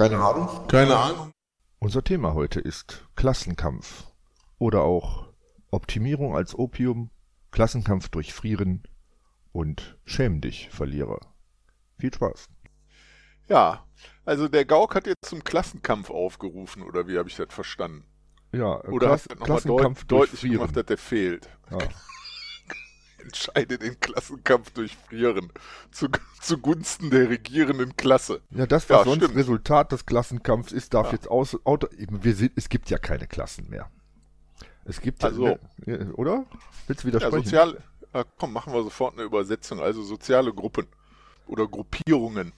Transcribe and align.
Keine 0.00 0.16
Ahnung. 0.16 0.48
Keine 0.66 0.96
Ahnung. 0.96 1.32
Unser 1.78 2.02
Thema 2.02 2.32
heute 2.32 2.58
ist 2.58 3.06
Klassenkampf 3.16 4.06
oder 4.58 4.80
auch 4.80 5.28
Optimierung 5.70 6.34
als 6.34 6.58
Opium, 6.58 7.10
Klassenkampf 7.50 8.08
durch 8.08 8.32
Frieren 8.32 8.84
und 9.52 9.98
Schäm 10.06 10.40
dich, 10.40 10.70
Verlierer. 10.70 11.20
Viel 11.98 12.14
Spaß. 12.14 12.48
Ja, 13.50 13.84
also 14.24 14.48
der 14.48 14.64
Gauk 14.64 14.94
hat 14.94 15.06
jetzt 15.06 15.26
zum 15.26 15.44
Klassenkampf 15.44 16.08
aufgerufen, 16.08 16.82
oder 16.82 17.06
wie 17.06 17.18
habe 17.18 17.28
ich 17.28 17.36
das 17.36 17.52
verstanden? 17.52 18.06
Ja, 18.52 18.82
Oder 18.84 19.08
Klass 19.08 19.10
hast 19.10 19.26
du 19.26 19.34
nochmal 19.34 19.46
Klassenkampf 19.48 20.04
deut 20.04 20.10
durch 20.10 20.30
deutlich 20.30 20.40
Frieren. 20.40 20.54
gemacht, 20.60 20.76
dass 20.76 20.86
der 20.86 20.96
fehlt? 20.96 21.50
Ja. 21.70 21.76
Entscheide 23.22 23.78
den 23.78 23.98
Klassenkampf 24.00 24.70
durch 24.70 24.96
Frieren 24.96 25.52
zu, 25.90 26.08
zugunsten 26.40 27.10
der 27.10 27.28
regierenden 27.28 27.96
Klasse. 27.96 28.40
Ja, 28.50 28.66
das, 28.66 28.88
was 28.88 28.98
Ja, 28.98 29.04
sonst 29.04 29.24
stimmt. 29.24 29.36
Resultat 29.38 29.92
des 29.92 30.06
Klassenkampfs 30.06 30.72
ist, 30.72 30.94
darf 30.94 31.08
Ja. 31.08 31.12
jetzt 31.14 31.28
aus, 31.28 31.56
auto, 31.64 31.86
eben, 31.96 32.22
wir 32.24 32.34
sind, 32.34 32.52
es 32.56 32.68
gibt 32.68 32.90
ja 32.90 32.98
keine 32.98 33.26
Klassen 33.26 33.68
mehr. 33.68 33.90
Es 34.84 35.00
gibt, 35.00 35.22
Also- 35.24 35.58
ne, 35.86 36.12
oder? 36.14 36.46
Willst 36.86 37.04
du 37.04 37.08
Ja, 37.08 37.14
widersprechen? 37.14 37.44
sozial, 37.44 37.82
äh, 38.12 38.24
komm, 38.38 38.52
machen 38.52 38.72
wir 38.72 38.82
sofort 38.82 39.14
eine 39.14 39.22
Übersetzung. 39.24 39.80
Also 39.80 40.02
soziale 40.02 40.52
Gruppen 40.52 40.86
oder 41.46 41.66
Gruppierungen. 41.68 42.52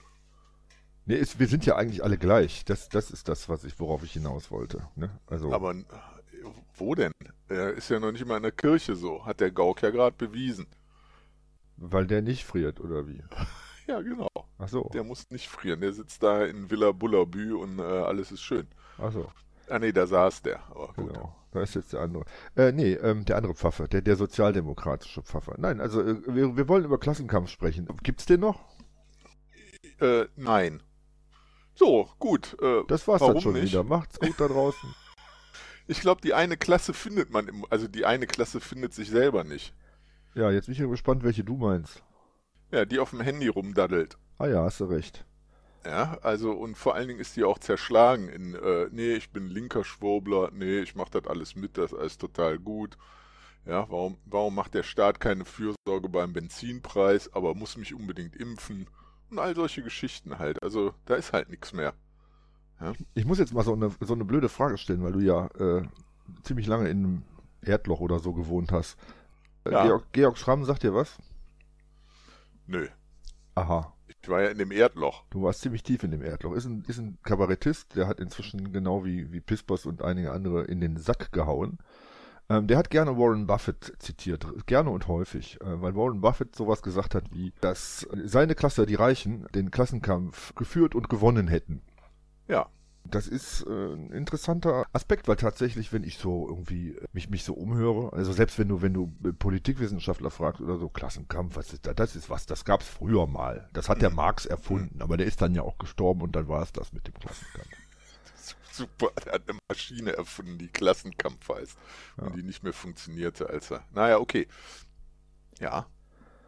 nee, 1.05 1.15
es, 1.17 1.37
wir 1.37 1.47
sind 1.47 1.65
ja 1.65 1.75
eigentlich 1.75 2.03
alle 2.03 2.17
gleich. 2.17 2.63
Das, 2.65 2.87
das 2.89 3.11
ist 3.11 3.27
das, 3.27 3.49
was 3.49 3.63
ich, 3.65 3.77
worauf 3.79 4.03
ich 4.03 4.13
hinaus 4.13 4.51
wollte. 4.51 4.87
Ne? 4.95 5.09
Also, 5.27 5.51
Aber 5.51 5.75
wo 6.75 6.95
denn? 6.95 7.11
Er 7.49 7.71
ist 7.73 7.89
ja 7.89 7.99
noch 7.99 8.11
nicht 8.11 8.25
mal 8.25 8.37
in 8.37 8.43
der 8.43 8.51
Kirche 8.51 8.95
so, 8.95 9.25
hat 9.25 9.39
der 9.39 9.51
Gauk 9.51 9.81
ja 9.81 9.89
gerade 9.91 10.15
bewiesen. 10.15 10.67
weil 11.77 12.07
der 12.07 12.21
nicht 12.21 12.45
friert, 12.45 12.79
oder 12.79 13.07
wie? 13.07 13.21
Ja, 13.85 13.99
genau. 14.01 14.29
Ach 14.59 14.69
so, 14.69 14.89
Der 14.93 15.03
muss 15.03 15.29
nicht 15.29 15.49
frieren. 15.49 15.81
Der 15.81 15.91
sitzt 15.91 16.23
da 16.23 16.45
in 16.45 16.71
Villa 16.71 16.93
Bullabü 16.93 17.53
und 17.53 17.79
äh, 17.79 17.81
alles 17.81 18.31
ist 18.31 18.41
schön. 18.41 18.65
ach 18.97 19.11
so, 19.11 19.29
Ah 19.67 19.77
nee, 19.77 19.91
da 19.91 20.07
saß 20.07 20.41
der. 20.41 20.63
Aber 20.69 20.93
gut. 20.93 21.07
genau. 21.13 21.35
Da 21.51 21.61
ist 21.63 21.75
jetzt 21.75 21.91
der 21.91 21.99
andere. 21.99 22.23
Äh, 22.55 22.71
nee, 22.71 22.93
ähm, 22.93 23.25
der 23.25 23.35
andere 23.35 23.53
Pfaffe, 23.55 23.89
der, 23.89 24.01
der 24.01 24.15
sozialdemokratische 24.15 25.21
Pfaffe. 25.21 25.55
Nein, 25.57 25.81
also 25.81 26.01
äh, 26.01 26.15
wir, 26.33 26.55
wir 26.55 26.69
wollen 26.69 26.85
über 26.85 26.97
Klassenkampf 26.97 27.49
sprechen. 27.49 27.85
Gibt's 28.03 28.25
den 28.25 28.39
noch? 28.39 28.63
Äh, 29.99 30.27
nein. 30.37 30.81
So, 31.75 32.07
gut. 32.19 32.55
Äh, 32.61 32.83
Das 32.87 33.05
war's 33.09 33.19
dann 33.21 33.41
schon 33.41 33.53
nicht? 33.53 33.73
wieder. 33.73 33.83
Macht's 33.83 34.17
gut 34.17 34.39
da 34.39 34.47
draußen. 34.47 34.95
Ich 35.87 35.99
glaube, 35.99 36.21
die 36.21 36.33
eine 36.33 36.57
Klasse 36.57 36.93
findet 36.93 37.29
man 37.29 37.47
im, 37.47 37.65
also 37.69 37.87
die 37.87 38.05
eine 38.05 38.27
Klasse 38.27 38.61
findet 38.61 38.93
sich 38.93 39.09
selber 39.09 39.43
nicht. 39.43 39.73
Ja, 40.33 40.49
jetzt 40.49 40.65
bin 40.65 40.73
ich 40.73 40.79
ja 40.79 40.87
gespannt, 40.87 41.23
welche 41.23 41.43
du 41.43 41.57
meinst. 41.57 42.01
Ja, 42.71 42.85
die 42.85 42.99
auf 42.99 43.11
dem 43.11 43.21
Handy 43.21 43.47
rumdaddelt. 43.47 44.17
Ah 44.37 44.47
ja, 44.47 44.63
hast 44.63 44.79
du 44.79 44.85
recht. 44.85 45.25
Ja, 45.85 46.17
also 46.21 46.53
und 46.53 46.77
vor 46.77 46.95
allen 46.95 47.09
Dingen 47.09 47.19
ist 47.19 47.35
die 47.35 47.43
auch 47.43 47.59
zerschlagen 47.59 48.29
in, 48.29 48.55
äh, 48.55 48.87
nee, 48.91 49.13
ich 49.13 49.31
bin 49.31 49.47
linker 49.47 49.83
Schwurbler, 49.83 50.49
nee, 50.53 50.79
ich 50.79 50.95
mach 50.95 51.09
das 51.09 51.27
alles 51.27 51.55
mit, 51.55 51.77
das 51.77 51.91
ist 51.91 51.99
alles 51.99 52.17
total 52.17 52.57
gut. 52.57 52.97
Ja, 53.65 53.89
warum, 53.89 54.17
warum 54.25 54.55
macht 54.55 54.73
der 54.73 54.83
Staat 54.83 55.19
keine 55.19 55.45
Fürsorge 55.45 56.09
beim 56.09 56.33
Benzinpreis, 56.33 57.33
aber 57.33 57.53
muss 57.55 57.77
mich 57.77 57.93
unbedingt 57.93 58.35
impfen? 58.35 58.89
Und 59.29 59.39
all 59.39 59.55
solche 59.55 59.83
Geschichten 59.83 60.39
halt. 60.39 60.61
Also 60.63 60.93
da 61.05 61.15
ist 61.15 61.33
halt 61.33 61.49
nichts 61.49 61.73
mehr. 61.73 61.93
Ich 63.13 63.25
muss 63.25 63.39
jetzt 63.39 63.53
mal 63.53 63.63
so 63.63 63.73
eine, 63.73 63.91
so 64.01 64.13
eine 64.13 64.25
blöde 64.25 64.49
Frage 64.49 64.77
stellen, 64.77 65.03
weil 65.03 65.13
du 65.13 65.19
ja 65.19 65.47
äh, 65.59 65.83
ziemlich 66.43 66.67
lange 66.67 66.89
in 66.89 66.97
einem 66.97 67.23
Erdloch 67.61 67.99
oder 67.99 68.19
so 68.19 68.33
gewohnt 68.33 68.71
hast. 68.71 68.97
Äh, 69.65 69.71
Ja. 69.71 69.85
Georg, 69.85 70.05
Georg 70.11 70.37
Schramm 70.37 70.65
sagt 70.65 70.83
dir 70.83 70.93
was? 70.93 71.17
Nö, 72.67 72.87
Aha, 73.55 73.93
ich 74.07 74.29
war 74.29 74.41
ja 74.41 74.49
in 74.49 74.57
dem 74.57 74.71
Erdloch. 74.71 75.25
du 75.29 75.43
warst 75.43 75.61
ziemlich 75.61 75.83
tief 75.83 76.03
in 76.03 76.11
dem 76.11 76.23
Erdloch. 76.23 76.53
Ist 76.53 76.65
ein, 76.65 76.83
ist 76.87 76.97
ein 76.97 77.17
Kabarettist, 77.23 77.95
der 77.95 78.07
hat 78.07 78.19
inzwischen 78.19 78.71
genau 78.71 79.05
wie, 79.05 79.31
wie 79.31 79.41
Pispers 79.41 79.85
und 79.85 80.01
einige 80.01 80.31
andere 80.31 80.63
in 80.63 80.79
den 80.81 80.97
Sack 80.97 81.31
gehauen. 81.31 81.77
Ähm, 82.49 82.67
der 82.67 82.77
hat 82.77 82.89
gerne 82.89 83.17
Warren 83.17 83.45
Buffett 83.47 83.93
zitiert, 83.99 84.45
gerne 84.65 84.89
und 84.89 85.07
häufig, 85.07 85.59
äh, 85.61 85.81
weil 85.81 85.95
Warren 85.95 86.19
Buffett 86.21 86.55
sowas 86.55 86.81
gesagt 86.81 87.15
hat 87.15 87.25
wie, 87.31 87.53
dass 87.61 88.07
seine 88.25 88.55
Klasse, 88.55 88.85
die 88.85 88.95
Reichen, 88.95 89.45
den 89.53 89.71
Klassenkampf 89.71 90.55
geführt 90.55 90.95
und 90.95 91.09
gewonnen 91.09 91.47
hätten. 91.47 91.81
Ja, 92.47 92.69
Das 93.05 93.27
ist 93.27 93.61
äh, 93.67 93.69
ein 93.69 94.11
interessanter 94.11 94.85
Aspekt, 94.93 95.27
weil 95.27 95.35
tatsächlich, 95.35 95.91
wenn 95.93 96.03
ich 96.03 96.17
so 96.17 96.47
irgendwie 96.47 96.95
äh, 96.95 97.05
mich, 97.13 97.29
mich 97.29 97.43
so 97.43 97.53
umhöre, 97.53 98.13
also 98.13 98.31
selbst 98.33 98.57
wenn 98.59 98.69
du, 98.69 98.81
wenn 98.81 98.93
du 98.93 99.13
äh, 99.25 99.33
Politikwissenschaftler 99.33 100.31
fragst 100.31 100.61
oder 100.61 100.77
so, 100.77 100.89
Klassenkampf, 100.89 101.55
was 101.57 101.73
ist 101.73 101.85
da, 101.85 101.93
das 101.93 102.15
ist 102.15 102.29
was, 102.29 102.45
das 102.45 102.63
gab's 102.65 102.87
früher 102.87 103.27
mal. 103.27 103.69
Das 103.73 103.89
hat 103.89 104.01
der 104.01 104.09
Mhm. 104.09 104.15
Marx 104.15 104.45
erfunden, 104.45 105.01
aber 105.01 105.17
der 105.17 105.27
ist 105.27 105.41
dann 105.41 105.53
ja 105.55 105.63
auch 105.63 105.77
gestorben 105.77 106.21
und 106.21 106.35
dann 106.35 106.47
war 106.47 106.61
es 106.63 106.71
das 106.71 106.93
mit 106.93 107.05
dem 107.07 107.15
Klassenkampf. 107.15 107.75
super, 108.71 109.11
der 109.25 109.33
hat 109.33 109.49
eine 109.49 109.59
Maschine 109.69 110.13
erfunden, 110.13 110.57
die 110.57 110.69
Klassenkampf 110.69 111.49
heißt. 111.49 111.77
Ja. 112.17 112.23
Und 112.27 112.35
die 112.35 112.43
nicht 112.43 112.63
mehr 112.63 112.73
funktionierte, 112.73 113.49
als 113.49 113.71
er. 113.71 113.85
Naja, 113.91 114.17
okay. 114.19 114.47
Ja, 115.59 115.87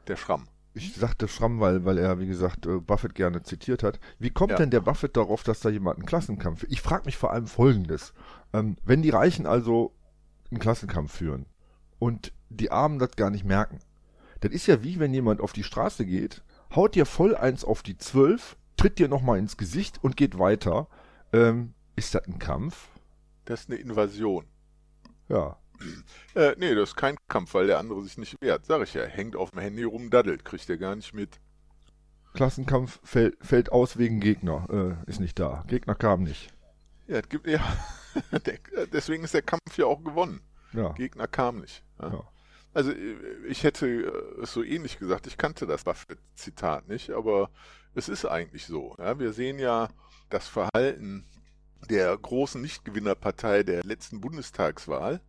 der 0.07 0.17
Schramm. 0.17 0.49
Ich 0.77 0.93
sagte 0.93 1.27
Schramm, 1.29 1.61
weil, 1.61 1.85
weil 1.85 1.97
er, 1.97 2.19
wie 2.19 2.27
gesagt, 2.27 2.65
äh, 2.65 2.79
Buffett 2.79 3.15
gerne 3.15 3.41
zitiert 3.43 3.81
hat. 3.81 3.99
Wie 4.19 4.29
kommt 4.29 4.51
Ja. 4.51 4.57
denn 4.57 4.69
der 4.71 4.81
Buffett 4.81 5.15
darauf, 5.15 5.41
dass 5.43 5.61
da 5.61 5.69
jemand 5.69 5.97
einen 5.97 6.05
Klassenkampf 6.05 6.65
Ich 6.67 6.81
frage 6.81 7.05
mich 7.05 7.15
vor 7.17 7.31
allem 7.31 7.47
Folgendes. 7.47 8.13
Ähm, 8.53 8.75
wenn 8.83 9.01
die 9.01 9.09
Reichen 9.09 9.45
also 9.47 9.93
einen 10.51 10.59
Klassenkampf 10.59 11.13
führen 11.13 11.45
und 11.97 12.33
die 12.49 12.71
Armen 12.71 12.99
das 12.99 13.15
gar 13.15 13.29
nicht 13.29 13.45
merken, 13.45 13.79
das 14.41 14.51
ist 14.51 14.67
ja 14.67 14.83
wie 14.83 14.99
wenn 14.99 15.13
jemand 15.13 15.39
auf 15.39 15.53
die 15.53 15.63
Straße 15.63 16.05
geht, 16.05 16.43
haut 16.75 16.95
dir 16.95 17.05
voll 17.05 17.35
eins 17.37 17.63
auf 17.63 17.81
die 17.81 17.97
Zwölf, 17.97 18.57
tritt 18.75 18.99
dir 18.99 19.07
nochmal 19.07 19.39
ins 19.39 19.55
Gesicht 19.55 20.03
und 20.03 20.17
geht 20.17 20.37
weiter. 20.37 20.87
Ähm, 21.31 21.73
ist 21.95 22.13
das 22.15 22.25
ein 22.27 22.37
Kampf? 22.37 22.89
Das 23.45 23.61
ist 23.61 23.69
eine 23.69 23.79
Invasion. 23.79 24.45
Ja. 25.29 25.57
Äh, 26.35 26.55
nee, 26.57 26.75
das 26.75 26.89
ist 26.89 26.95
kein 26.95 27.17
Kampf, 27.27 27.53
weil 27.53 27.67
der 27.67 27.79
andere 27.79 28.03
sich 28.03 28.17
nicht 28.17 28.35
wehrt. 28.41 28.65
Sag 28.65 28.81
ich 28.83 28.93
ja, 28.93 29.03
hängt 29.03 29.35
auf 29.35 29.51
dem 29.51 29.59
Handy 29.59 29.83
rum, 29.83 30.09
daddelt, 30.09 30.45
kriegt 30.45 30.69
er 30.69 30.77
gar 30.77 30.95
nicht 30.95 31.13
mit. 31.13 31.39
Klassenkampf 32.33 32.99
fällt, 33.03 33.37
fällt 33.41 33.71
aus 33.71 33.97
wegen 33.97 34.19
Gegner, 34.19 34.97
äh, 35.05 35.09
ist 35.09 35.19
nicht 35.19 35.39
da. 35.39 35.63
Gegner 35.67 35.95
kam 35.95 36.23
nicht. 36.23 36.49
Ja, 37.07 37.21
gibt, 37.21 37.47
ja. 37.47 37.63
der, 38.31 38.59
deswegen 38.91 39.23
ist 39.23 39.33
der 39.33 39.41
Kampf 39.41 39.77
ja 39.77 39.85
auch 39.85 40.03
gewonnen. 40.03 40.41
Ja. 40.73 40.91
Gegner 40.93 41.27
kam 41.27 41.61
nicht. 41.61 41.83
Ja. 42.01 42.09
Ja. 42.09 42.23
Also 42.73 42.91
äh, 42.91 43.15
ich 43.47 43.63
hätte 43.63 43.87
äh, 43.87 44.41
es 44.41 44.51
so 44.51 44.61
ähnlich 44.61 44.99
gesagt, 44.99 45.27
ich 45.27 45.37
kannte 45.37 45.65
das 45.65 45.85
Buffett-Zitat 45.85 46.87
nicht, 46.87 47.11
aber 47.11 47.49
es 47.95 48.09
ist 48.09 48.25
eigentlich 48.25 48.65
so. 48.65 48.95
Wir 49.17 49.31
sehen 49.31 49.57
ja 49.57 49.87
das 50.29 50.49
Verhalten 50.49 51.25
der 51.89 52.17
großen 52.17 52.61
Nichtgewinnerpartei 52.61 53.63
der 53.63 53.83
letzten 53.83 54.19
Bundestagswahl. 54.19 55.21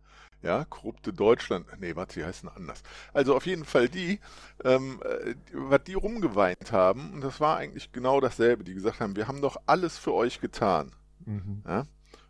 Ja, 0.43 0.65
korrupte 0.65 1.13
Deutschland, 1.13 1.65
nee, 1.79 1.95
warte, 1.95 2.19
die 2.19 2.25
heißen 2.25 2.47
anders. 2.47 2.83
Also 3.13 3.35
auf 3.35 3.45
jeden 3.45 3.65
Fall 3.65 3.89
die, 3.89 4.19
ähm, 4.63 5.01
äh, 5.03 5.33
was 5.51 5.83
die 5.83 5.95
rumgeweint 5.95 6.71
haben, 6.71 7.13
und 7.13 7.21
das 7.21 7.39
war 7.39 7.57
eigentlich 7.57 7.91
genau 7.91 8.21
dasselbe, 8.21 8.63
die 8.63 8.75
gesagt 8.75 8.99
haben, 8.99 9.15
wir 9.15 9.27
haben 9.27 9.41
doch 9.41 9.57
alles 9.65 9.97
für 9.97 10.13
euch 10.13 10.39
getan. 10.39 10.91
Mhm. 11.25 11.63
Ja? 11.67 11.85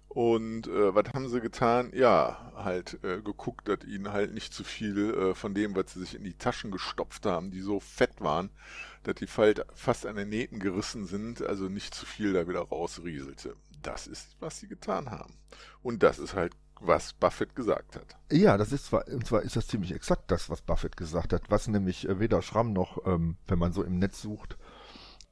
Und 0.08 0.68
äh, 0.68 0.96
was 0.96 1.14
haben 1.14 1.30
sie 1.30 1.42
getan? 1.42 1.92
Ja, 1.94 2.52
halt 2.56 2.98
äh, 3.04 3.22
geguckt, 3.22 3.68
dass 3.68 3.84
ihnen 3.86 4.12
halt 4.12 4.34
nicht 4.34 4.54
zu 4.54 4.64
viel 4.64 5.14
äh, 5.14 5.36
von 5.36 5.54
dem, 5.54 5.76
was 5.76 5.94
sie 5.94 6.00
sich 6.00 6.16
in 6.16 6.24
die 6.24 6.34
Taschen 6.34 6.72
gestopft 6.72 7.26
haben, 7.26 7.52
die 7.52 7.62
so 7.62 7.80
fett 7.80 8.20
waren, 8.20 8.50
dass 9.04 9.16
die 9.16 9.28
halt 9.28 9.66
fast 9.76 10.06
an 10.06 10.16
den 10.16 10.30
Nähten 10.30 10.60
gerissen 10.60 11.06
sind, 11.06 11.42
also 11.42 11.66
nicht 11.70 11.94
zu 11.94 12.06
viel 12.06 12.34
da 12.34 12.48
wieder 12.48 12.62
rausrieselte. 12.62 13.56
Das 13.84 14.08
ist, 14.08 14.38
was 14.40 14.60
sie 14.60 14.68
getan 14.68 15.12
haben. 15.12 15.34
Und 15.84 16.02
das 16.02 16.20
ist 16.20 16.34
halt, 16.34 16.54
was 16.82 17.14
Buffett 17.14 17.56
gesagt 17.56 17.96
hat. 17.96 18.18
Ja, 18.32 18.58
das 18.58 18.72
ist 18.72 18.86
zwar, 18.86 19.08
und 19.08 19.26
zwar 19.26 19.42
ist 19.42 19.56
das 19.56 19.68
ziemlich 19.68 19.94
exakt 19.94 20.32
das, 20.32 20.50
was 20.50 20.62
Buffett 20.62 20.98
gesagt 20.98 21.34
hat, 21.34 21.50
was 21.50 21.68
nämlich 21.68 22.08
äh, 22.08 22.20
weder 22.20 22.42
Schramm 22.42 22.74
noch, 22.74 23.06
ähm, 23.06 23.38
wenn 23.48 23.60
man 23.60 23.72
so 23.72 23.84
im 23.84 24.00
Netz 24.00 24.22
sucht, 24.22 24.58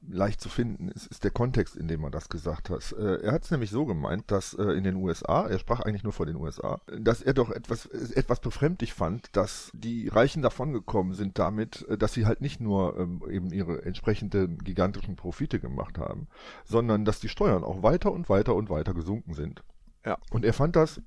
leicht 0.08 0.40
zu 0.40 0.48
finden 0.48 0.88
ist, 0.88 1.06
ist 1.06 1.24
der 1.24 1.30
Kontext, 1.30 1.76
in 1.76 1.88
dem 1.88 2.04
er 2.04 2.10
das 2.10 2.28
gesagt 2.28 2.70
hat. 2.70 2.92
Äh, 2.92 3.22
er 3.22 3.32
hat 3.32 3.44
es 3.44 3.50
nämlich 3.50 3.70
so 3.70 3.84
gemeint, 3.86 4.30
dass 4.30 4.54
äh, 4.54 4.62
in 4.62 4.84
den 4.84 4.96
USA, 4.96 5.46
er 5.46 5.58
sprach 5.58 5.80
eigentlich 5.80 6.04
nur 6.04 6.12
vor 6.12 6.26
den 6.26 6.36
USA, 6.36 6.80
dass 6.86 7.22
er 7.22 7.34
doch 7.34 7.50
etwas, 7.50 7.86
etwas 7.86 8.40
befremdlich 8.40 8.94
fand, 8.94 9.34
dass 9.36 9.70
die 9.74 10.08
Reichen 10.08 10.42
davongekommen 10.42 11.14
sind 11.14 11.38
damit, 11.38 11.86
äh, 11.88 11.98
dass 11.98 12.12
sie 12.12 12.26
halt 12.26 12.40
nicht 12.40 12.60
nur 12.60 12.98
ähm, 12.98 13.22
eben 13.28 13.52
ihre 13.52 13.84
entsprechenden 13.84 14.58
gigantischen 14.58 15.16
Profite 15.16 15.60
gemacht 15.60 15.98
haben, 15.98 16.28
sondern 16.64 17.04
dass 17.04 17.20
die 17.20 17.28
Steuern 17.28 17.64
auch 17.64 17.82
weiter 17.82 18.12
und 18.12 18.28
weiter 18.28 18.54
und 18.54 18.70
weiter 18.70 18.94
gesunken 18.94 19.34
sind. 19.34 19.62
Ja. 20.04 20.18
Und 20.30 20.44
er 20.44 20.52
fand 20.52 20.76
das 20.76 21.00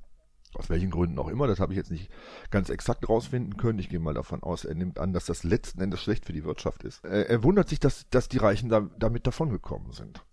aus 0.55 0.69
welchen 0.69 0.89
Gründen 0.89 1.19
auch 1.19 1.27
immer, 1.27 1.47
das 1.47 1.59
habe 1.59 1.73
ich 1.73 1.77
jetzt 1.77 1.91
nicht 1.91 2.09
ganz 2.49 2.69
exakt 2.69 3.07
rausfinden 3.07 3.57
können. 3.57 3.79
Ich 3.79 3.89
gehe 3.89 3.99
mal 3.99 4.13
davon 4.13 4.41
aus, 4.43 4.65
er 4.65 4.75
nimmt 4.75 4.99
an, 4.99 5.13
dass 5.13 5.25
das 5.25 5.43
letzten 5.43 5.81
Endes 5.81 6.01
schlecht 6.01 6.25
für 6.25 6.33
die 6.33 6.43
Wirtschaft 6.43 6.83
ist. 6.83 7.05
Äh, 7.05 7.23
Er 7.23 7.43
wundert 7.43 7.69
sich, 7.69 7.79
dass, 7.79 8.09
dass 8.09 8.27
die 8.29 8.37
Reichen 8.39 8.69
da, 8.69 8.89
damit 8.97 9.27
davongekommen 9.27 9.91
sind. 9.91 10.25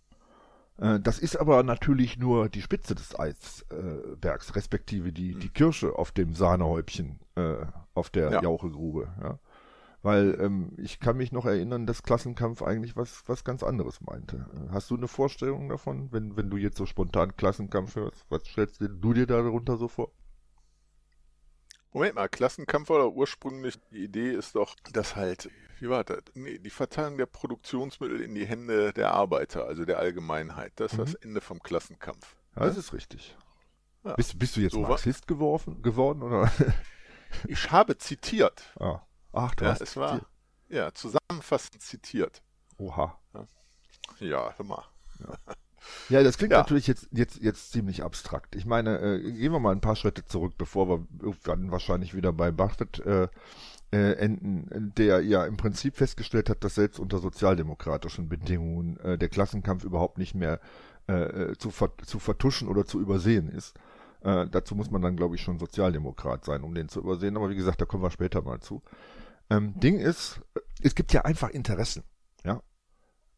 Äh, 0.79 1.01
Das 1.01 1.19
ist 1.19 1.37
aber 1.37 1.63
natürlich 1.63 2.19
nur 2.19 2.49
die 2.49 2.63
Spitze 2.63 2.95
des 2.95 3.19
Eisbergs, 3.19 4.57
respektive 4.57 5.13
die, 5.13 5.35
die 5.35 5.49
Kirsche 5.51 5.97
auf 5.99 6.13
dem 6.13 6.35
Sahnehäubchen 6.35 7.21
äh, 7.37 7.57
auf 7.95 8.11
der 8.11 8.31
Ja. 8.33 8.43
Jauchegrube. 8.43 9.09
Ja. 9.23 9.39
Weil 10.07 10.39
ähm, 10.41 10.71
ich 10.77 11.01
kann 11.01 11.17
mich 11.17 11.33
noch 11.33 11.47
erinnern, 11.47 11.85
dass 11.85 12.05
Klassenkampf 12.05 12.63
eigentlich 12.63 12.95
was, 12.95 13.25
was 13.27 13.43
ganz 13.43 13.65
anderes 13.65 14.01
meinte. 14.01 14.47
Hast 14.71 14.89
du 14.89 14.97
eine 14.97 15.09
Vorstellung 15.09 15.69
davon, 15.69 16.13
wenn, 16.13 16.37
wenn 16.37 16.49
du 16.49 16.57
jetzt 16.59 16.79
so 16.79 16.87
spontan 16.87 17.37
Klassenkampf 17.37 17.97
hörst? 17.97 18.25
Was 18.29 18.47
stellst 18.47 18.81
du 18.81 19.13
dir 19.13 19.27
darunter 19.27 19.77
so 19.77 19.89
vor? 19.89 20.13
Moment 21.93 22.15
mal, 22.15 22.29
Klassenkampf 22.29 22.89
war 22.89 23.13
ursprünglich, 23.13 23.81
die 23.91 24.05
Idee 24.05 24.31
ist 24.31 24.55
doch, 24.55 24.77
dass 24.93 25.17
halt, 25.17 25.51
wie 25.81 25.89
war 25.89 26.05
das? 26.05 26.23
Nee, 26.35 26.61
die 26.61 26.71
Verteilung 26.71 27.19
der 27.19 27.27
Produktionsmittel 27.27 28.21
in 28.21 28.37
die 28.37 28.47
Hände 28.47 28.93
der 28.93 29.11
Arbeiter, 29.11 29.67
also 29.67 29.85
der 29.85 29.99
Allgemeinheit. 29.99 30.73
Das 30.77 30.93
ist 30.93 30.99
mhm. 30.99 31.05
das 31.05 31.15
Ende 31.15 31.41
vom 31.41 31.61
Klassenkampf. 31.61 32.37
Ja, 32.55 32.67
das 32.67 32.77
ist 32.77 32.93
richtig. 32.93 33.37
Ja. 34.05 34.15
Bist, 34.15 34.39
bist, 34.39 34.57
du 34.57 34.61
jetzt 34.61 34.75
so 34.75 34.83
Marxist 34.83 35.27
geworfen, 35.27 35.83
geworden, 35.83 36.23
oder? 36.23 36.49
Ich 37.49 37.73
habe 37.73 37.99
zitiert. 37.99 38.73
Ah. 38.79 39.01
Ach, 39.37 39.55
du 39.55 39.65
ja, 39.65 39.71
hast 39.71 39.83
es 39.83 39.97
war, 39.97 40.21
ja, 40.69 40.93
zusammenfassend 40.93 41.83
zitiert. 41.83 42.43
Oha. 42.79 43.19
Ja, 44.19 44.55
hör 44.57 44.67
mal. 44.67 44.85
Ja. 45.21 45.55
Ja, 46.09 46.23
das 46.23 46.39
klingt 46.39 46.53
ja. 46.53 46.59
natürlich 46.59 46.87
jetzt, 46.87 47.09
jetzt, 47.13 47.41
jetzt 47.43 47.71
ziemlich 47.71 48.03
abstrakt. 48.03 48.57
Ich 48.57 48.67
meine, 48.67 48.99
äh, 48.99 49.33
gehen 49.33 49.53
wir 49.53 49.61
mal 49.61 49.73
ein 49.73 49.81
paar 49.81 49.95
Schritte 49.95 50.25
zurück, 50.25 50.55
bevor 50.59 50.89
wir 50.89 51.07
dann 51.45 51.71
wahrscheinlich 51.71 52.15
wieder 52.15 52.33
bei 52.33 52.51
Buffett 52.51 52.99
äh, 53.01 53.29
äh, 53.93 54.13
enden, 54.15 54.93
der 54.97 55.21
ja 55.23 55.47
im 55.47 55.57
Prinzip 55.57 55.97
festgestellt 55.97 56.51
hat, 56.51 56.65
dass 56.65 56.75
selbst 56.75 56.99
unter 56.99 57.19
sozialdemokratischen 57.19 58.29
Bedingungen 58.29 58.99
äh, 59.01 59.17
der 59.19 59.29
Klassenkampf 59.29 59.85
überhaupt 59.85 60.19
nicht 60.19 60.35
mehr 60.35 60.61
äh, 61.09 61.13
äh 61.13 61.59
zu, 61.59 61.71
ver 61.71 61.93
zu 62.05 62.19
vertuschen 62.19 62.69
oder 62.69 62.85
zu 62.85 63.01
übersehen 63.01 63.49
ist. 63.49 63.79
Dazu 64.23 64.75
muss 64.75 64.91
man 64.91 65.03
dann, 65.03 65.15
glaube 65.15 65.37
ich, 65.37 65.43
schon 65.43 65.61
Sozialdemokrat 65.61 66.45
sein, 66.45 66.65
um 66.65 66.75
den 66.75 66.89
zu 66.89 66.99
übersehen. 66.99 67.37
Aber 67.37 67.49
wie 67.49 67.55
gesagt, 67.55 67.81
da 67.81 67.85
kommen 67.85 68.03
wir 68.03 68.11
später 68.11 68.43
mal 68.43 68.59
zu. 68.59 68.83
Ähm, 69.51 69.79
Ding 69.79 69.99
ist, 69.99 70.41
es 70.83 70.95
gibt 70.95 71.13
ja 71.13 71.23
einfach 71.23 71.51
Interessen. 71.51 72.03
Ja, 72.45 72.63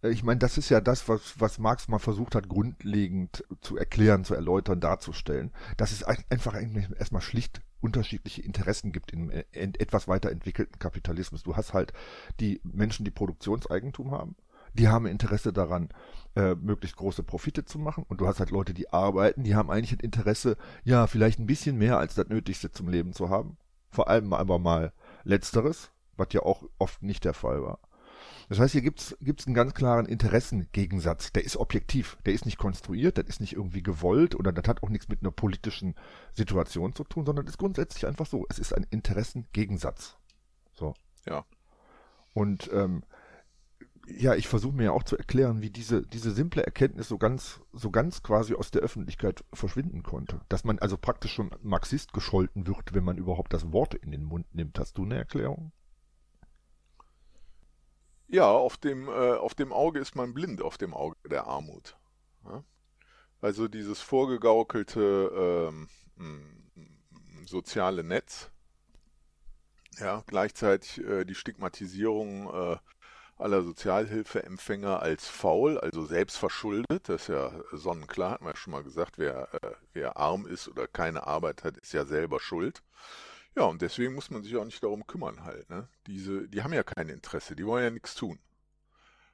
äh, 0.03 0.11
ich 0.11 0.23
meine, 0.23 0.39
das 0.39 0.59
ist 0.59 0.69
ja 0.69 0.81
das, 0.81 1.09
was, 1.09 1.41
was 1.41 1.59
Marx 1.59 1.89
mal 1.89 1.99
versucht 1.99 2.35
hat, 2.35 2.49
grundlegend 2.49 3.45
zu 3.61 3.77
erklären, 3.77 4.25
zu 4.25 4.35
erläutern, 4.35 4.81
darzustellen, 4.81 5.53
dass 5.77 5.93
es 5.93 6.03
einfach 6.05 6.55
erstmal 6.99 7.23
schlicht 7.23 7.61
unterschiedliche 7.81 8.43
Interessen 8.43 8.93
gibt 8.93 9.13
in, 9.13 9.31
äh, 9.31 9.45
etwas 9.53 10.09
weiterentwickelten 10.09 10.79
Kapitalismus. 10.79 11.43
Du 11.43 11.57
hast 11.57 11.75
halt 11.75 11.93
die 12.41 12.61
Menschen, 12.65 13.05
die 13.05 13.11
Produktionseigentum 13.11 14.11
haben, 14.11 14.37
die 14.75 14.89
haben 14.89 15.07
Interesse 15.07 15.53
daran, 15.53 15.89
äh, 16.37 16.55
möglichst 16.55 16.97
große 16.97 17.23
Profite 17.23 17.65
zu 17.65 17.79
machen. 17.79 18.05
Und 18.09 18.21
du 18.21 18.27
hast 18.27 18.39
halt 18.39 18.51
Leute, 18.51 18.75
die 18.75 18.93
arbeiten, 18.93 19.45
die 19.45 19.55
haben 19.55 19.71
eigentlich 19.71 19.93
ein 19.93 20.05
Interesse, 20.05 20.57
ja, 20.85 21.07
vielleicht 21.07 21.39
ein 21.39 21.47
bisschen 21.47 21.79
mehr 21.79 21.99
als 21.99 22.15
das 22.15 22.29
Nötigste 22.29 22.71
zum 22.71 22.89
Leben 22.89 23.13
zu 23.13 23.31
haben. 23.31 23.57
Vor 23.91 24.09
allem 24.09 24.33
aber 24.33 24.59
mal 24.59 24.93
Letzteres, 25.25 25.91
was 26.19 26.29
ja 26.33 26.43
auch 26.43 26.65
oft 26.79 27.03
nicht 27.03 27.25
der 27.25 27.35
Fall 27.35 27.63
war. 27.63 27.81
Das 28.49 28.59
heißt, 28.59 28.73
hier 28.73 28.83
gibt's 28.83 29.17
gibt's 29.21 29.47
einen 29.47 29.55
ganz 29.55 29.75
klaren 29.75 30.07
Interessengegensatz. 30.07 31.33
Der 31.33 31.45
ist 31.45 31.57
objektiv, 31.57 32.17
der 32.25 32.33
ist 32.33 32.47
nicht 32.47 32.59
konstruiert, 32.59 33.19
das 33.19 33.27
ist 33.27 33.41
nicht 33.41 33.55
irgendwie 33.55 33.83
gewollt 33.83 34.35
oder 34.35 34.53
das 34.53 34.67
hat 34.69 34.83
auch 34.83 34.89
nichts 34.89 35.09
mit 35.09 35.23
einer 35.23 35.31
politischen 35.31 35.95
Situation 36.33 36.95
zu 36.95 37.05
tun, 37.05 37.27
sondern 37.27 37.47
ist 37.47 37.59
grundsätzlich 37.59 38.07
einfach 38.07 38.27
so. 38.27 38.47
Es 38.49 38.59
ist 38.59 38.73
ein 38.73 38.87
Interessengegensatz. 38.91 40.17
So. 40.73 40.95
Ja. 41.27 41.45
Und 42.33 42.71
ähm, 42.73 43.03
ja, 44.07 44.35
ich 44.35 44.49
versuche 44.49 44.75
mir 44.75 44.85
ja 44.85 44.93
auch 44.93 45.03
zu 45.03 45.19
erklären, 45.19 45.61
wie 45.61 45.71
diese, 45.71 46.03
diese 46.03 46.31
simple 46.31 46.65
Erkenntnis 46.65 47.09
so 47.09 47.19
ganz, 47.19 47.61
so 47.73 47.91
ganz 47.91 48.23
quasi 48.23 48.55
aus 48.55 48.71
der 48.71 48.81
Öffentlichkeit 48.81 49.45
verschwinden 49.53 50.03
konnte. 50.03 50.41
Dass 50.49 50.65
man 50.65 50.79
also 50.79 50.97
praktisch 50.97 51.35
schon 51.35 51.51
Marxist 51.63 52.15
gescholten 52.15 52.67
wird, 52.67 52.95
wenn 52.95 53.05
man 53.05 53.19
überhaupt 53.19 53.53
das 53.53 53.73
Wort 53.73 53.95
in 53.95 54.11
den 54.11 54.25
Mund 54.25 54.47
nimmt. 54.55 54.79
Hast 54.79 54.97
du 54.97 55.05
eine 55.05 55.17
Erklärung? 55.17 55.73
Ja, 58.29 58.51
auf 58.51 58.77
dem, 58.77 59.09
äh, 59.09 59.11
auf 59.11 59.55
dem 59.55 59.73
Auge 59.73 60.01
ist 60.01 60.15
man 60.15 60.35
blind, 60.35 60.61
auf 60.63 60.77
dem 60.77 60.93
Auge 60.93 61.17
der 61.29 61.47
Armut. 61.47 61.97
Ja? 62.45 62.63
Also 63.41 63.69
dieses 63.69 64.01
vorgegaukelte 64.01 65.71
ähm, 65.71 65.89
soziale 67.47 68.05
Netz, 68.05 68.51
ja, 69.99 70.23
gleichzeitig 70.27 71.03
äh, 71.05 71.25
die 71.25 71.35
Stigmatisierung 71.35 72.49
äh, 72.53 72.77
aller 73.39 73.63
Sozialhilfeempfänger 73.63 75.01
als 75.01 75.29
faul, 75.29 75.79
also 75.79 76.05
selbstverschuldet, 76.05 77.09
das 77.09 77.23
ist 77.23 77.29
ja 77.29 77.53
sonnenklar, 77.73 78.33
hat 78.33 78.41
man 78.43 78.53
ja 78.53 78.57
schon 78.57 78.73
mal 78.73 78.83
gesagt, 78.83 79.19
wer, 79.19 79.49
äh, 79.63 79.75
wer 79.93 80.17
arm 80.17 80.47
ist 80.47 80.69
oder 80.69 80.87
keine 80.87 81.27
Arbeit 81.27 81.65
hat, 81.65 81.77
ist 81.79 81.93
ja 81.93 82.05
selber 82.05 82.41
schuld. 82.41 82.83
Ja, 83.57 83.65
und 83.65 83.83
deswegen 83.83 84.15
muss 84.15 84.31
man 84.31 84.43
sich 84.43 84.57
auch 84.57 84.65
nicht 84.65 84.83
darum 84.83 85.07
kümmern 85.07 85.45
halt. 85.45 85.69
Ne? 85.69 85.89
Diese, 86.07 86.49
die 86.49 86.63
haben 86.63 86.73
ja 86.73 86.83
kein 86.83 87.09
Interesse, 87.09 87.57
die 87.57 87.67
wollen 87.67 87.85
ja 87.85 87.91
nichts 87.91 88.15
tun. 88.15 88.39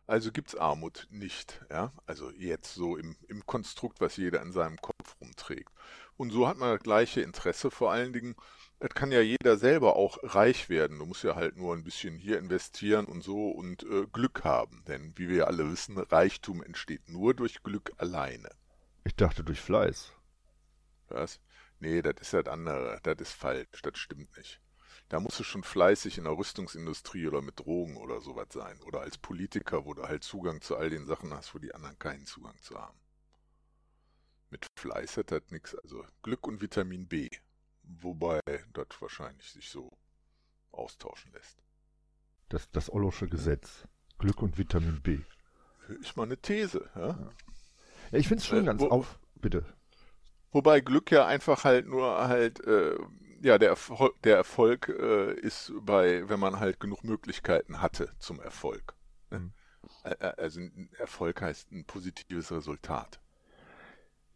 Also 0.06 0.32
gibt 0.32 0.49
es 0.49 0.56
Armut 0.56 1.06
nicht, 1.11 1.64
ja. 1.70 1.93
Also 2.06 2.31
jetzt 2.31 2.75
so 2.75 2.96
im, 2.96 3.16
im 3.28 3.46
Konstrukt, 3.46 4.00
was 4.00 4.16
jeder 4.19 4.43
in 4.43 4.52
seinem 4.52 4.76
Kopf 4.76 5.16
rumträgt. 5.20 5.72
Und 6.16 6.31
so 6.31 6.46
hat 6.46 6.58
man 6.58 6.75
das 6.75 6.82
gleiche 6.82 7.22
Interesse, 7.22 7.70
vor 7.70 7.90
allen 7.90 8.12
Dingen, 8.12 8.34
es 8.81 8.90
kann 8.90 9.12
ja 9.12 9.20
jeder 9.20 9.56
selber 9.56 9.96
auch 9.96 10.19
reich 10.22 10.69
werden. 10.69 10.99
Du 10.99 11.06
musst 11.06 11.25
ja 11.25 11.37
halt 11.37 11.56
nur 11.56 11.75
ein 11.75 11.84
bisschen 11.84 12.19
hier 12.19 12.38
investieren 12.38 13.06
und 13.06 13.22
so 13.22 13.49
und 13.49 13.82
äh, 13.84 14.06
Glück 14.12 14.44
haben. 14.44 14.84
Denn 14.87 15.14
wie 15.17 15.28
wir 15.28 15.49
alle 15.49 15.70
wissen, 15.70 15.96
Reichtum 15.96 16.62
entsteht 16.62 17.08
nur 17.08 17.32
durch 17.32 17.62
Glück 17.62 17.93
alleine. 17.96 18.50
Ich 19.05 19.17
dachte 19.17 19.43
durch 19.43 19.60
Fleiß. 19.60 20.12
Was? 21.08 21.40
Nee, 21.84 22.00
das 22.00 22.14
ist 22.19 22.32
das 22.32 22.46
andere. 22.46 22.98
Das 23.02 23.16
ist 23.20 23.32
falsch. 23.32 23.82
Das 23.82 23.98
stimmt 23.98 24.34
nicht. 24.38 24.58
Da 25.10 25.20
musst 25.20 25.38
du 25.38 25.44
schon 25.44 25.62
fleißig 25.62 26.16
in 26.16 26.25
der 26.25 26.32
Rüstungsindustrie 26.32 27.26
oder 27.28 27.42
mit 27.42 27.60
Drogen 27.60 27.98
oder 27.98 28.22
sowas 28.22 28.46
sein. 28.50 28.81
Oder 28.84 29.02
als 29.02 29.19
Politiker, 29.19 29.84
wo 29.84 29.92
du 29.92 30.04
halt 30.04 30.25
Zugang 30.25 30.62
zu 30.62 30.78
all 30.78 30.88
den 30.88 31.04
Sachen 31.04 31.34
hast, 31.34 31.54
wo 31.54 31.58
die 31.58 31.75
anderen 31.75 31.98
keinen 31.98 32.25
Zugang 32.25 32.56
zu 32.62 32.81
haben. 32.81 32.98
Mit 34.48 34.66
Fleiß 34.78 35.19
hat 35.19 35.31
das 35.31 35.42
nichts. 35.50 35.75
Also 35.75 36.06
Glück 36.22 36.46
und 36.46 36.62
Vitamin 36.62 37.06
B. 37.06 37.28
Wobei 37.82 38.40
das 38.72 38.86
wahrscheinlich 39.00 39.50
sich 39.50 39.69
so 39.69 39.92
austauschen 40.72 41.32
lässt. 41.34 41.62
Das, 42.48 42.70
das 42.70 42.90
Ollosche 42.90 43.28
Gesetz. 43.28 43.86
Glück 44.16 44.40
und 44.40 44.56
Vitamin 44.56 45.02
B. 45.02 45.20
Ist 46.00 46.16
mal 46.16 46.22
eine 46.22 46.38
These, 46.38 46.88
ja? 46.94 47.08
Ja, 47.08 47.32
ja 48.10 48.19
ich 48.19 48.26
finde 48.26 48.40
es 48.40 48.46
schon 48.46 48.62
äh, 48.62 48.64
ganz 48.64 48.81
wo, 48.81 48.88
auf. 48.88 49.19
Bitte. 49.34 49.66
Wobei 50.54 50.80
Glück 50.80 51.10
ja 51.10 51.26
einfach 51.26 51.64
halt 51.64 51.88
nur 51.88 52.28
halt, 52.28 52.64
äh, 52.64 52.96
ja, 53.42 53.58
der, 53.58 53.70
Erfol 53.70 54.12
der 54.22 54.36
Erfolg 54.36 54.88
äh, 54.88 55.34
ist 55.34 55.72
bei, 55.80 56.28
wenn 56.28 56.38
man 56.38 56.60
halt 56.60 56.78
genug 56.78 57.02
Möglichkeiten 57.02 57.82
hatte 57.82 58.12
zum 58.20 58.40
Erfolg. 58.40 58.94
Ne? 59.31 59.40
Mhm. 59.40 59.52
Also 60.36 60.60
ein 60.60 60.90
Erfolg 60.96 61.43
heißt 61.43 61.72
ein 61.72 61.84
positives 61.84 62.52
Resultat. 62.52 63.19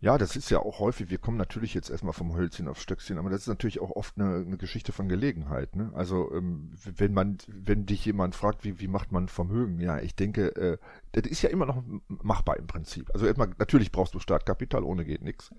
Ja, 0.01 0.19
das 0.19 0.35
ist 0.35 0.51
ja 0.51 0.59
auch 0.59 0.81
häufig, 0.81 1.09
wir 1.09 1.19
kommen 1.19 1.37
natürlich 1.37 1.73
jetzt 1.73 1.89
erstmal 1.89 2.13
vom 2.13 2.35
Hölzchen 2.37 2.67
aufs 2.67 2.83
Stöckchen, 2.83 3.19
aber 3.19 3.31
das 3.31 3.43
ist 3.43 3.49
natürlich 3.49 3.81
auch 3.81 3.91
oft 3.91 4.19
eine, 4.19 4.45
eine 4.45 4.57
Geschichte 4.57 4.91
von 4.91 5.09
Gelegenheit. 5.09 5.77
Ne? 5.77 5.93
Also 5.95 6.33
ähm, 6.35 6.73
wenn 6.85 7.15
man, 7.15 7.39
wenn 7.47 7.87
dich 7.87 8.05
jemand 8.05 8.35
fragt, 8.35 8.65
wie, 8.65 8.81
wie 8.81 8.89
macht 8.89 9.13
man 9.13 9.29
Vermögen, 9.29 9.81
ja, 9.81 10.01
ich 10.01 10.17
denke, 10.17 10.55
äh, 10.57 10.79
das 11.13 11.31
ist 11.31 11.43
ja 11.43 11.51
immer 11.51 11.67
noch 11.67 11.85
machbar 12.09 12.57
im 12.57 12.67
Prinzip. 12.67 13.09
Also 13.13 13.27
erstmal, 13.27 13.55
natürlich 13.59 13.93
brauchst 13.93 14.15
du 14.15 14.19
Startkapital, 14.19 14.83
ohne 14.83 15.05
geht 15.05 15.23
nichts. 15.23 15.53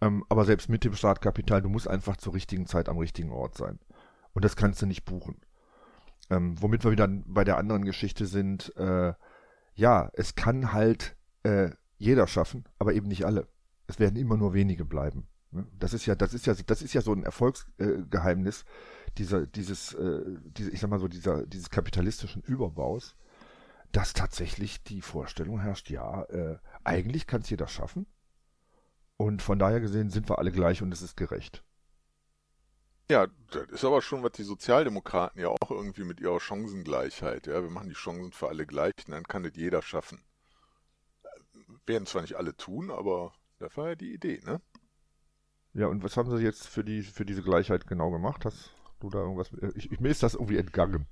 Ähm, 0.00 0.24
aber 0.28 0.44
selbst 0.44 0.68
mit 0.68 0.84
dem 0.84 0.94
Startkapital, 0.94 1.62
du 1.62 1.68
musst 1.68 1.88
einfach 1.88 2.16
zur 2.16 2.34
richtigen 2.34 2.66
Zeit 2.66 2.88
am 2.88 2.98
richtigen 2.98 3.30
Ort 3.30 3.56
sein. 3.56 3.78
Und 4.32 4.44
das 4.44 4.56
kannst 4.56 4.80
du 4.82 4.86
nicht 4.86 5.04
buchen. 5.04 5.40
Ähm, 6.30 6.60
womit 6.60 6.84
wir 6.84 6.92
wieder 6.92 7.08
bei 7.08 7.44
der 7.44 7.56
anderen 7.58 7.84
Geschichte 7.84 8.26
sind, 8.26 8.74
äh, 8.76 9.14
ja, 9.74 10.10
es 10.12 10.34
kann 10.34 10.72
halt 10.72 11.16
äh, 11.42 11.70
jeder 11.96 12.26
schaffen, 12.26 12.64
aber 12.78 12.94
eben 12.94 13.08
nicht 13.08 13.24
alle. 13.24 13.48
Es 13.86 13.98
werden 13.98 14.16
immer 14.16 14.36
nur 14.36 14.52
wenige 14.52 14.84
bleiben. 14.84 15.28
Ne? 15.50 15.66
Das 15.78 15.94
ist 15.94 16.06
ja, 16.06 16.14
das 16.14 16.34
ist 16.34 16.46
ja, 16.46 16.54
das 16.54 16.82
ist 16.82 16.92
ja 16.92 17.00
so 17.00 17.12
ein 17.12 17.24
Erfolgsgeheimnis 17.24 18.62
äh, 18.62 19.10
dieser, 19.16 19.46
dieses, 19.46 19.94
äh, 19.94 20.22
diese, 20.56 20.70
ich 20.70 20.80
sag 20.80 20.90
mal 20.90 21.00
so 21.00 21.08
dieser, 21.08 21.46
dieses 21.46 21.70
kapitalistischen 21.70 22.42
Überbaus, 22.42 23.16
dass 23.92 24.12
tatsächlich 24.12 24.82
die 24.82 25.00
Vorstellung 25.00 25.60
herrscht, 25.60 25.90
ja, 25.90 26.24
äh, 26.24 26.58
eigentlich 26.84 27.26
kann 27.26 27.40
es 27.40 27.50
jeder 27.50 27.68
schaffen, 27.68 28.06
und 29.18 29.42
von 29.42 29.58
daher 29.58 29.80
gesehen 29.80 30.08
sind 30.08 30.30
wir 30.30 30.38
alle 30.38 30.52
gleich 30.52 30.80
und 30.80 30.92
es 30.92 31.02
ist 31.02 31.16
gerecht. 31.16 31.62
Ja, 33.10 33.26
das 33.50 33.68
ist 33.68 33.84
aber 33.84 34.00
schon, 34.00 34.22
was 34.22 34.32
die 34.32 34.42
Sozialdemokraten 34.42 35.40
ja 35.40 35.48
auch 35.48 35.70
irgendwie 35.70 36.04
mit 36.04 36.20
ihrer 36.20 36.40
Chancengleichheit, 36.40 37.46
ja, 37.46 37.62
wir 37.62 37.70
machen 37.70 37.88
die 37.88 37.94
Chancen 37.94 38.32
für 38.32 38.48
alle 38.48 38.66
gleich, 38.66 38.94
dann 39.06 39.24
kann 39.24 39.42
das 39.42 39.52
jeder 39.56 39.82
schaffen. 39.82 40.22
Werden 41.86 42.06
zwar 42.06 42.22
nicht 42.22 42.36
alle 42.36 42.56
tun, 42.56 42.90
aber 42.90 43.32
das 43.58 43.76
war 43.76 43.88
ja 43.88 43.94
die 43.94 44.12
Idee, 44.12 44.40
ne? 44.44 44.60
Ja, 45.72 45.86
und 45.86 46.02
was 46.02 46.16
haben 46.16 46.34
sie 46.36 46.42
jetzt 46.42 46.66
für 46.66 46.84
die 46.84 47.02
für 47.02 47.24
diese 47.24 47.42
Gleichheit 47.42 47.86
genau 47.86 48.10
gemacht? 48.10 48.44
Hast 48.44 48.72
du 49.00 49.10
da 49.10 49.20
irgendwas? 49.20 49.50
Ich, 49.74 49.90
ich, 49.90 50.00
mir 50.00 50.10
ist 50.10 50.22
das 50.22 50.34
irgendwie 50.34 50.58
entgangen. 50.58 51.06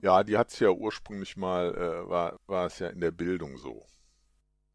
Ja, 0.00 0.24
die 0.24 0.36
hat 0.36 0.50
es 0.50 0.58
ja 0.58 0.70
ursprünglich 0.70 1.36
mal, 1.36 1.74
äh, 1.76 2.08
war, 2.08 2.40
war 2.46 2.66
es 2.66 2.80
ja 2.80 2.88
in 2.88 3.00
der 3.00 3.12
Bildung 3.12 3.56
so. 3.56 3.86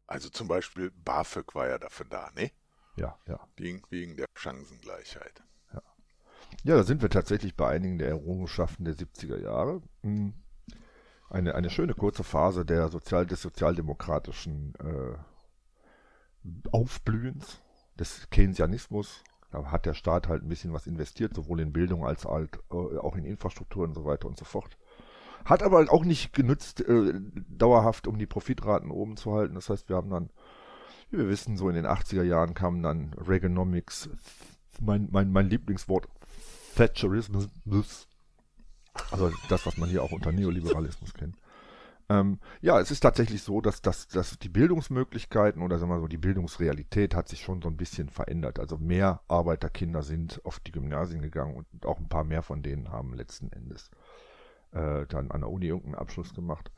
Also 0.08 0.30
zum 0.30 0.48
Beispiel 0.48 0.90
BAföG 0.90 1.54
war 1.54 1.68
ja 1.68 1.78
dafür 1.78 2.06
da, 2.08 2.30
ne? 2.34 2.50
Ja, 2.96 3.18
ja. 3.26 3.38
Wegen, 3.56 3.82
wegen 3.90 4.16
der 4.16 4.26
Chancengleichheit. 4.34 5.42
Ja. 5.72 5.82
Ja, 6.64 6.76
da 6.76 6.82
sind 6.82 7.02
wir 7.02 7.10
tatsächlich 7.10 7.54
bei 7.54 7.68
einigen 7.68 7.98
der 7.98 8.08
Errungenschaften 8.08 8.86
der 8.86 8.94
70er 8.94 9.38
Jahre. 9.38 9.82
Hm. 10.02 10.32
Eine, 11.28 11.54
eine 11.54 11.68
schöne 11.68 11.92
kurze 11.92 12.24
Phase 12.24 12.64
der 12.64 12.88
Sozial 12.88 13.26
des 13.26 13.42
sozialdemokratischen 13.42 14.74
äh, 14.76 15.18
Aufblühens, 16.72 17.60
des 17.98 18.30
Keynesianismus. 18.30 19.22
Da 19.50 19.70
hat 19.70 19.84
der 19.84 19.92
Staat 19.92 20.26
halt 20.26 20.42
ein 20.42 20.48
bisschen 20.48 20.72
was 20.72 20.86
investiert, 20.86 21.34
sowohl 21.34 21.60
in 21.60 21.74
Bildung 21.74 22.06
als 22.06 22.24
äh, 22.24 22.28
auch 22.70 23.14
in 23.14 23.26
Infrastruktur 23.26 23.84
und 23.84 23.92
so 23.92 24.06
weiter 24.06 24.26
und 24.26 24.38
so 24.38 24.46
fort. 24.46 24.78
Hat 25.44 25.62
aber 25.62 25.90
auch 25.90 26.04
nicht 26.04 26.32
genützt, 26.32 26.80
äh, 26.80 27.14
dauerhaft, 27.48 28.06
um 28.06 28.18
die 28.18 28.26
Profitraten 28.26 28.90
oben 28.90 29.16
zu 29.16 29.32
halten. 29.32 29.54
Das 29.54 29.70
heißt, 29.70 29.88
wir 29.88 29.96
haben 29.96 30.10
dann, 30.10 30.30
wie 31.10 31.18
wir 31.18 31.28
wissen, 31.28 31.56
so 31.56 31.68
in 31.68 31.74
den 31.74 31.86
80er 31.86 32.22
Jahren 32.22 32.54
kamen 32.54 32.82
dann 32.82 33.14
Reaganomics, 33.14 34.10
mein, 34.80 35.08
mein, 35.10 35.30
mein 35.32 35.48
Lieblingswort, 35.48 36.08
Thatcherismus, 36.76 37.48
also 39.10 39.32
das, 39.48 39.66
was 39.66 39.76
man 39.78 39.88
hier 39.88 40.02
auch 40.02 40.12
unter 40.12 40.32
Neoliberalismus 40.32 41.14
kennt. 41.14 41.36
Ähm, 42.10 42.38
ja, 42.62 42.80
es 42.80 42.90
ist 42.90 43.00
tatsächlich 43.00 43.42
so, 43.42 43.60
dass, 43.60 43.82
dass, 43.82 44.08
dass 44.08 44.38
die 44.38 44.48
Bildungsmöglichkeiten 44.48 45.60
oder 45.60 45.78
sagen 45.78 45.90
wir 45.90 46.00
so, 46.00 46.08
die 46.08 46.16
Bildungsrealität 46.16 47.14
hat 47.14 47.28
sich 47.28 47.42
schon 47.42 47.60
so 47.60 47.68
ein 47.68 47.76
bisschen 47.76 48.08
verändert. 48.08 48.58
Also 48.58 48.78
mehr 48.78 49.20
Arbeiterkinder 49.28 50.02
sind 50.02 50.40
auf 50.44 50.58
die 50.60 50.72
Gymnasien 50.72 51.20
gegangen 51.20 51.54
und 51.54 51.84
auch 51.84 51.98
ein 51.98 52.08
paar 52.08 52.24
mehr 52.24 52.42
von 52.42 52.62
denen 52.62 52.90
haben 52.90 53.12
letzten 53.14 53.52
Endes 53.52 53.90
äh, 54.72 55.06
dann 55.06 55.30
an 55.30 55.40
der 55.40 55.50
Uni 55.50 55.66
irgendeinen 55.66 55.96
Abschluss 55.96 56.34
gemacht. 56.34 56.70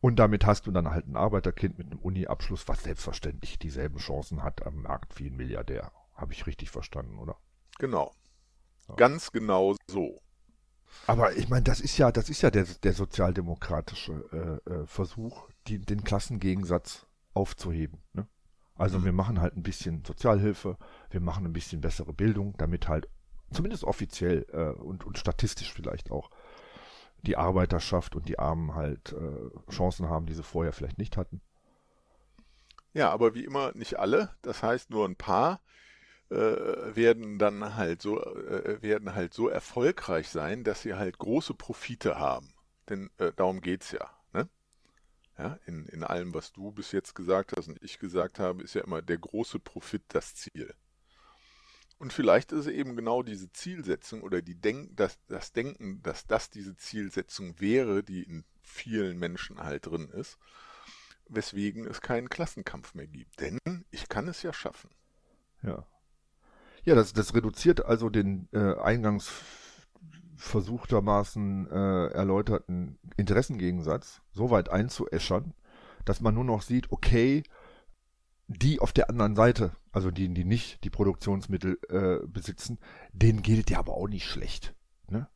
Und 0.00 0.16
damit 0.16 0.46
hast 0.46 0.66
du 0.66 0.70
dann 0.70 0.90
halt 0.90 1.06
ein 1.08 1.16
Arbeiterkind 1.16 1.78
mit 1.78 1.90
einem 1.90 2.00
Uni-Abschluss, 2.00 2.68
was 2.68 2.82
selbstverständlich 2.82 3.58
dieselben 3.58 3.98
Chancen 3.98 4.42
hat 4.42 4.64
am 4.66 4.82
Markt 4.82 5.18
wie 5.18 5.28
ein 5.28 5.36
Milliardär. 5.36 5.90
Habe 6.14 6.32
ich 6.32 6.46
richtig 6.46 6.70
verstanden, 6.70 7.18
oder? 7.18 7.36
Genau. 7.78 8.12
Ja. 8.88 8.94
Ganz 8.94 9.32
genau 9.32 9.74
so. 9.88 10.20
Aber 11.06 11.36
ich 11.36 11.48
meine, 11.48 11.64
das 11.64 11.80
ist 11.80 11.98
ja, 11.98 12.12
das 12.12 12.28
ist 12.28 12.42
ja 12.42 12.50
der, 12.50 12.64
der 12.64 12.92
sozialdemokratische 12.92 14.60
äh, 14.66 14.70
äh, 14.70 14.86
Versuch, 14.86 15.48
die, 15.66 15.78
den 15.78 16.04
Klassengegensatz 16.04 17.06
aufzuheben. 17.34 18.02
Ne? 18.12 18.26
Also 18.74 18.98
mhm. 18.98 19.04
wir 19.04 19.12
machen 19.12 19.40
halt 19.40 19.56
ein 19.56 19.62
bisschen 19.62 20.04
Sozialhilfe, 20.04 20.76
wir 21.10 21.20
machen 21.20 21.44
ein 21.46 21.52
bisschen 21.52 21.80
bessere 21.80 22.12
Bildung, 22.12 22.54
damit 22.58 22.88
halt 22.88 23.08
zumindest 23.50 23.84
offiziell 23.84 24.46
äh, 24.52 24.80
und, 24.80 25.04
und 25.04 25.18
statistisch 25.18 25.72
vielleicht 25.72 26.10
auch 26.10 26.30
die 27.22 27.36
Arbeiterschaft 27.36 28.14
und 28.14 28.28
die 28.28 28.38
Armen 28.38 28.74
halt 28.74 29.12
äh, 29.12 29.70
Chancen 29.70 30.08
haben, 30.08 30.26
die 30.26 30.34
sie 30.34 30.42
vorher 30.42 30.72
vielleicht 30.72 30.98
nicht 30.98 31.16
hatten. 31.16 31.40
Ja, 32.92 33.10
aber 33.10 33.34
wie 33.34 33.44
immer 33.44 33.72
nicht 33.74 33.98
alle. 33.98 34.30
Das 34.42 34.62
heißt 34.62 34.90
nur 34.90 35.06
ein 35.06 35.16
paar 35.16 35.60
äh, 36.30 36.34
werden 36.34 37.38
dann 37.38 37.76
halt 37.76 38.02
so 38.02 38.22
äh, 38.22 38.80
werden 38.82 39.14
halt 39.14 39.34
so 39.34 39.48
erfolgreich 39.48 40.28
sein, 40.28 40.64
dass 40.64 40.82
sie 40.82 40.94
halt 40.94 41.18
große 41.18 41.54
Profite 41.54 42.18
haben. 42.18 42.54
Denn 42.88 43.10
äh, 43.18 43.32
darum 43.36 43.60
geht's 43.60 43.92
ja. 43.92 44.10
Ne? 44.32 44.48
Ja, 45.38 45.58
in, 45.66 45.86
in 45.86 46.04
allem, 46.04 46.34
was 46.34 46.52
du 46.52 46.72
bis 46.72 46.92
jetzt 46.92 47.14
gesagt 47.14 47.52
hast 47.56 47.68
und 47.68 47.82
ich 47.82 47.98
gesagt 47.98 48.38
habe, 48.38 48.62
ist 48.62 48.74
ja 48.74 48.82
immer 48.82 49.02
der 49.02 49.18
große 49.18 49.58
Profit 49.58 50.02
das 50.08 50.34
Ziel. 50.34 50.74
Und 51.98 52.12
vielleicht 52.12 52.52
ist 52.52 52.66
eben 52.66 52.94
genau 52.94 53.22
diese 53.22 53.50
Zielsetzung 53.52 54.22
oder 54.22 54.42
die 54.42 54.54
Denk 54.54 54.96
das, 54.96 55.18
das 55.28 55.52
Denken, 55.52 56.02
dass 56.02 56.26
das 56.26 56.50
diese 56.50 56.76
Zielsetzung 56.76 57.58
wäre, 57.58 58.02
die 58.02 58.22
in 58.22 58.44
vielen 58.62 59.18
Menschen 59.18 59.62
halt 59.62 59.86
drin 59.86 60.10
ist, 60.10 60.38
weswegen 61.28 61.86
es 61.86 62.02
keinen 62.02 62.28
Klassenkampf 62.28 62.94
mehr 62.94 63.06
gibt. 63.06 63.40
Denn 63.40 63.58
ich 63.90 64.08
kann 64.08 64.28
es 64.28 64.42
ja 64.42 64.52
schaffen. 64.52 64.90
Ja. 65.62 65.86
Ja, 66.84 66.94
das, 66.94 67.12
das 67.12 67.34
reduziert 67.34 67.84
also 67.84 68.10
den 68.10 68.48
äh, 68.52 68.74
eingangs 68.74 69.32
versuchtermaßen 70.36 71.70
äh, 71.70 72.06
erläuterten 72.08 72.98
Interessengegensatz 73.16 74.20
so 74.32 74.50
weit 74.50 74.68
einzuäschern, 74.68 75.54
dass 76.04 76.20
man 76.20 76.34
nur 76.34 76.44
noch 76.44 76.62
sieht, 76.62 76.92
okay, 76.92 77.42
die 78.48 78.80
auf 78.80 78.92
der 78.92 79.10
anderen 79.10 79.34
Seite, 79.34 79.72
also 79.92 80.10
die, 80.10 80.28
die 80.32 80.44
nicht 80.44 80.84
die 80.84 80.90
Produktionsmittel 80.90 81.78
äh, 81.88 82.26
besitzen, 82.26 82.78
denen 83.12 83.42
geht 83.42 83.70
ja 83.70 83.78
aber 83.78 83.94
auch 83.94 84.08
nicht 84.08 84.26
schlecht. 84.26 84.74
Ne? 85.08 85.28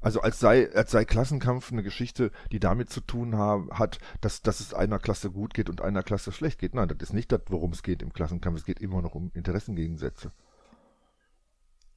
Also 0.00 0.20
als 0.20 0.38
sei, 0.38 0.72
als 0.72 0.92
sei 0.92 1.04
Klassenkampf 1.04 1.72
eine 1.72 1.82
Geschichte, 1.82 2.30
die 2.52 2.60
damit 2.60 2.90
zu 2.90 3.00
tun 3.00 3.36
haben, 3.36 3.70
hat, 3.72 3.98
dass, 4.20 4.42
dass 4.42 4.60
es 4.60 4.72
einer 4.72 5.00
Klasse 5.00 5.30
gut 5.30 5.54
geht 5.54 5.68
und 5.68 5.80
einer 5.80 6.04
Klasse 6.04 6.30
schlecht 6.30 6.60
geht. 6.60 6.74
Nein, 6.74 6.88
das 6.88 6.98
ist 7.00 7.12
nicht 7.12 7.32
das, 7.32 7.40
worum 7.48 7.72
es 7.72 7.82
geht 7.82 8.02
im 8.02 8.12
Klassenkampf. 8.12 8.58
Es 8.58 8.64
geht 8.64 8.80
immer 8.80 9.02
noch 9.02 9.16
um 9.16 9.32
Interessengegensätze. 9.34 10.32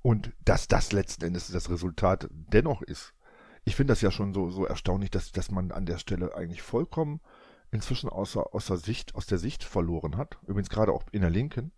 Und 0.02 0.34
dass 0.44 0.68
das 0.68 0.92
letzten 0.92 1.26
Endes 1.26 1.52
das 1.52 1.70
Resultat 1.70 2.28
dennoch 2.32 2.82
ist. 2.82 3.14
Ich 3.64 3.76
finde 3.76 3.92
das 3.92 4.02
ja 4.02 4.10
schon 4.10 4.34
so, 4.34 4.50
so 4.50 4.66
erstaunlich, 4.66 5.12
dass, 5.12 5.32
dass 5.32 5.52
man 5.52 5.72
an 5.72 5.86
der 5.86 6.00
Stelle 6.00 6.36
eigentlich 6.36 6.64
vollkommen 6.64 7.22
inzwischen 7.72 8.10
außer, 8.10 8.54
außer 8.54 8.78
Sicht, 8.78 9.16
aus 9.16 9.26
der 9.26 9.38
Sicht 9.38 9.64
verloren 9.64 10.18
hat, 10.18 10.38
übrigens 10.44 10.70
gerade 10.70 10.92
auch 10.92 11.04
in 11.12 11.22
der 11.22 11.30
Linken, 11.30 11.72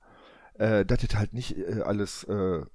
äh, 0.55 0.85
dass 0.85 1.01
das 1.01 1.15
halt 1.15 1.33
nicht 1.33 1.57
äh, 1.57 1.81
alles 1.81 2.23
äh, 2.25 2.65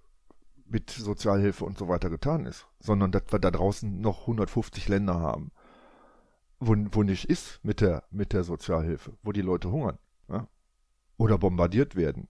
mit 0.66 0.90
Sozialhilfe 0.90 1.64
und 1.64 1.78
so 1.78 1.88
weiter 1.88 2.10
getan 2.10 2.46
ist, 2.46 2.66
sondern 2.78 3.10
dass 3.10 3.24
wir 3.30 3.38
da 3.38 3.50
draußen 3.50 4.00
noch 4.00 4.22
150 4.22 4.88
Länder 4.88 5.20
haben, 5.20 5.50
wo, 6.60 6.76
wo 6.92 7.02
nicht 7.02 7.24
ist 7.24 7.60
mit 7.62 7.80
der, 7.80 8.04
mit 8.10 8.32
der 8.32 8.44
Sozialhilfe, 8.44 9.16
wo 9.22 9.32
die 9.32 9.42
Leute 9.42 9.70
hungern 9.70 9.98
ja? 10.28 10.46
oder 11.16 11.38
bombardiert 11.38 11.96
werden. 11.96 12.28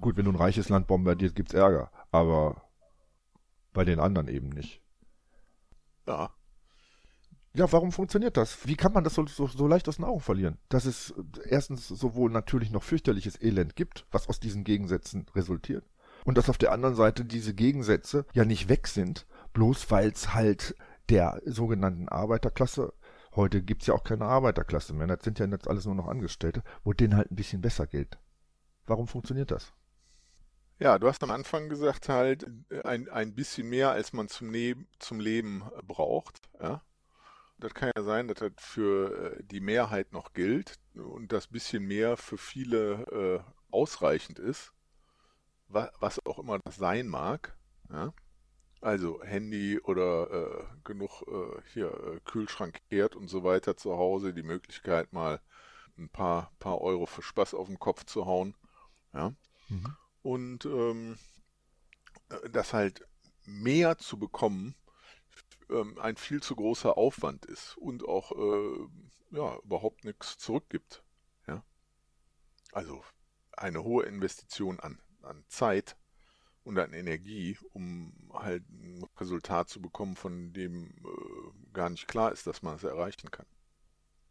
Gut, 0.00 0.16
wenn 0.16 0.24
du 0.24 0.32
ein 0.32 0.36
reiches 0.36 0.68
Land 0.68 0.88
bombardiert, 0.88 1.36
gibt's 1.36 1.54
Ärger, 1.54 1.92
aber 2.10 2.62
bei 3.72 3.84
den 3.84 4.00
anderen 4.00 4.28
eben 4.28 4.48
nicht. 4.48 4.82
Ja, 6.06 6.34
ja, 7.56 7.70
warum 7.70 7.92
funktioniert 7.92 8.36
das? 8.36 8.66
Wie 8.66 8.74
kann 8.74 8.92
man 8.92 9.04
das 9.04 9.14
so, 9.14 9.26
so, 9.26 9.46
so 9.46 9.66
leicht 9.68 9.88
aus 9.88 9.96
den 9.96 10.04
Augen 10.04 10.20
verlieren? 10.20 10.58
Dass 10.68 10.86
es 10.86 11.14
erstens 11.44 11.86
sowohl 11.86 12.30
natürlich 12.30 12.72
noch 12.72 12.82
fürchterliches 12.82 13.40
Elend 13.40 13.76
gibt, 13.76 14.06
was 14.10 14.28
aus 14.28 14.40
diesen 14.40 14.64
Gegensätzen 14.64 15.26
resultiert, 15.34 15.84
und 16.24 16.36
dass 16.36 16.50
auf 16.50 16.58
der 16.58 16.72
anderen 16.72 16.96
Seite 16.96 17.24
diese 17.24 17.54
Gegensätze 17.54 18.26
ja 18.32 18.44
nicht 18.44 18.68
weg 18.68 18.88
sind, 18.88 19.26
bloß 19.52 19.90
weil 19.90 20.08
es 20.08 20.34
halt 20.34 20.74
der 21.10 21.40
sogenannten 21.44 22.08
Arbeiterklasse, 22.08 22.92
heute 23.36 23.62
gibt's 23.62 23.86
ja 23.86 23.94
auch 23.94 24.04
keine 24.04 24.24
Arbeiterklasse 24.24 24.92
mehr, 24.92 25.06
das 25.06 25.22
sind 25.22 25.38
ja 25.38 25.46
jetzt 25.46 25.68
alles 25.68 25.86
nur 25.86 25.94
noch 25.94 26.08
Angestellte, 26.08 26.62
wo 26.82 26.92
denen 26.92 27.16
halt 27.16 27.30
ein 27.30 27.36
bisschen 27.36 27.60
besser 27.60 27.86
gilt. 27.86 28.18
Warum 28.86 29.06
funktioniert 29.06 29.50
das? 29.50 29.72
Ja, 30.80 30.98
du 30.98 31.06
hast 31.06 31.22
am 31.22 31.30
Anfang 31.30 31.68
gesagt 31.68 32.08
halt 32.08 32.46
ein, 32.84 33.08
ein 33.08 33.34
bisschen 33.34 33.68
mehr, 33.68 33.92
als 33.92 34.12
man 34.12 34.28
zum, 34.28 34.50
ne 34.50 34.74
zum 34.98 35.20
Leben 35.20 35.62
braucht. 35.86 36.40
Ja? 36.60 36.82
Das 37.58 37.72
kann 37.72 37.92
ja 37.96 38.02
sein, 38.02 38.28
dass 38.28 38.38
das 38.38 38.52
für 38.58 39.36
äh, 39.38 39.44
die 39.44 39.60
Mehrheit 39.60 40.12
noch 40.12 40.32
gilt 40.32 40.78
und 40.94 41.32
das 41.32 41.46
bisschen 41.46 41.86
mehr 41.86 42.16
für 42.16 42.36
viele 42.38 43.44
äh, 43.44 43.52
ausreichend 43.70 44.38
ist, 44.38 44.72
was, 45.68 45.90
was, 46.00 46.26
auch 46.26 46.38
immer 46.38 46.58
das 46.64 46.76
sein 46.76 47.06
mag. 47.06 47.56
Ja? 47.90 48.12
Also 48.80 49.22
Handy 49.22 49.80
oder 49.80 50.30
äh, 50.30 50.64
genug 50.84 51.22
äh, 51.22 51.62
hier 51.72 51.86
äh, 51.86 52.20
Kühlschrank, 52.24 52.80
Herd 52.88 53.16
und 53.16 53.28
so 53.28 53.44
weiter 53.44 53.76
zu 53.76 53.96
Hause, 53.96 54.34
die 54.34 54.42
Möglichkeit 54.42 55.12
mal 55.12 55.40
ein 55.96 56.08
paar, 56.08 56.52
paar 56.58 56.80
Euro 56.80 57.06
für 57.06 57.22
Spaß 57.22 57.54
auf 57.54 57.68
den 57.68 57.78
Kopf 57.78 58.04
zu 58.04 58.26
hauen. 58.26 58.54
Ja? 59.12 59.32
Mhm. 59.68 59.96
Und 60.22 60.64
ähm, 60.66 61.18
äh, 62.30 62.50
das 62.50 62.72
halt 62.72 63.06
mehr 63.46 63.98
zu 63.98 64.18
bekommen, 64.18 64.74
ähm, 65.70 65.98
ein 65.98 66.16
viel 66.16 66.42
zu 66.42 66.56
großer 66.56 66.96
Aufwand 66.96 67.46
ist 67.46 67.76
und 67.76 68.06
auch 68.06 68.32
äh, 68.32 68.88
ja, 69.36 69.56
überhaupt 69.58 70.04
nichts 70.04 70.38
zurückgibt. 70.38 71.04
Ja? 71.46 71.64
Also 72.72 73.02
eine 73.52 73.82
hohe 73.82 74.04
Investition 74.04 74.80
an, 74.80 74.98
an 75.22 75.44
Zeit 75.48 75.96
und 76.64 76.78
an 76.78 76.92
Energie, 76.92 77.58
um 77.72 78.12
halt 78.32 78.68
ein 78.70 79.04
Resultat 79.18 79.68
zu 79.68 79.80
bekommen, 79.80 80.16
von 80.16 80.52
dem 80.52 80.88
äh, 81.04 81.72
gar 81.72 81.90
nicht 81.90 82.08
klar 82.08 82.32
ist, 82.32 82.46
dass 82.46 82.62
man 82.62 82.76
es 82.76 82.84
erreichen 82.84 83.30
kann. 83.30 83.46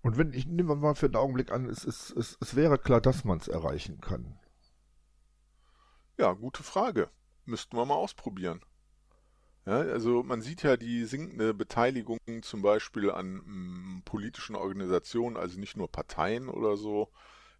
Und 0.02 0.18
wenn 0.18 0.34
ich 0.34 0.46
nehme 0.46 0.75
mal 0.75 0.96
für 0.96 1.06
einen 1.06 1.16
Augenblick 1.16 1.52
an, 1.52 1.70
es, 1.70 1.86
es, 1.86 2.12
es, 2.12 2.38
es 2.42 2.56
wäre 2.56 2.78
klar, 2.78 3.00
dass 3.00 3.24
man 3.24 3.38
es 3.38 3.48
erreichen 3.48 4.02
kann. 4.02 4.38
Ja, 6.18 6.34
gute 6.34 6.62
Frage. 6.63 7.10
Müssten 7.46 7.78
wir 7.78 7.86
mal 7.86 7.96
ausprobieren. 7.96 8.63
Ja, 9.65 9.77
also 9.79 10.24
man 10.24 10.41
sieht 10.41 10.63
ja 10.63 10.75
die 10.75 11.05
sinkende 11.05 11.53
Beteiligung 11.53 12.20
zum 12.41 12.62
Beispiel 12.62 13.10
an 13.10 13.36
mm, 13.36 14.01
politischen 14.03 14.55
Organisationen, 14.55 15.38
also 15.38 15.60
nicht 15.60 15.77
nur 15.77 15.89
Parteien 15.89 16.50
oder 16.50 16.75
so. 16.75 17.10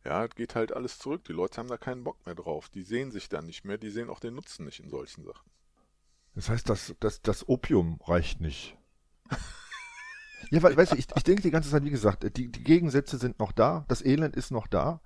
Ja, 0.04 0.28
geht 0.28 0.56
halt 0.56 0.74
alles 0.74 1.00
zurück. 1.00 1.24
Die 1.24 1.32
Leute 1.32 1.58
haben 1.58 1.70
da 1.70 1.78
keinen 1.78 2.04
Bock 2.04 2.26
mehr 2.26 2.36
drauf. 2.36 2.68
Die 2.68 2.82
sehen 2.82 3.12
sich 3.12 3.30
da 3.30 3.42
nicht 3.42 3.64
mehr, 3.64 3.78
die 3.78 3.90
sehen 3.90 4.10
auch 4.10 4.20
den 4.20 4.36
Nutzen 4.36 4.66
nicht 4.66 4.82
in 4.82 4.90
solchen 4.90 5.24
Sachen. 5.24 5.50
Das 6.36 6.50
heißt, 6.50 6.68
das, 6.68 6.94
das, 7.00 7.22
das 7.22 7.48
Opium 7.48 8.00
reicht 8.06 8.42
nicht. 8.42 8.78
ja, 10.52 10.62
weil, 10.62 10.76
weißt 10.76 10.92
du, 10.92 10.98
ich, 10.98 11.08
ich 11.16 11.24
denke 11.24 11.42
die 11.42 11.52
ganze 11.52 11.70
Zeit, 11.70 11.86
wie 11.86 11.90
gesagt, 11.90 12.24
die, 12.38 12.52
die 12.52 12.64
Gegensätze 12.64 13.18
sind 13.18 13.40
noch 13.40 13.54
da, 13.54 13.86
das 13.88 14.04
Elend 14.04 14.36
ist 14.36 14.52
noch 14.52 14.68
da, 14.68 15.00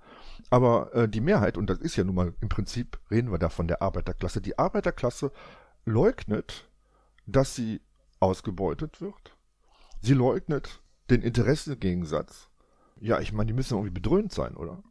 aber 0.50 0.92
äh, 0.94 1.08
die 1.08 1.20
Mehrheit, 1.20 1.58
und 1.58 1.68
das 1.68 1.78
ist 1.78 1.96
ja 1.96 2.02
nun 2.02 2.14
mal 2.14 2.34
im 2.40 2.48
Prinzip, 2.48 2.98
reden 3.10 3.30
wir 3.30 3.38
da 3.38 3.50
von 3.50 3.68
der 3.68 3.82
Arbeiterklasse, 3.82 4.40
die 4.40 4.58
Arbeiterklasse 4.58 5.30
leugnet, 5.84 6.67
dass 7.28 7.54
sie 7.54 7.80
ausgebeutet 8.20 9.00
wird. 9.00 9.36
Sie 10.00 10.14
leugnet 10.14 10.82
den 11.10 11.22
Interessengegensatz. 11.22 12.48
Ja, 13.00 13.20
ich 13.20 13.32
meine, 13.32 13.48
die 13.48 13.52
müssen 13.52 13.74
irgendwie 13.74 13.92
bedröhnt 13.92 14.32
sein, 14.32 14.56
oder? 14.56 14.82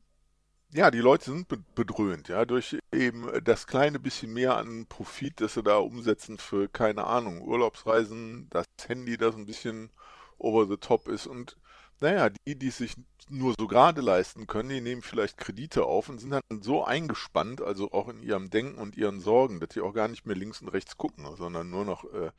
Ja, 0.72 0.92
die 0.92 1.00
Leute 1.00 1.32
sind 1.32 1.48
bedröhnt, 1.76 2.28
ja, 2.28 2.46
durch 2.46 2.78
eben 2.92 3.28
das 3.44 3.68
kleine 3.68 4.00
bisschen 4.00 4.34
mehr 4.34 4.58
an 4.58 4.86
Profit, 4.88 5.40
das 5.40 5.54
sie 5.54 5.64
da 5.64 5.78
umsetzen 5.78 6.38
für, 6.38 6.68
keine 6.68 7.06
Ahnung, 7.06 7.42
Urlaubsreisen, 7.42 8.48
das 8.50 8.66
Handy, 8.86 9.18
das 9.18 9.36
ein 9.36 9.46
bisschen 9.46 9.92
over 10.38 10.68
the 10.68 10.78
top 10.78 11.08
ist 11.08 11.26
und 11.26 11.58
naja, 12.02 12.30
die, 12.30 12.56
die 12.58 12.68
es 12.68 12.78
sich 12.78 12.94
nur 13.30 13.56
so 13.58 13.68
gerade 13.68 14.02
leisten 14.02 14.48
können, 14.48 14.70
die 14.70 14.82
nehmen 14.82 15.02
vielleicht 15.02 15.38
Kredite 15.38 15.86
auf 15.86 16.10
und 16.10 16.20
sind 16.20 16.32
dann 16.32 16.62
so 16.62 16.86
eingespannt, 16.86 17.62
also 17.62 17.92
auch 17.92 18.08
in 18.08 18.24
ihrem 18.24 18.50
Denken 18.50 18.80
und 18.80 18.96
ihren 18.96 19.20
Sorgen, 19.20 19.60
dass 19.60 19.74
sie 19.74 19.82
auch 19.82 19.94
gar 19.94 20.08
nicht 20.08 20.26
mehr 20.26 20.36
links 20.36 20.62
und 20.62 20.70
rechts 20.70 20.98
gucken, 20.98 21.26
sondern 21.36 21.70
nur 21.70 21.86
noch 21.86 22.06
äh, 22.14 22.32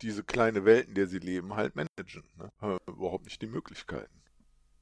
diese 0.00 0.24
kleine 0.24 0.64
Welt, 0.64 0.88
in 0.88 0.94
der 0.94 1.06
sie 1.06 1.18
leben, 1.18 1.54
halt 1.54 1.76
managen. 1.76 2.24
Ne? 2.38 2.78
Überhaupt 2.86 3.24
nicht 3.24 3.42
die 3.42 3.46
Möglichkeiten. 3.46 4.22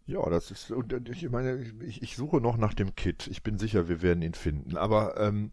Ja, 0.06 0.28
das 0.28 0.50
ist, 0.50 0.70
und 0.70 0.92
ich 1.08 1.28
meine, 1.30 1.62
ich, 1.84 2.02
ich, 2.02 2.16
suche 2.16 2.40
noch 2.40 2.56
nach 2.56 2.74
dem 2.74 2.96
Kit. 2.96 3.28
Ich 3.28 3.42
bin 3.42 3.58
sicher, 3.58 3.88
wir 3.88 4.02
werden 4.02 4.22
ihn 4.22 4.34
finden. 4.34 4.76
Aber 4.76 5.16
ähm, 5.18 5.52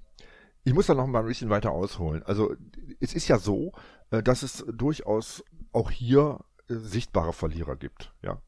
ich 0.64 0.74
muss 0.74 0.88
da 0.88 0.96
noch 0.96 1.06
mal 1.06 1.20
ein 1.20 1.28
bisschen 1.28 1.50
weiter 1.50 1.72
ausholen. 1.72 2.24
Also 2.24 2.56
es 3.00 3.14
ist 3.14 3.28
ja 3.28 3.38
so, 3.38 3.72
äh, 4.10 4.24
dass 4.24 4.42
es 4.42 4.66
durchaus 4.68 5.44
auch 5.74 5.92
hier 5.92 6.40
äh, 6.70 6.76
sichtbare 6.76 7.34
Verlierer 7.34 7.76
gibt. 7.76 8.14
Ja, 8.24 8.42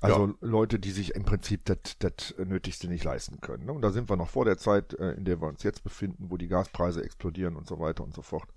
also 0.00 0.26
ja. 0.26 0.34
Leute, 0.40 0.78
die 0.78 0.90
sich 0.90 1.14
im 1.14 1.24
Prinzip 1.24 1.64
das 1.64 2.34
Nötigste 2.38 2.88
nicht 2.88 3.04
leisten 3.04 3.40
können. 3.40 3.66
Ne? 3.66 3.72
Und 3.72 3.82
da 3.82 3.90
sind 3.90 4.08
wir 4.08 4.16
noch 4.16 4.28
vor 4.28 4.44
der 4.44 4.58
Zeit, 4.58 4.94
äh, 4.94 5.12
in 5.12 5.24
der 5.24 5.40
wir 5.40 5.48
uns 5.48 5.62
jetzt 5.62 5.82
befinden, 5.82 6.30
wo 6.30 6.36
die 6.36 6.48
Gaspreise 6.48 7.02
explodieren 7.02 7.56
und 7.56 7.66
so 7.66 7.80
weiter 7.80 8.04
und 8.04 8.14
so 8.14 8.22
fort. 8.22 8.48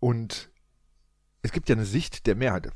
Und 0.00 0.50
es 1.42 1.52
gibt 1.52 1.68
ja 1.68 1.76
eine 1.76 1.84
Sicht 1.84 2.26
der 2.26 2.34
Mehrheit. 2.34 2.70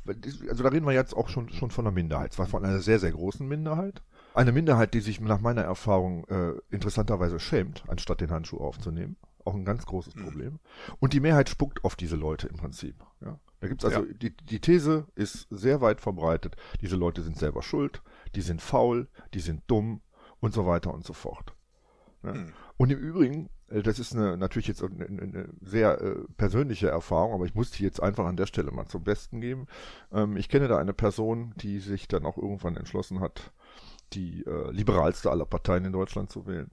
Also 0.49 0.63
da 0.63 0.69
reden 0.69 0.85
wir 0.85 0.93
jetzt 0.93 1.15
auch 1.15 1.29
schon, 1.29 1.49
schon 1.49 1.69
von 1.69 1.85
einer 1.85 1.93
Minderheit. 1.93 2.33
Zwar 2.33 2.47
von 2.47 2.65
einer 2.65 2.79
sehr, 2.79 2.99
sehr 2.99 3.11
großen 3.11 3.47
Minderheit. 3.47 4.01
Eine 4.33 4.51
Minderheit, 4.51 4.93
die 4.93 5.01
sich 5.01 5.19
nach 5.19 5.41
meiner 5.41 5.61
Erfahrung 5.61 6.25
äh, 6.27 6.53
interessanterweise 6.71 7.39
schämt, 7.39 7.83
anstatt 7.87 8.21
den 8.21 8.31
Handschuh 8.31 8.57
aufzunehmen. 8.57 9.17
Auch 9.45 9.55
ein 9.55 9.65
ganz 9.65 9.85
großes 9.85 10.15
mhm. 10.15 10.23
Problem. 10.23 10.59
Und 10.99 11.13
die 11.13 11.19
Mehrheit 11.19 11.49
spuckt 11.49 11.83
auf 11.83 11.95
diese 11.95 12.15
Leute 12.15 12.47
im 12.47 12.57
Prinzip. 12.57 12.95
Ja? 13.21 13.39
Da 13.59 13.67
gibt's 13.67 13.85
also, 13.85 14.03
ja. 14.05 14.13
die, 14.13 14.35
die 14.35 14.59
These 14.59 15.07
ist 15.15 15.47
sehr 15.49 15.81
weit 15.81 16.01
verbreitet, 16.01 16.55
diese 16.81 16.95
Leute 16.95 17.21
sind 17.21 17.37
selber 17.37 17.63
schuld, 17.63 18.01
die 18.35 18.41
sind 18.41 18.61
faul, 18.61 19.07
die 19.33 19.39
sind 19.39 19.63
dumm 19.67 20.01
und 20.39 20.53
so 20.53 20.65
weiter 20.65 20.93
und 20.93 21.05
so 21.05 21.13
fort. 21.13 21.55
Ja? 22.23 22.33
Mhm. 22.33 22.53
Und 22.77 22.91
im 22.91 22.99
Übrigen, 22.99 23.49
äh, 23.69 23.81
das 23.81 23.99
ist 23.99 24.13
eine, 24.13 24.37
natürlich 24.37 24.67
jetzt 24.67 24.83
eine, 24.83 25.05
eine 25.05 25.49
sehr 25.61 26.01
äh, 26.01 26.15
persönliche 26.37 26.89
Erfahrung, 26.89 27.33
aber 27.33 27.45
ich 27.45 27.55
muss 27.55 27.71
die 27.71 27.83
jetzt 27.83 28.01
einfach 28.01 28.25
an 28.25 28.37
der 28.37 28.45
Stelle 28.47 28.71
mal 28.71 28.87
zum 28.87 29.03
Besten 29.03 29.41
geben. 29.41 29.67
Ähm, 30.11 30.37
ich 30.37 30.49
kenne 30.49 30.67
da 30.67 30.77
eine 30.77 30.93
Person, 30.93 31.53
die 31.57 31.79
sich 31.79 32.07
dann 32.07 32.25
auch 32.25 32.37
irgendwann 32.37 32.77
entschlossen 32.77 33.19
hat, 33.19 33.51
die 34.13 34.45
äh, 34.45 34.71
liberalste 34.71 35.31
aller 35.31 35.45
Parteien 35.45 35.85
in 35.85 35.93
Deutschland 35.93 36.31
zu 36.31 36.45
wählen. 36.45 36.71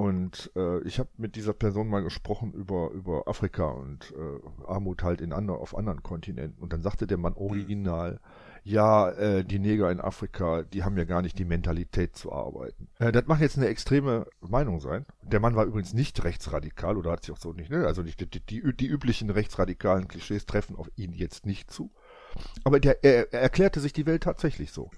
Und 0.00 0.50
äh, 0.56 0.80
ich 0.84 0.98
habe 0.98 1.10
mit 1.18 1.36
dieser 1.36 1.52
Person 1.52 1.88
mal 1.88 2.02
gesprochen 2.02 2.54
über, 2.54 2.90
über 2.92 3.28
Afrika 3.28 3.66
und 3.66 4.14
äh, 4.16 4.66
Armut 4.66 5.02
halt 5.02 5.20
in 5.20 5.34
andre, 5.34 5.58
auf 5.58 5.76
anderen 5.76 6.02
Kontinenten. 6.02 6.62
Und 6.62 6.72
dann 6.72 6.80
sagte 6.80 7.06
der 7.06 7.18
Mann 7.18 7.34
original, 7.34 8.18
ja, 8.64 9.10
äh, 9.10 9.44
die 9.44 9.58
Neger 9.58 9.92
in 9.92 10.00
Afrika, 10.00 10.62
die 10.62 10.84
haben 10.84 10.96
ja 10.96 11.04
gar 11.04 11.20
nicht 11.20 11.38
die 11.38 11.44
Mentalität 11.44 12.16
zu 12.16 12.32
arbeiten. 12.32 12.88
Äh, 12.98 13.12
das 13.12 13.26
macht 13.26 13.42
jetzt 13.42 13.58
eine 13.58 13.66
extreme 13.66 14.26
Meinung 14.40 14.80
sein. 14.80 15.04
Der 15.20 15.38
Mann 15.38 15.54
war 15.54 15.66
übrigens 15.66 15.92
nicht 15.92 16.24
rechtsradikal 16.24 16.96
oder 16.96 17.10
hat 17.10 17.24
sich 17.24 17.34
auch 17.34 17.38
so 17.38 17.52
nicht, 17.52 17.70
ne? 17.70 17.86
Also 17.86 18.02
die, 18.02 18.16
die, 18.16 18.40
die, 18.40 18.74
die 18.74 18.86
üblichen 18.86 19.28
rechtsradikalen 19.28 20.08
Klischees 20.08 20.46
treffen 20.46 20.76
auf 20.76 20.90
ihn 20.96 21.12
jetzt 21.12 21.44
nicht 21.44 21.70
zu. 21.70 21.90
Aber 22.64 22.80
der, 22.80 23.04
er, 23.04 23.30
er 23.34 23.42
erklärte 23.42 23.80
sich 23.80 23.92
die 23.92 24.06
Welt 24.06 24.22
tatsächlich 24.22 24.72
so. 24.72 24.90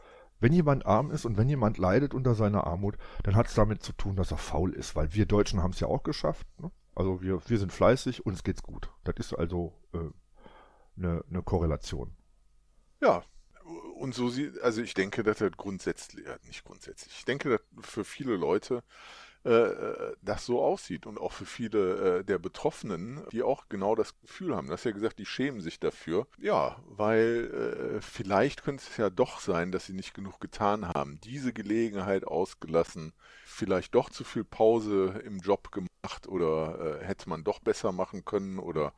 Wenn 0.43 0.53
jemand 0.53 0.87
arm 0.87 1.13
ist 1.13 1.25
und 1.25 1.37
wenn 1.37 1.49
jemand 1.49 1.79
leidet 1.79 2.15
unter 2.15 2.35
seiner 2.35 2.67
Armut, 2.67 2.97
dann 3.23 3.37
hat 3.37 3.47
es 3.47 3.55
damit 3.55 3.85
zu 3.85 3.93
tun, 3.93 4.17
dass 4.17 4.33
er 4.33 4.39
faul 4.39 4.73
ist, 4.73 4.97
weil 4.97 5.15
wir 5.15 5.25
Deutschen 5.25 5.63
haben 5.63 5.71
es 5.71 5.79
ja 5.79 5.87
auch 5.87 6.03
geschafft. 6.03 6.49
Ne? 6.61 6.73
Also 6.97 7.23
wir, 7.23 7.41
wir 7.49 7.59
sind 7.59 7.73
fleißig, 7.73 8.27
uns 8.27 8.43
geht's 8.43 8.65
gut. 8.65 8.91
Das 9.05 9.15
ist 9.19 9.35
also 9.35 9.73
eine 9.93 10.03
äh, 10.03 10.11
ne, 10.97 11.25
ne 11.29 11.43
Korrelation. 11.45 12.17
Ja, 13.01 13.23
und 13.95 14.17
so 14.17 14.31
sieht, 14.31 14.61
also 14.63 14.83
ich 14.83 14.95
denke, 14.95 15.23
dass 15.23 15.39
das 15.39 15.53
grundsätzlich, 15.53 16.27
nicht 16.45 16.65
grundsätzlich, 16.65 17.15
ich 17.19 17.25
denke, 17.25 17.49
dass 17.49 17.61
für 17.87 18.05
viele 18.05 18.35
Leute 18.35 18.79
äh, 18.79 18.83
äh, 18.83 19.32
das 19.45 20.47
so 20.47 20.63
aussieht 20.63 21.07
und 21.07 21.19
auch 21.19 21.33
für 21.33 21.47
viele 21.47 22.21
äh, 22.21 22.25
der 22.25 22.39
Betroffenen, 22.39 23.23
die 23.33 23.43
auch 23.43 23.69
genau 23.69 23.95
das 23.95 24.19
Gefühl 24.21 24.55
haben. 24.55 24.69
Du 24.69 24.73
hast 24.73 24.85
ja 24.85 24.93
gesagt, 24.93 25.19
die 25.19 25.27
schämen 25.27 25.61
sich 25.61 25.81
dafür. 25.81 26.27
Ja, 26.39 26.77
weil 26.87 27.97
äh, 27.97 28.01
vielleicht 28.01 28.63
könnte 28.63 28.85
es 28.89 28.97
ja 28.97 29.11
doch 29.11 29.41
sein, 29.41 29.73
dass 29.73 29.87
sie 29.87 29.95
nicht 29.95 30.15
genug 30.15 30.41
getan 30.41 30.87
haben, 30.89 31.19
diese 31.25 31.53
Gelegenheit 31.53 32.25
ausgelassen, 32.25 33.13
vielleicht 33.45 33.95
doch 33.95 34.11
zu 34.11 34.25
viel 34.25 34.45
Pause 34.45 35.23
im 35.25 35.39
Job 35.39 35.73
gemacht 35.73 36.29
oder 36.29 37.01
äh, 37.01 37.05
hätte 37.05 37.29
man 37.29 37.45
doch 37.45 37.59
besser 37.59 37.93
machen 37.93 38.25
können 38.25 38.59
oder 38.59 38.93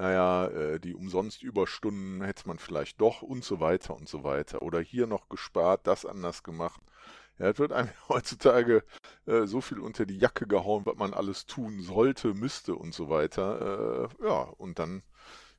naja, 0.00 0.46
äh, 0.46 0.80
die 0.80 0.94
umsonst 0.94 1.42
Überstunden 1.42 2.22
hätte 2.22 2.48
man 2.48 2.58
vielleicht 2.58 3.02
doch 3.02 3.20
und 3.20 3.44
so 3.44 3.60
weiter 3.60 3.94
und 3.94 4.08
so 4.08 4.24
weiter. 4.24 4.62
Oder 4.62 4.80
hier 4.80 5.06
noch 5.06 5.28
gespart, 5.28 5.86
das 5.86 6.06
anders 6.06 6.42
gemacht. 6.42 6.80
Ja, 7.40 7.48
es 7.48 7.58
wird 7.58 7.72
einem 7.72 7.88
heutzutage 8.08 8.84
äh, 9.26 9.46
so 9.46 9.60
viel 9.60 9.80
unter 9.80 10.04
die 10.04 10.18
Jacke 10.18 10.46
gehauen, 10.46 10.84
was 10.84 10.96
man 10.96 11.14
alles 11.14 11.46
tun 11.46 11.80
sollte, 11.80 12.34
müsste 12.34 12.74
und 12.74 12.94
so 12.94 13.08
weiter. 13.08 14.10
Äh, 14.20 14.26
ja, 14.26 14.42
und 14.42 14.78
dann 14.78 15.02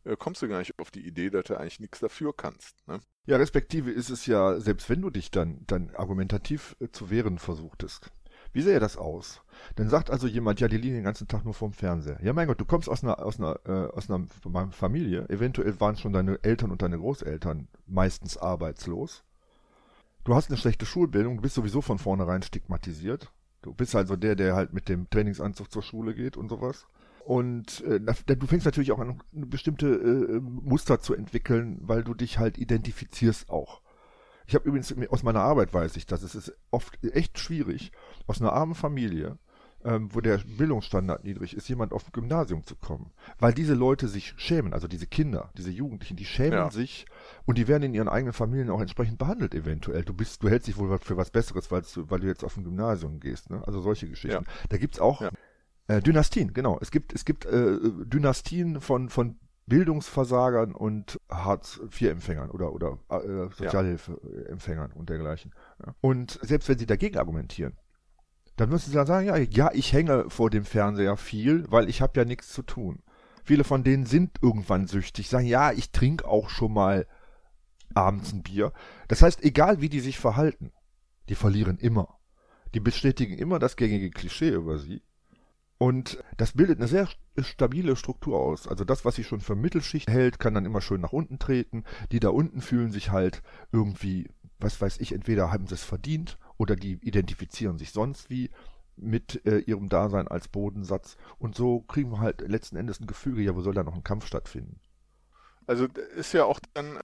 äh, 0.05 0.15
kommst 0.15 0.43
du 0.43 0.47
gar 0.47 0.59
nicht 0.59 0.77
auf 0.77 0.91
die 0.91 1.05
Idee, 1.05 1.31
dass 1.31 1.45
du 1.45 1.57
eigentlich 1.57 1.79
nichts 1.79 1.99
dafür 1.99 2.33
kannst. 2.35 2.87
Ne? 2.87 2.99
Ja, 3.25 3.37
respektive 3.37 3.89
ist 3.89 4.11
es 4.11 4.27
ja, 4.27 4.59
selbst 4.59 4.89
wenn 4.89 5.01
du 5.01 5.09
dich 5.09 5.31
dann, 5.31 5.63
dann 5.65 5.89
argumentativ 5.95 6.75
äh, 6.79 6.89
zu 6.91 7.09
wehren 7.09 7.39
versuchtest. 7.39 8.11
Wie 8.53 8.61
sähe 8.61 8.79
das 8.79 8.97
aus? 8.97 9.41
Dann 9.75 9.89
sagt 9.89 10.11
also 10.11 10.27
jemand, 10.27 10.59
ja, 10.59 10.67
die 10.67 10.77
liegen 10.77 10.95
den 10.95 11.03
ganzen 11.03 11.27
Tag 11.27 11.45
nur 11.45 11.53
vorm 11.53 11.73
Fernseher. 11.73 12.19
Ja, 12.21 12.33
mein 12.33 12.47
Gott, 12.47 12.59
du 12.59 12.65
kommst 12.65 12.89
aus 12.89 13.03
einer, 13.03 13.19
aus 13.19 13.39
einer, 13.39 13.59
äh, 13.65 13.87
aus 13.91 14.09
einer 14.09 14.71
Familie. 14.71 15.27
Eventuell 15.29 15.79
waren 15.79 15.95
schon 15.95 16.13
deine 16.13 16.37
Eltern 16.43 16.69
und 16.69 16.81
deine 16.81 16.99
Großeltern 16.99 17.69
meistens 17.87 18.37
arbeitslos. 18.37 19.23
Du 20.23 20.35
hast 20.35 20.49
eine 20.49 20.57
schlechte 20.57 20.85
Schulbildung, 20.85 21.37
du 21.37 21.41
bist 21.41 21.55
sowieso 21.55 21.81
von 21.81 21.97
vornherein 21.97 22.43
stigmatisiert. 22.43 23.31
Du 23.61 23.73
bist 23.73 23.95
also 23.95 24.15
der, 24.15 24.35
der 24.35 24.55
halt 24.55 24.73
mit 24.73 24.89
dem 24.89 25.09
Trainingsanzug 25.09 25.71
zur 25.71 25.83
Schule 25.83 26.13
geht 26.13 26.37
und 26.37 26.49
sowas. 26.49 26.87
Und 27.25 27.81
äh, 27.81 27.99
du 27.99 28.47
fängst 28.47 28.65
natürlich 28.65 28.91
auch 28.91 28.99
an, 28.99 29.21
bestimmte 29.31 29.87
äh, 29.87 30.39
Muster 30.39 30.99
zu 30.99 31.13
entwickeln, 31.13 31.79
weil 31.81 32.03
du 32.03 32.13
dich 32.13 32.39
halt 32.39 32.57
identifizierst 32.57 33.49
auch. 33.49 33.81
Ich 34.47 34.55
habe 34.55 34.67
übrigens 34.67 34.93
aus 35.09 35.23
meiner 35.23 35.41
Arbeit 35.41 35.73
weiß 35.73 35.95
ich, 35.95 36.05
dass 36.05 36.23
es 36.23 36.35
ist 36.35 36.53
oft 36.71 37.03
echt 37.03 37.39
schwierig, 37.39 37.91
aus 38.27 38.41
einer 38.41 38.53
armen 38.53 38.75
Familie 38.75 39.37
ähm, 39.85 40.09
wo 40.13 40.21
der 40.21 40.39
Bildungsstandard 40.57 41.23
niedrig 41.23 41.55
ist, 41.55 41.67
jemand 41.69 41.93
auf 41.93 42.05
ein 42.05 42.11
Gymnasium 42.11 42.65
zu 42.65 42.75
kommen. 42.75 43.11
Weil 43.39 43.53
diese 43.53 43.73
Leute 43.73 44.07
sich 44.07 44.33
schämen, 44.37 44.73
also 44.73 44.87
diese 44.87 45.07
Kinder, 45.07 45.51
diese 45.57 45.71
Jugendlichen, 45.71 46.15
die 46.15 46.25
schämen 46.25 46.53
ja. 46.53 46.71
sich 46.71 47.05
und 47.45 47.57
die 47.57 47.67
werden 47.67 47.83
in 47.83 47.93
ihren 47.93 48.07
eigenen 48.07 48.33
Familien 48.33 48.69
auch 48.69 48.81
entsprechend 48.81 49.17
behandelt 49.17 49.53
eventuell. 49.53 50.03
Du 50.03 50.13
bist, 50.13 50.43
du 50.43 50.49
hältst 50.49 50.67
dich 50.67 50.77
wohl 50.77 50.97
für 50.99 51.17
was 51.17 51.31
Besseres, 51.31 51.71
weil 51.71 51.81
du, 51.81 52.09
weil 52.09 52.19
du 52.19 52.27
jetzt 52.27 52.43
auf 52.43 52.57
ein 52.57 52.63
Gymnasium 52.63 53.19
gehst. 53.19 53.49
Ne? 53.49 53.61
Also 53.65 53.81
solche 53.81 54.07
Geschichten. 54.07 54.43
Ja. 54.45 54.67
Da 54.69 54.77
gibt's 54.77 54.99
auch 54.99 55.21
ja. 55.21 55.31
äh, 55.87 56.01
Dynastien, 56.01 56.53
genau. 56.53 56.77
Es 56.81 56.91
gibt, 56.91 57.13
es 57.13 57.25
gibt 57.25 57.45
äh, 57.45 57.77
Dynastien 58.05 58.81
von, 58.81 59.09
von 59.09 59.37
Bildungsversagern 59.67 60.73
und 60.73 61.19
Hartz-IV-Empfängern 61.29 62.49
oder, 62.49 62.73
oder 62.73 62.97
äh, 63.09 63.49
Sozialhilfeempfängern 63.55 64.91
und 64.91 65.09
dergleichen. 65.09 65.53
Und 66.01 66.39
selbst 66.41 66.67
wenn 66.67 66.77
sie 66.77 66.85
dagegen 66.85 67.17
argumentieren, 67.17 67.77
dann 68.55 68.69
müssen 68.69 68.89
sie 68.89 68.95
dann 68.95 69.07
sagen, 69.07 69.27
ja, 69.27 69.37
ja, 69.37 69.71
ich 69.73 69.93
hänge 69.93 70.29
vor 70.29 70.49
dem 70.49 70.65
Fernseher 70.65 71.17
viel, 71.17 71.65
weil 71.71 71.89
ich 71.89 72.01
habe 72.01 72.19
ja 72.19 72.25
nichts 72.25 72.49
zu 72.49 72.61
tun. 72.61 73.01
Viele 73.43 73.63
von 73.63 73.83
denen 73.83 74.05
sind 74.05 74.37
irgendwann 74.41 74.87
süchtig, 74.87 75.29
sagen, 75.29 75.47
ja, 75.47 75.71
ich 75.71 75.91
trinke 75.91 76.27
auch 76.27 76.49
schon 76.49 76.73
mal 76.73 77.07
abends 77.93 78.31
ein 78.33 78.43
Bier. 78.43 78.71
Das 79.07 79.21
heißt, 79.21 79.43
egal 79.43 79.81
wie 79.81 79.89
die 79.89 79.99
sich 79.99 80.19
verhalten, 80.19 80.71
die 81.29 81.35
verlieren 81.35 81.77
immer. 81.77 82.19
Die 82.73 82.79
bestätigen 82.79 83.37
immer 83.37 83.59
das 83.59 83.75
gängige 83.75 84.11
Klischee 84.11 84.49
über 84.49 84.77
sie. 84.77 85.01
Und 85.77 86.23
das 86.37 86.53
bildet 86.53 86.77
eine 86.77 86.87
sehr 86.87 87.09
stabile 87.39 87.95
Struktur 87.95 88.39
aus. 88.39 88.67
Also 88.67 88.85
das, 88.85 89.03
was 89.03 89.15
sich 89.15 89.25
schon 89.25 89.41
für 89.41 89.55
Mittelschicht 89.55 90.09
hält, 90.09 90.39
kann 90.39 90.53
dann 90.53 90.65
immer 90.65 90.79
schön 90.79 91.01
nach 91.01 91.11
unten 91.11 91.39
treten. 91.39 91.83
Die 92.11 92.19
da 92.19 92.29
unten 92.29 92.61
fühlen 92.61 92.91
sich 92.91 93.09
halt 93.09 93.41
irgendwie, 93.71 94.29
was 94.59 94.79
weiß 94.79 94.99
ich, 94.99 95.11
entweder 95.11 95.51
haben 95.51 95.65
sie 95.65 95.73
es 95.73 95.83
verdient 95.83 96.37
oder 96.61 96.75
die 96.75 96.99
identifizieren 97.01 97.79
sich 97.79 97.91
sonst 97.91 98.29
wie 98.29 98.51
mit 98.95 99.43
äh, 99.47 99.57
ihrem 99.57 99.89
Dasein 99.89 100.27
als 100.27 100.47
Bodensatz. 100.47 101.17
Und 101.39 101.55
so 101.55 101.81
kriegen 101.81 102.11
wir 102.11 102.19
halt 102.19 102.41
letzten 102.41 102.75
Endes 102.75 102.99
ein 102.99 103.07
Gefüge, 103.07 103.41
ja, 103.41 103.55
wo 103.55 103.61
soll 103.61 103.73
da 103.73 103.81
noch 103.81 103.95
ein 103.95 104.03
Kampf 104.03 104.27
stattfinden? 104.27 104.79
Also 105.65 105.87
ist 106.15 106.33
ja 106.33 106.45
auch 106.45 106.59
dann 106.75 106.99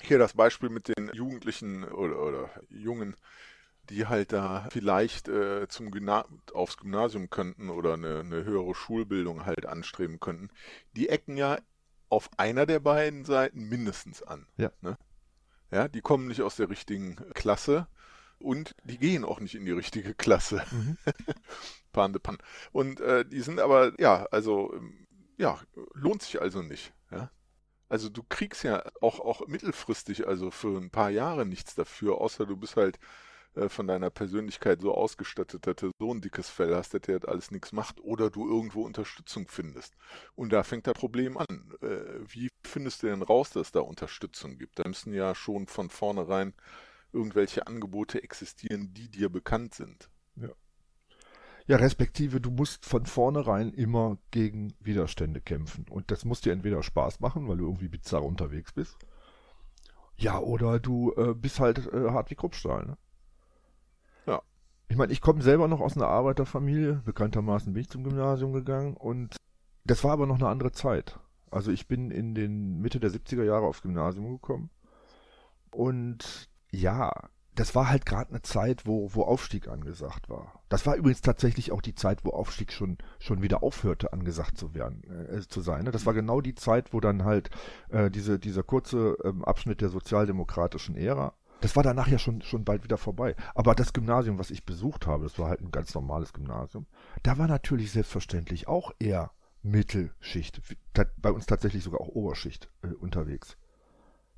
hier 0.00 0.20
das 0.20 0.34
Beispiel 0.34 0.68
mit 0.68 0.86
den 0.86 1.10
Jugendlichen 1.12 1.82
oder, 1.82 2.22
oder 2.22 2.50
Jungen, 2.68 3.16
die 3.90 4.06
halt 4.06 4.32
da 4.32 4.68
vielleicht 4.70 5.26
äh, 5.26 5.66
zum 5.66 5.90
Gymna 5.90 6.24
aufs 6.54 6.76
Gymnasium 6.76 7.28
könnten 7.28 7.70
oder 7.70 7.94
eine, 7.94 8.20
eine 8.20 8.44
höhere 8.44 8.72
Schulbildung 8.76 9.44
halt 9.46 9.66
anstreben 9.66 10.20
könnten, 10.20 10.48
die 10.94 11.08
ecken 11.08 11.36
ja 11.36 11.58
auf 12.08 12.30
einer 12.36 12.66
der 12.66 12.78
beiden 12.78 13.24
Seiten 13.24 13.68
mindestens 13.68 14.22
an. 14.22 14.46
Ja. 14.58 14.70
Ne? 14.80 14.96
Ja, 15.72 15.88
die 15.88 16.02
kommen 16.02 16.28
nicht 16.28 16.42
aus 16.42 16.54
der 16.54 16.70
richtigen 16.70 17.16
Klasse 17.34 17.88
und 18.42 18.74
die 18.84 18.98
gehen 18.98 19.24
auch 19.24 19.40
nicht 19.40 19.54
in 19.54 19.64
die 19.64 19.72
richtige 19.72 20.14
Klasse. 20.14 20.64
Mhm. 20.70 20.96
pan 21.92 22.12
de 22.12 22.20
pan. 22.20 22.38
Und 22.72 23.00
äh, 23.00 23.24
die 23.24 23.40
sind 23.40 23.60
aber, 23.60 23.98
ja, 24.00 24.26
also, 24.30 24.74
ja, 25.36 25.60
lohnt 25.94 26.22
sich 26.22 26.40
also 26.40 26.62
nicht. 26.62 26.92
Ja? 27.10 27.30
Also 27.88 28.08
du 28.08 28.22
kriegst 28.26 28.64
ja 28.64 28.82
auch, 29.00 29.20
auch 29.20 29.46
mittelfristig, 29.46 30.26
also 30.26 30.50
für 30.50 30.78
ein 30.78 30.90
paar 30.90 31.10
Jahre 31.10 31.44
nichts 31.44 31.74
dafür, 31.74 32.20
außer 32.20 32.46
du 32.46 32.56
bist 32.56 32.76
halt 32.76 32.98
äh, 33.54 33.68
von 33.68 33.86
deiner 33.86 34.08
Persönlichkeit 34.08 34.80
so 34.80 34.94
ausgestattet, 34.94 35.66
dass 35.66 35.76
du 35.76 35.90
so 35.98 36.12
ein 36.12 36.22
dickes 36.22 36.48
Fell 36.48 36.74
hast, 36.74 36.94
dass 36.94 37.02
der 37.02 37.16
halt 37.16 37.28
alles 37.28 37.50
nichts 37.50 37.72
macht 37.72 38.00
oder 38.00 38.30
du 38.30 38.48
irgendwo 38.48 38.82
Unterstützung 38.82 39.46
findest. 39.46 39.94
Und 40.34 40.52
da 40.52 40.62
fängt 40.62 40.86
das 40.86 40.94
Problem 40.94 41.36
an. 41.36 41.74
Äh, 41.82 42.20
wie 42.26 42.48
findest 42.64 43.02
du 43.02 43.08
denn 43.08 43.22
raus, 43.22 43.50
dass 43.50 43.68
es 43.68 43.72
da 43.72 43.80
Unterstützung 43.80 44.56
gibt? 44.56 44.78
Da 44.78 44.88
müssen 44.88 45.12
ja 45.12 45.34
schon 45.34 45.66
von 45.66 45.90
vornherein 45.90 46.54
irgendwelche 47.12 47.66
Angebote 47.66 48.22
existieren, 48.22 48.92
die 48.94 49.08
dir 49.10 49.28
bekannt 49.28 49.74
sind. 49.74 50.10
Ja. 50.36 50.50
Ja, 51.66 51.76
respektive 51.76 52.40
du 52.40 52.50
musst 52.50 52.84
von 52.86 53.06
vornherein 53.06 53.72
immer 53.72 54.18
gegen 54.30 54.74
Widerstände 54.80 55.40
kämpfen. 55.40 55.86
Und 55.88 56.10
das 56.10 56.24
muss 56.24 56.40
dir 56.40 56.52
entweder 56.52 56.82
Spaß 56.82 57.20
machen, 57.20 57.48
weil 57.48 57.58
du 57.58 57.66
irgendwie 57.66 57.88
bizarr 57.88 58.24
unterwegs 58.24 58.72
bist. 58.72 58.96
Ja, 60.16 60.40
oder 60.40 60.80
du 60.80 61.12
äh, 61.16 61.34
bist 61.34 61.60
halt 61.60 61.86
äh, 61.92 62.10
hart 62.10 62.30
wie 62.30 62.34
Kruppstahl. 62.34 62.86
Ne? 62.86 62.98
Ja. 64.26 64.42
Ich 64.88 64.96
meine, 64.96 65.12
ich 65.12 65.20
komme 65.20 65.42
selber 65.42 65.68
noch 65.68 65.80
aus 65.80 65.96
einer 65.96 66.08
Arbeiterfamilie. 66.08 67.02
Bekanntermaßen 67.04 67.72
bin 67.72 67.82
ich 67.82 67.90
zum 67.90 68.04
Gymnasium 68.04 68.52
gegangen. 68.52 68.96
Und 68.96 69.36
das 69.84 70.02
war 70.04 70.12
aber 70.12 70.26
noch 70.26 70.36
eine 70.36 70.48
andere 70.48 70.72
Zeit. 70.72 71.18
Also 71.50 71.70
ich 71.70 71.86
bin 71.86 72.10
in 72.10 72.34
den 72.34 72.80
Mitte 72.80 72.98
der 72.98 73.10
70er 73.10 73.44
Jahre 73.44 73.66
aufs 73.66 73.82
Gymnasium 73.82 74.32
gekommen. 74.32 74.70
Und 75.70 76.48
ja, 76.72 77.12
das 77.54 77.74
war 77.74 77.90
halt 77.90 78.06
gerade 78.06 78.30
eine 78.30 78.42
Zeit, 78.42 78.86
wo, 78.86 79.14
wo 79.14 79.24
Aufstieg 79.24 79.68
angesagt 79.68 80.30
war. 80.30 80.60
Das 80.70 80.86
war 80.86 80.96
übrigens 80.96 81.20
tatsächlich 81.20 81.70
auch 81.70 81.82
die 81.82 81.94
Zeit, 81.94 82.24
wo 82.24 82.30
Aufstieg 82.30 82.72
schon, 82.72 82.96
schon 83.18 83.42
wieder 83.42 83.62
aufhörte, 83.62 84.12
angesagt 84.12 84.56
zu 84.56 84.74
werden, 84.74 85.02
äh, 85.28 85.40
zu 85.46 85.60
sein. 85.60 85.84
Ne? 85.84 85.90
Das 85.90 86.06
war 86.06 86.14
genau 86.14 86.40
die 86.40 86.54
Zeit, 86.54 86.94
wo 86.94 87.00
dann 87.00 87.24
halt 87.24 87.50
äh, 87.90 88.10
diese, 88.10 88.38
dieser 88.38 88.62
kurze 88.62 89.18
ähm, 89.22 89.44
Abschnitt 89.44 89.82
der 89.82 89.90
sozialdemokratischen 89.90 90.96
Ära, 90.96 91.34
das 91.60 91.76
war 91.76 91.84
danach 91.84 92.08
ja 92.08 92.18
schon, 92.18 92.42
schon 92.42 92.64
bald 92.64 92.82
wieder 92.82 92.98
vorbei. 92.98 93.36
Aber 93.54 93.74
das 93.74 93.92
Gymnasium, 93.92 94.38
was 94.38 94.50
ich 94.50 94.64
besucht 94.64 95.06
habe, 95.06 95.24
das 95.24 95.38
war 95.38 95.48
halt 95.48 95.60
ein 95.60 95.70
ganz 95.70 95.94
normales 95.94 96.32
Gymnasium, 96.32 96.86
da 97.22 97.38
war 97.38 97.46
natürlich 97.46 97.92
selbstverständlich 97.92 98.66
auch 98.66 98.92
eher 98.98 99.30
Mittelschicht, 99.62 100.60
bei 101.18 101.30
uns 101.30 101.46
tatsächlich 101.46 101.84
sogar 101.84 102.00
auch 102.00 102.08
Oberschicht 102.08 102.68
äh, 102.82 102.88
unterwegs 102.88 103.56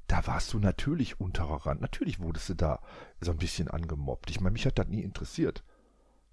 da 0.07 0.27
warst 0.27 0.53
du 0.53 0.59
natürlich 0.59 1.21
unterer 1.21 1.67
Rand. 1.67 1.81
Natürlich 1.81 2.21
wurdest 2.21 2.49
du 2.51 2.55
da 2.55 2.81
so 3.21 3.31
ein 3.31 3.39
bisschen 3.39 3.69
angemobbt. 3.69 4.31
Ich 4.31 4.41
meine, 4.41 4.53
mich 4.53 4.67
hat 4.67 4.79
das 4.79 4.89
nie 4.89 5.03
interessiert. 5.03 5.65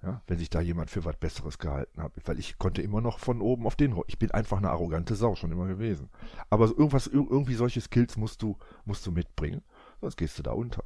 Ja, 0.03 0.23
wenn 0.25 0.39
sich 0.39 0.49
da 0.49 0.61
jemand 0.61 0.89
für 0.89 1.05
was 1.05 1.15
Besseres 1.17 1.59
gehalten 1.59 2.01
hat. 2.01 2.13
Weil 2.25 2.39
ich 2.39 2.57
konnte 2.57 2.81
immer 2.81 3.01
noch 3.01 3.19
von 3.19 3.39
oben 3.39 3.67
auf 3.67 3.75
den. 3.75 4.01
Ich 4.07 4.17
bin 4.17 4.31
einfach 4.31 4.57
eine 4.57 4.71
arrogante 4.71 5.15
Sau 5.15 5.35
schon 5.35 5.51
immer 5.51 5.67
gewesen. 5.67 6.09
Aber 6.49 6.67
so 6.67 6.75
irgendwas, 6.75 7.05
irgendwie 7.05 7.53
solche 7.53 7.81
Skills 7.81 8.17
musst 8.17 8.41
du, 8.41 8.57
musst 8.83 9.05
du 9.05 9.11
mitbringen. 9.11 9.63
Sonst 10.01 10.17
gehst 10.17 10.39
du 10.39 10.43
da 10.43 10.51
unter. 10.51 10.83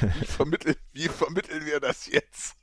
Wie 0.00 0.26
vermitteln, 0.26 0.76
wie 0.92 1.08
vermitteln 1.08 1.64
wir 1.66 1.80
das 1.80 2.06
jetzt? 2.06 2.56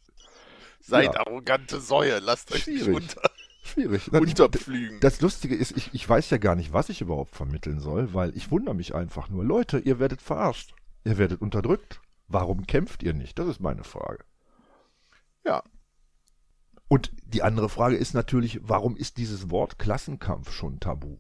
Seid 0.80 1.16
ja. 1.16 1.20
arrogante 1.22 1.82
Säue, 1.82 2.20
lasst 2.20 2.54
euch 2.54 2.64
Schwierig. 2.64 2.88
nicht 2.88 2.96
unter. 2.96 3.30
Schwierig. 3.66 4.12
Unterpflügen. 4.14 5.00
Das 5.00 5.22
Lustige 5.22 5.56
ist, 5.56 5.76
ich, 5.76 5.92
ich 5.92 6.08
weiß 6.08 6.30
ja 6.30 6.38
gar 6.38 6.56
nicht, 6.56 6.72
was 6.72 6.90
ich 6.90 7.02
überhaupt 7.02 7.36
vermitteln 7.36 7.80
soll, 7.80 8.14
weil 8.14 8.36
ich 8.38 8.52
wundere 8.52 8.76
mich 8.76 8.94
einfach 8.94 9.30
nur. 9.30 9.44
Leute, 9.44 9.80
ihr 9.80 9.98
werdet 9.98 10.22
verarscht. 10.22 10.76
Ihr 11.04 11.18
werdet 11.18 11.42
unterdrückt. 11.42 12.00
Warum 12.28 12.68
kämpft 12.68 13.02
ihr 13.02 13.14
nicht? 13.14 13.40
Das 13.40 13.48
ist 13.48 13.60
meine 13.60 13.84
Frage. 13.84 14.24
Ja. 15.46 15.64
Und 16.88 17.12
die 17.26 17.42
andere 17.42 17.68
Frage 17.70 17.96
ist 17.96 18.14
natürlich, 18.14 18.60
warum 18.62 18.96
ist 18.96 19.18
dieses 19.18 19.50
Wort 19.50 19.80
Klassenkampf 19.80 20.52
schon 20.52 20.80
tabu? 20.80 21.18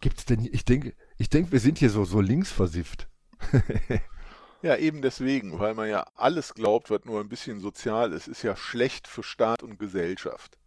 Gibt's 0.00 0.24
denn, 0.24 0.48
ich 0.50 0.64
denke, 0.64 0.94
ich 1.18 1.28
denke, 1.28 1.52
wir 1.52 1.60
sind 1.60 1.76
hier 1.78 1.90
so, 1.90 2.06
so 2.06 2.22
linksversifft. 2.22 3.06
ja, 4.62 4.76
eben 4.76 5.02
deswegen, 5.02 5.58
weil 5.58 5.74
man 5.74 5.90
ja 5.90 6.06
alles 6.14 6.54
glaubt, 6.54 6.90
was 6.90 7.04
nur 7.04 7.20
ein 7.20 7.28
bisschen 7.28 7.60
sozial 7.60 8.14
ist, 8.14 8.28
ist 8.28 8.42
ja 8.42 8.56
schlecht 8.56 9.06
für 9.06 9.22
Staat 9.22 9.62
und 9.62 9.78
Gesellschaft. 9.78 10.58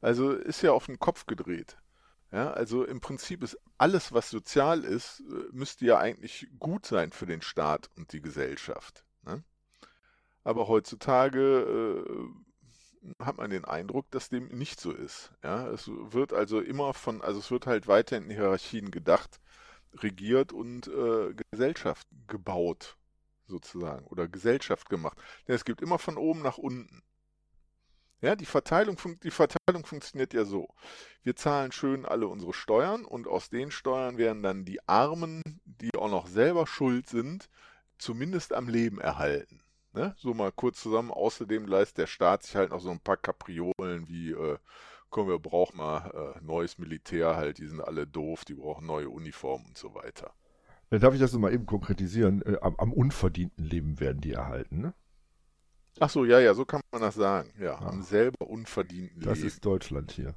Also 0.00 0.32
ist 0.32 0.62
ja 0.62 0.72
auf 0.72 0.86
den 0.86 0.98
Kopf 0.98 1.26
gedreht. 1.26 1.76
Ja, 2.30 2.50
also 2.50 2.84
im 2.84 3.00
Prinzip 3.00 3.42
ist 3.42 3.58
alles, 3.78 4.12
was 4.12 4.28
sozial 4.28 4.84
ist, 4.84 5.20
äh, 5.20 5.48
müsste 5.52 5.86
ja 5.86 5.98
eigentlich 5.98 6.46
gut 6.58 6.84
sein 6.84 7.10
für 7.10 7.24
den 7.26 7.40
Staat 7.40 7.88
und 7.96 8.12
die 8.12 8.20
Gesellschaft. 8.20 9.04
Ne? 9.24 9.42
Aber 10.44 10.68
heutzutage 10.68 11.40
äh, 11.40 13.24
hat 13.24 13.38
man 13.38 13.50
den 13.50 13.64
Eindruck, 13.64 14.10
dass 14.10 14.28
dem 14.28 14.48
nicht 14.48 14.80
so 14.80 14.92
ist. 14.92 15.32
Ja, 15.42 15.68
es 15.68 15.88
wird 15.88 16.32
also 16.32 16.60
immer 16.60 16.92
von, 16.92 17.22
also 17.22 17.38
es 17.38 17.50
wird 17.50 17.66
halt 17.66 17.88
weiter 17.88 18.16
in 18.16 18.28
Hierarchien 18.28 18.90
gedacht, 18.90 19.40
regiert 19.94 20.52
und 20.52 20.88
äh, 20.88 21.34
Gesellschaft 21.50 22.06
gebaut, 22.26 22.96
sozusagen, 23.46 24.06
oder 24.06 24.28
Gesellschaft 24.28 24.90
gemacht. 24.90 25.18
Denn 25.46 25.54
es 25.54 25.64
gibt 25.64 25.80
immer 25.80 25.98
von 25.98 26.18
oben 26.18 26.42
nach 26.42 26.58
unten. 26.58 27.02
Ja, 28.20 28.34
die 28.34 28.46
Verteilung, 28.46 28.96
die 29.22 29.30
Verteilung 29.30 29.86
funktioniert 29.86 30.34
ja 30.34 30.44
so. 30.44 30.68
Wir 31.22 31.36
zahlen 31.36 31.70
schön 31.70 32.04
alle 32.04 32.26
unsere 32.26 32.52
Steuern 32.52 33.04
und 33.04 33.28
aus 33.28 33.48
den 33.48 33.70
Steuern 33.70 34.18
werden 34.18 34.42
dann 34.42 34.64
die 34.64 34.80
Armen, 34.88 35.42
die 35.64 35.94
auch 35.94 36.10
noch 36.10 36.26
selber 36.26 36.66
schuld 36.66 37.08
sind, 37.08 37.48
zumindest 37.96 38.52
am 38.52 38.68
Leben 38.68 39.00
erhalten. 39.00 39.60
Ne? 39.92 40.14
So 40.18 40.34
mal 40.34 40.50
kurz 40.50 40.80
zusammen. 40.80 41.12
Außerdem 41.12 41.66
leistet 41.66 41.98
der 41.98 42.06
Staat 42.06 42.42
sich 42.42 42.56
halt 42.56 42.70
noch 42.70 42.80
so 42.80 42.90
ein 42.90 43.00
paar 43.00 43.16
Kapriolen 43.16 44.08
wie, 44.08 44.32
äh, 44.32 44.58
komm, 45.10 45.28
wir 45.28 45.38
brauchen 45.38 45.76
mal 45.76 46.34
äh, 46.36 46.44
neues 46.44 46.78
Militär 46.78 47.36
halt, 47.36 47.58
die 47.58 47.66
sind 47.66 47.80
alle 47.80 48.06
doof, 48.06 48.44
die 48.44 48.54
brauchen 48.54 48.86
neue 48.86 49.10
Uniformen 49.10 49.66
und 49.66 49.78
so 49.78 49.94
weiter. 49.94 50.32
Darf 50.90 51.14
ich 51.14 51.20
das 51.20 51.32
mal 51.34 51.52
eben 51.52 51.66
konkretisieren? 51.66 52.42
Äh, 52.42 52.56
am, 52.62 52.74
am 52.76 52.92
unverdienten 52.92 53.64
Leben 53.64 54.00
werden 54.00 54.20
die 54.20 54.32
erhalten, 54.32 54.80
ne? 54.80 54.94
Ach 56.00 56.10
so, 56.10 56.24
ja, 56.24 56.38
ja, 56.40 56.54
so 56.54 56.64
kann 56.64 56.80
man 56.92 57.02
das 57.02 57.14
sagen. 57.14 57.52
Ja, 57.58 57.80
ja. 57.80 57.80
am 57.80 58.02
selber 58.02 58.46
unverdienten 58.46 59.20
Das 59.22 59.38
Leben. 59.38 59.48
ist 59.48 59.64
Deutschland 59.64 60.12
hier. 60.12 60.34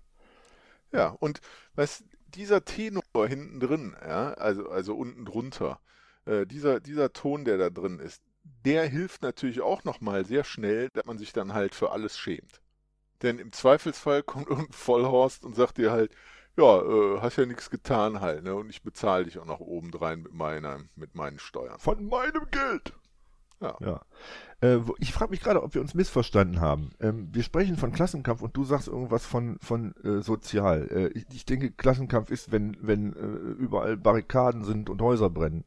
Ja, 0.92 1.10
und 1.10 1.42
was 1.76 2.04
dieser 2.28 2.66
Tenor 2.66 3.04
hinten 3.28 3.60
drin, 3.60 3.96
ja, 4.02 4.34
also, 4.34 4.70
also 4.70 4.96
unten 4.96 5.26
drunter, 5.26 5.80
äh, 6.26 6.46
dieser, 6.46 6.80
dieser 6.80 7.14
Ton, 7.14 7.46
der 7.46 7.58
da 7.58 7.70
drin 7.70 8.00
ist, 8.00 8.22
der 8.66 8.88
hilft 8.88 9.22
natürlich 9.22 9.62
auch 9.62 9.84
nochmal 9.84 10.26
sehr 10.26 10.44
schnell, 10.44 10.90
dass 10.94 11.06
man 11.06 11.18
sich 11.18 11.34
dann 11.34 11.54
halt 11.54 11.76
für 11.76 11.92
alles 11.92 12.18
schämt. 12.18 12.62
Denn 13.22 13.40
im 13.40 13.52
Zweifelsfall 13.52 14.24
kommt 14.24 14.48
irgendein 14.50 14.74
Vollhorst 14.74 15.46
und 15.46 15.56
sagt 15.56 15.78
dir 15.78 15.92
halt, 15.92 16.14
ja, 16.58 16.82
äh, 16.82 17.22
hast 17.22 17.38
ja 17.38 17.46
nichts 17.46 17.70
getan 17.70 18.20
halt, 18.20 18.44
ne? 18.44 18.56
Und 18.56 18.70
ich 18.70 18.82
bezahle 18.84 19.26
dich 19.26 19.40
auch 19.40 19.46
noch 19.46 19.62
obendrein 19.62 20.22
mit, 20.22 20.34
meiner, 20.34 20.80
mit 20.96 21.16
meinen 21.16 21.40
Steuern. 21.40 21.80
Von 21.80 22.06
meinem 22.08 22.46
Geld. 22.52 22.94
Ja. 23.62 23.78
ja. 23.80 24.02
Äh, 24.62 24.80
ich 24.98 25.14
frage 25.14 25.32
mich 25.32 25.42
gerade, 25.42 25.62
ob 25.62 25.76
wir 25.76 25.82
uns 25.82 25.94
missverstanden 25.94 26.60
haben. 26.60 26.92
Ähm, 27.00 27.30
wir 27.32 27.44
sprechen 27.44 27.78
von 27.78 27.92
Klassenkampf 27.92 28.42
und 28.42 28.58
du 28.58 28.64
sagst 28.64 28.88
irgendwas 28.88 29.26
von, 29.26 29.60
von 29.60 29.96
äh, 30.04 30.22
sozial. 30.22 30.88
Äh, 30.92 31.08
ich, 31.18 31.26
ich, 31.32 31.46
denke, 31.46 31.72
Klassenkampf 31.72 32.32
ist, 32.32 32.52
wenn, 32.52 32.76
wenn 32.82 33.14
überall 33.14 33.98
Barrikaden 33.98 34.64
sind 34.64 34.90
und 34.90 35.02
Häuser 35.02 35.30
brennen. 35.30 35.64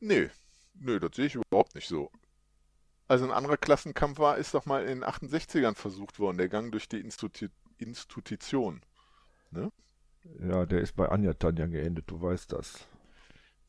Nö, 0.00 0.28
nö, 0.74 0.98
das 0.98 1.14
sehe 1.14 1.26
ich 1.26 1.34
überhaupt 1.34 1.74
nicht 1.74 1.88
so. 1.88 2.10
Also 3.08 3.24
ein 3.24 3.30
anderer 3.30 3.58
Klassenkampf 3.58 4.18
war, 4.18 4.38
ist 4.38 4.54
doch 4.54 4.64
mal 4.64 4.82
in 4.82 5.00
den 5.00 5.04
68ern 5.04 5.74
versucht 5.74 6.18
worden, 6.18 6.38
der 6.38 6.48
Gang 6.48 6.72
durch 6.72 6.88
die 6.88 7.00
Institu 7.00 7.48
Institution. 7.78 8.80
Ne? 9.50 9.70
Ja, 10.40 10.66
der 10.66 10.80
ist 10.80 10.94
bei 10.94 11.08
Anja 11.08 11.32
Tanja 11.34 11.66
geendet, 11.66 12.04
du 12.08 12.22
weißt 12.22 12.52
das 12.52 12.86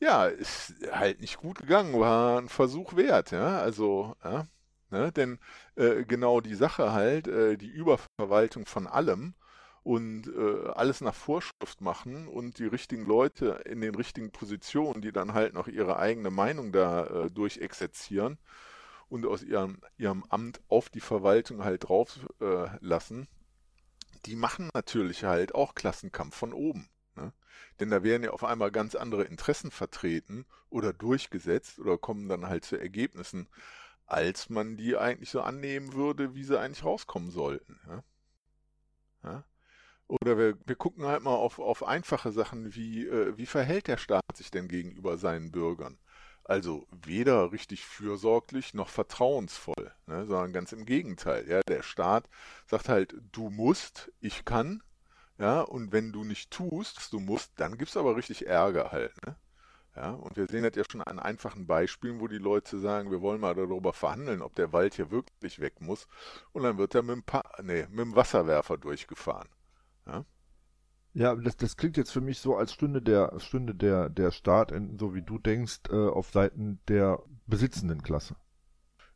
ja, 0.03 0.25
ist 0.25 0.73
halt 0.91 1.21
nicht 1.21 1.37
gut 1.37 1.59
gegangen, 1.59 1.99
war 1.99 2.37
ein 2.39 2.49
Versuch 2.49 2.95
wert, 2.95 3.31
ja, 3.31 3.59
also, 3.59 4.15
ja, 4.23 4.47
ne? 4.91 5.11
denn 5.11 5.39
äh, 5.75 6.03
genau 6.03 6.41
die 6.41 6.55
Sache 6.55 6.91
halt, 6.91 7.27
äh, 7.27 7.57
die 7.57 7.69
Überverwaltung 7.69 8.65
von 8.65 8.85
allem 8.85 9.33
und 9.83 10.27
äh, 10.27 10.69
alles 10.71 11.01
nach 11.01 11.15
Vorschrift 11.15 11.81
machen 11.81 12.27
und 12.27 12.59
die 12.59 12.65
richtigen 12.65 13.05
Leute 13.05 13.61
in 13.65 13.81
den 13.81 13.95
richtigen 13.95 14.31
Positionen, 14.31 15.01
die 15.01 15.13
dann 15.13 15.33
halt 15.33 15.53
noch 15.53 15.67
ihre 15.67 15.97
eigene 15.97 16.31
Meinung 16.31 16.71
da 16.73 17.05
äh, 17.05 17.31
durchexerzieren 17.31 18.37
und 19.09 19.25
aus 19.25 19.41
ihrem, 19.41 19.79
ihrem 19.97 20.25
Amt 20.29 20.61
auf 20.67 20.89
die 20.89 21.01
Verwaltung 21.01 21.63
halt 21.63 21.87
drauf 21.87 22.19
äh, 22.41 22.67
lassen, 22.81 23.27
die 24.25 24.35
machen 24.35 24.69
natürlich 24.73 25.23
halt 25.23 25.55
auch 25.55 25.75
Klassenkampf 25.75 26.35
von 26.35 26.53
oben. 26.53 26.89
Ne? 27.15 27.33
Denn 27.79 27.89
da 27.89 28.03
werden 28.03 28.23
ja 28.23 28.31
auf 28.31 28.43
einmal 28.43 28.71
ganz 28.71 28.95
andere 28.95 29.23
Interessen 29.23 29.71
vertreten 29.71 30.45
oder 30.69 30.93
durchgesetzt 30.93 31.79
oder 31.79 31.97
kommen 31.97 32.29
dann 32.29 32.47
halt 32.47 32.65
zu 32.65 32.77
Ergebnissen, 32.77 33.47
als 34.05 34.49
man 34.49 34.77
die 34.77 34.97
eigentlich 34.97 35.29
so 35.29 35.41
annehmen 35.41 35.93
würde, 35.93 36.35
wie 36.35 36.43
sie 36.43 36.59
eigentlich 36.59 36.83
rauskommen 36.83 37.31
sollten. 37.31 37.79
Ja? 37.87 38.03
Ja? 39.23 39.43
Oder 40.07 40.37
wir, 40.37 40.57
wir 40.65 40.75
gucken 40.75 41.05
halt 41.05 41.23
mal 41.23 41.35
auf, 41.35 41.59
auf 41.59 41.83
einfache 41.83 42.31
Sachen 42.31 42.75
wie, 42.75 43.07
äh, 43.07 43.37
wie 43.37 43.45
verhält 43.45 43.87
der 43.87 43.97
Staat 43.97 44.35
sich 44.35 44.51
denn 44.51 44.67
gegenüber 44.67 45.17
seinen 45.17 45.51
Bürgern? 45.51 45.97
Also 46.43 46.87
weder 46.91 47.51
richtig 47.53 47.85
fürsorglich 47.85 48.73
noch 48.73 48.89
vertrauensvoll, 48.89 49.93
ne, 50.07 50.25
sondern 50.25 50.51
ganz 50.51 50.73
im 50.73 50.85
Gegenteil. 50.85 51.47
Ja, 51.47 51.61
der 51.67 51.83
Staat 51.83 52.29
sagt 52.67 52.89
halt, 52.89 53.15
du 53.31 53.49
musst, 53.49 54.11
ich 54.19 54.43
kann, 54.43 54.83
ja, 55.37 55.61
und 55.61 55.91
wenn 55.91 56.11
du 56.11 56.23
nicht 56.23 56.51
tust, 56.51 57.11
du 57.11 57.19
musst, 57.19 57.51
dann 57.57 57.77
gibt 57.77 57.89
es 57.89 57.97
aber 57.97 58.15
richtig 58.15 58.47
Ärger 58.47 58.91
halt. 58.91 59.13
Ne? 59.25 59.35
Ja, 59.95 60.11
und 60.11 60.35
wir 60.37 60.47
sehen 60.47 60.63
das 60.63 60.75
ja 60.75 60.83
schon 60.89 61.01
an 61.01 61.19
einfachen 61.19 61.67
Beispielen, 61.67 62.19
wo 62.19 62.27
die 62.27 62.39
Leute 62.39 62.79
sagen, 62.79 63.11
wir 63.11 63.21
wollen 63.21 63.39
mal 63.39 63.53
darüber 63.53 63.93
verhandeln, 63.93 64.41
ob 64.41 64.55
der 64.55 64.73
Wald 64.73 64.95
hier 64.95 65.11
wirklich 65.11 65.59
weg 65.59 65.81
muss. 65.81 66.07
Und 66.51 66.63
dann 66.63 66.77
wird 66.77 66.95
er 66.95 67.03
mit 67.03 67.15
dem, 67.15 67.23
pa 67.23 67.43
nee, 67.61 67.85
mit 67.89 67.99
dem 67.99 68.15
Wasserwerfer 68.15 68.77
durchgefahren. 68.77 69.49
Ja, 70.07 70.25
ja 71.13 71.35
das, 71.35 71.57
das 71.57 71.77
klingt 71.77 71.97
jetzt 71.97 72.11
für 72.11 72.21
mich 72.21 72.39
so, 72.39 72.55
als 72.57 72.73
stünde 72.73 73.03
der, 73.03 73.39
stünde 73.39 73.75
der, 73.75 74.09
der 74.09 74.31
Staat, 74.31 74.71
in, 74.71 74.97
so 74.97 75.13
wie 75.13 75.21
du 75.21 75.37
denkst, 75.37 75.81
äh, 75.89 76.07
auf 76.07 76.31
Seiten 76.31 76.79
der 76.87 77.21
besitzenden 77.45 78.01
Klasse. 78.01 78.35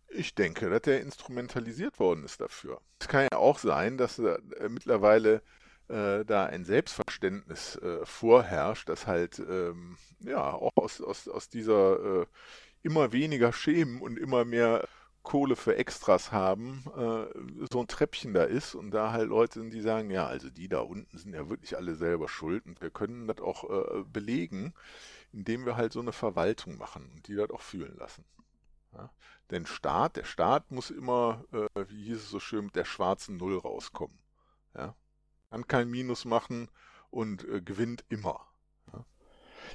Ich 0.10 0.36
denke, 0.36 0.70
dass 0.70 0.84
der 0.84 1.02
instrumentalisiert 1.02 2.00
worden 2.00 2.24
ist 2.24 2.40
dafür. 2.40 2.82
Es 3.00 3.08
kann 3.08 3.28
ja 3.32 3.40
auch 3.40 3.58
sein, 3.58 3.98
dass 3.98 4.20
äh, 4.20 4.38
mittlerweile 4.70 5.42
äh, 5.90 6.26
da 6.26 6.46
ein 6.46 6.66
Selbstverständnis 6.66 7.76
äh, 7.78 8.06
vorherrscht, 8.06 8.90
das 8.90 9.08
halt 9.08 9.40
ähm, 9.40 9.98
ja 10.20 10.54
auch 10.54 10.76
aus, 10.76 11.02
aus, 11.02 11.28
aus 11.28 11.50
dieser 11.50 12.22
äh, 12.22 12.26
immer 12.84 13.12
weniger 13.12 13.54
Schemen 13.54 14.02
und 14.02 14.18
immer 14.18 14.46
mehr 14.46 14.88
Kohle 15.24 15.58
für 15.58 15.76
Extras 15.76 16.32
haben, 16.32 16.86
äh, 16.96 17.68
so 17.70 17.82
ein 17.82 17.88
Treppchen 17.88 18.34
da 18.34 18.44
ist 18.44 18.76
und 18.76 18.92
da 18.92 19.12
halt 19.12 19.28
Leute 19.28 19.60
sind, 19.60 19.74
die 19.74 19.82
sagen, 19.82 20.10
ja, 20.10 20.26
also 20.26 20.50
die 20.50 20.70
da 20.70 20.80
unten 20.80 21.18
sind 21.18 21.34
ja 21.34 21.50
wirklich 21.50 21.76
alle 21.76 21.96
selber 21.96 22.30
schuld 22.30 22.66
und 22.66 22.82
wir 22.82 22.92
können 22.92 23.28
das 23.28 23.40
auch 23.40 23.70
äh, 23.70 24.04
belegen, 24.06 24.74
indem 25.34 25.66
wir 25.66 25.76
halt 25.76 25.92
so 25.92 26.00
eine 26.00 26.14
Verwaltung 26.14 26.78
machen 26.78 27.12
und 27.14 27.28
die 27.28 27.36
das 27.36 27.50
auch 27.50 27.62
fühlen 27.62 27.98
lassen. 27.98 28.24
Ja? 28.94 29.12
Denn 29.52 29.66
Staat, 29.66 30.16
der 30.16 30.24
Staat 30.24 30.72
muss 30.72 30.92
immer, 30.92 31.44
äh, 31.52 31.86
wie 31.90 32.06
hieß 32.06 32.18
es 32.18 32.30
so 32.30 32.40
schön, 32.40 32.66
mit 32.66 32.76
der 32.78 32.86
schwarzen 32.86 33.36
Null 33.36 33.58
rauskommen. 33.58 34.18
Ja? 34.76 34.96
Kann 35.50 35.68
kein 35.68 35.90
Minus 35.90 36.26
machen 36.26 36.70
und 37.10 37.48
äh, 37.48 37.62
gewinnt 37.62 38.06
immer. 38.10 38.48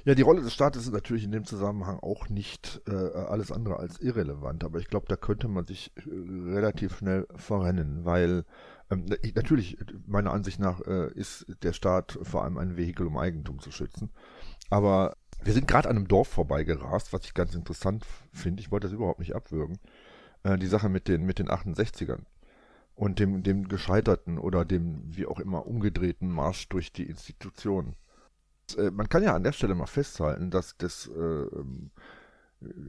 Ja, 0.05 0.15
die 0.15 0.21
Rolle 0.21 0.41
des 0.41 0.53
Staates 0.53 0.83
ist 0.83 0.91
natürlich 0.91 1.23
in 1.23 1.31
dem 1.31 1.45
Zusammenhang 1.45 1.99
auch 1.99 2.27
nicht 2.27 2.81
äh, 2.87 2.91
alles 2.91 3.51
andere 3.51 3.77
als 3.77 3.99
irrelevant, 3.99 4.63
aber 4.63 4.79
ich 4.79 4.87
glaube, 4.87 5.05
da 5.07 5.15
könnte 5.15 5.47
man 5.47 5.65
sich 5.65 5.91
äh, 5.95 6.01
relativ 6.51 6.97
schnell 6.97 7.27
verrennen, 7.35 8.03
weil 8.03 8.43
ähm, 8.89 9.05
natürlich, 9.35 9.77
meiner 10.05 10.33
Ansicht 10.33 10.59
nach, 10.59 10.81
äh, 10.81 11.11
ist 11.13 11.45
der 11.63 11.73
Staat 11.73 12.17
vor 12.21 12.43
allem 12.43 12.57
ein 12.57 12.75
Vehikel, 12.75 13.07
um 13.07 13.17
Eigentum 13.17 13.59
zu 13.59 13.71
schützen. 13.71 14.11
Aber 14.69 15.15
wir 15.43 15.53
sind 15.53 15.67
gerade 15.67 15.89
an 15.89 15.97
einem 15.97 16.07
Dorf 16.07 16.27
vorbeigerast, 16.27 17.13
was 17.13 17.25
ich 17.25 17.33
ganz 17.33 17.55
interessant 17.55 18.05
finde. 18.31 18.61
Ich 18.61 18.71
wollte 18.71 18.87
das 18.87 18.93
überhaupt 18.93 19.19
nicht 19.19 19.35
abwürgen. 19.35 19.77
Äh, 20.43 20.57
die 20.57 20.67
Sache 20.67 20.89
mit 20.89 21.07
den, 21.07 21.23
mit 21.23 21.39
den 21.39 21.49
68ern 21.49 22.23
und 22.95 23.19
dem, 23.19 23.43
dem 23.43 23.67
gescheiterten 23.67 24.37
oder 24.37 24.65
dem 24.65 25.03
wie 25.05 25.25
auch 25.25 25.39
immer 25.39 25.65
umgedrehten 25.65 26.29
Marsch 26.29 26.69
durch 26.69 26.91
die 26.93 27.03
Institutionen. 27.03 27.95
Äh, 28.77 28.91
man 28.91 29.09
kann 29.09 29.23
ja 29.23 29.35
an 29.35 29.43
der 29.43 29.51
Stelle 29.51 29.75
mal 29.75 29.87
festhalten, 29.87 30.51
dass 30.51 30.77
das 30.77 31.07
äh, 31.07 31.19
ähm, 31.19 31.91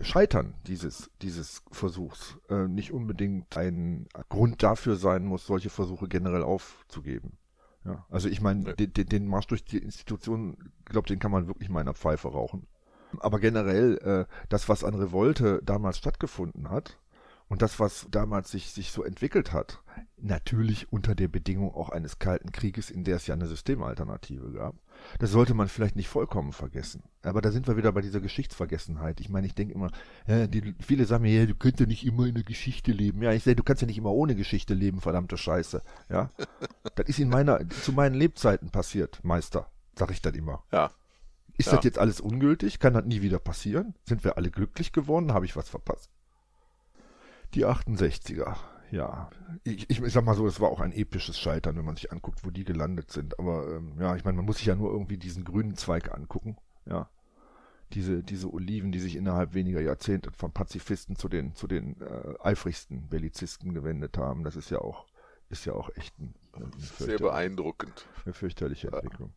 Scheitern 0.00 0.54
dieses, 0.66 1.10
dieses 1.22 1.62
Versuchs 1.70 2.38
äh, 2.48 2.68
nicht 2.68 2.92
unbedingt 2.92 3.56
ein 3.56 4.06
Grund 4.28 4.62
dafür 4.62 4.96
sein 4.96 5.24
muss, 5.24 5.46
solche 5.46 5.70
Versuche 5.70 6.08
generell 6.08 6.42
aufzugeben. 6.42 7.38
Ja, 7.84 8.06
also 8.08 8.28
ich 8.28 8.40
meine, 8.40 8.68
ja. 8.68 8.72
den, 8.72 8.92
den, 8.92 9.26
Marsch 9.26 9.46
durch 9.46 9.64
die 9.64 9.78
Institutionen, 9.78 10.72
glaube 10.84 11.08
den 11.08 11.18
kann 11.18 11.30
man 11.30 11.48
wirklich 11.48 11.68
mal 11.68 11.80
in 11.80 11.88
einer 11.88 11.94
Pfeife 11.94 12.28
rauchen. 12.28 12.66
Aber 13.20 13.38
generell, 13.38 13.98
äh, 13.98 14.32
das, 14.48 14.68
was 14.68 14.84
an 14.84 14.94
Revolte 14.94 15.60
damals 15.64 15.98
stattgefunden 15.98 16.70
hat, 16.70 16.98
und 17.48 17.62
das, 17.62 17.78
was 17.78 18.06
damals 18.10 18.50
sich, 18.50 18.70
sich 18.70 18.90
so 18.90 19.04
entwickelt 19.04 19.52
hat, 19.52 19.82
natürlich 20.16 20.90
unter 20.90 21.14
der 21.14 21.28
Bedingung 21.28 21.74
auch 21.74 21.90
eines 21.90 22.18
Kalten 22.18 22.52
Krieges, 22.52 22.90
in 22.90 23.04
der 23.04 23.16
es 23.16 23.26
ja 23.26 23.34
eine 23.34 23.46
Systemalternative 23.46 24.52
gab, 24.52 24.76
das 25.18 25.30
sollte 25.30 25.52
man 25.52 25.68
vielleicht 25.68 25.96
nicht 25.96 26.08
vollkommen 26.08 26.52
vergessen. 26.52 27.02
Aber 27.22 27.42
da 27.42 27.52
sind 27.52 27.66
wir 27.66 27.76
wieder 27.76 27.92
bei 27.92 28.00
dieser 28.00 28.20
Geschichtsvergessenheit. 28.20 29.20
Ich 29.20 29.28
meine, 29.28 29.46
ich 29.46 29.54
denke 29.54 29.74
immer, 29.74 29.90
ja, 30.26 30.46
die, 30.46 30.74
viele 30.80 31.04
sagen 31.04 31.22
mir, 31.22 31.40
ja, 31.40 31.46
du 31.46 31.54
könntest 31.54 31.80
ja 31.80 31.86
nicht 31.86 32.06
immer 32.06 32.26
in 32.26 32.34
der 32.34 32.44
Geschichte 32.44 32.92
leben. 32.92 33.22
Ja, 33.22 33.32
ich 33.32 33.44
sage, 33.44 33.56
du 33.56 33.62
kannst 33.62 33.82
ja 33.82 33.86
nicht 33.86 33.98
immer 33.98 34.12
ohne 34.12 34.34
Geschichte 34.34 34.72
leben, 34.72 35.00
verdammte 35.00 35.36
Scheiße. 35.36 35.82
Ja, 36.08 36.30
das 36.94 37.08
ist 37.08 37.18
in 37.18 37.28
meiner, 37.28 37.68
zu 37.68 37.92
meinen 37.92 38.14
Lebzeiten 38.14 38.70
passiert, 38.70 39.22
Meister, 39.22 39.70
sag 39.98 40.10
ich 40.10 40.22
dann 40.22 40.34
immer. 40.34 40.64
Ja. 40.72 40.90
Ist 41.56 41.66
ja. 41.66 41.76
das 41.76 41.84
jetzt 41.84 41.98
alles 41.98 42.20
ungültig? 42.20 42.80
Kann 42.80 42.94
das 42.94 43.04
nie 43.04 43.22
wieder 43.22 43.38
passieren? 43.38 43.94
Sind 44.04 44.24
wir 44.24 44.36
alle 44.36 44.50
glücklich 44.50 44.92
geworden? 44.92 45.32
Habe 45.32 45.44
ich 45.44 45.54
was 45.54 45.68
verpasst? 45.68 46.10
Die 47.54 47.64
68er, 47.64 48.56
ja. 48.90 49.30
Ich, 49.62 49.88
ich, 49.88 50.12
sag 50.12 50.24
mal 50.24 50.34
so, 50.34 50.46
es 50.46 50.60
war 50.60 50.70
auch 50.70 50.80
ein 50.80 50.92
episches 50.92 51.38
Scheitern, 51.38 51.76
wenn 51.76 51.84
man 51.84 51.96
sich 51.96 52.10
anguckt, 52.12 52.44
wo 52.44 52.50
die 52.50 52.64
gelandet 52.64 53.10
sind. 53.10 53.38
Aber 53.38 53.76
ähm, 53.76 53.94
ja, 53.98 54.16
ich 54.16 54.24
meine, 54.24 54.36
man 54.36 54.44
muss 54.44 54.58
sich 54.58 54.66
ja 54.66 54.74
nur 54.74 54.90
irgendwie 54.90 55.18
diesen 55.18 55.44
grünen 55.44 55.76
Zweig 55.76 56.12
angucken, 56.12 56.56
ja. 56.86 57.08
Diese, 57.92 58.24
diese 58.24 58.52
Oliven, 58.52 58.90
die 58.90 58.98
sich 58.98 59.14
innerhalb 59.14 59.54
weniger 59.54 59.80
Jahrzehnte 59.80 60.32
von 60.32 60.52
Pazifisten 60.52 61.16
zu 61.16 61.28
den, 61.28 61.54
zu 61.54 61.68
den 61.68 62.00
äh, 62.00 62.34
eifrigsten 62.42 63.08
Bellizisten 63.08 63.72
gewendet 63.72 64.18
haben. 64.18 64.42
Das 64.42 64.56
ist 64.56 64.70
ja 64.70 64.78
auch, 64.78 65.06
ist 65.48 65.64
ja 65.64 65.74
auch 65.74 65.90
echt 65.94 66.18
ein, 66.18 66.34
ein 66.54 66.72
sehr 66.80 67.18
beeindruckend. 67.18 68.06
Eine 68.24 68.32
fürchterliche 68.34 68.88
Entwicklung. 68.88 69.32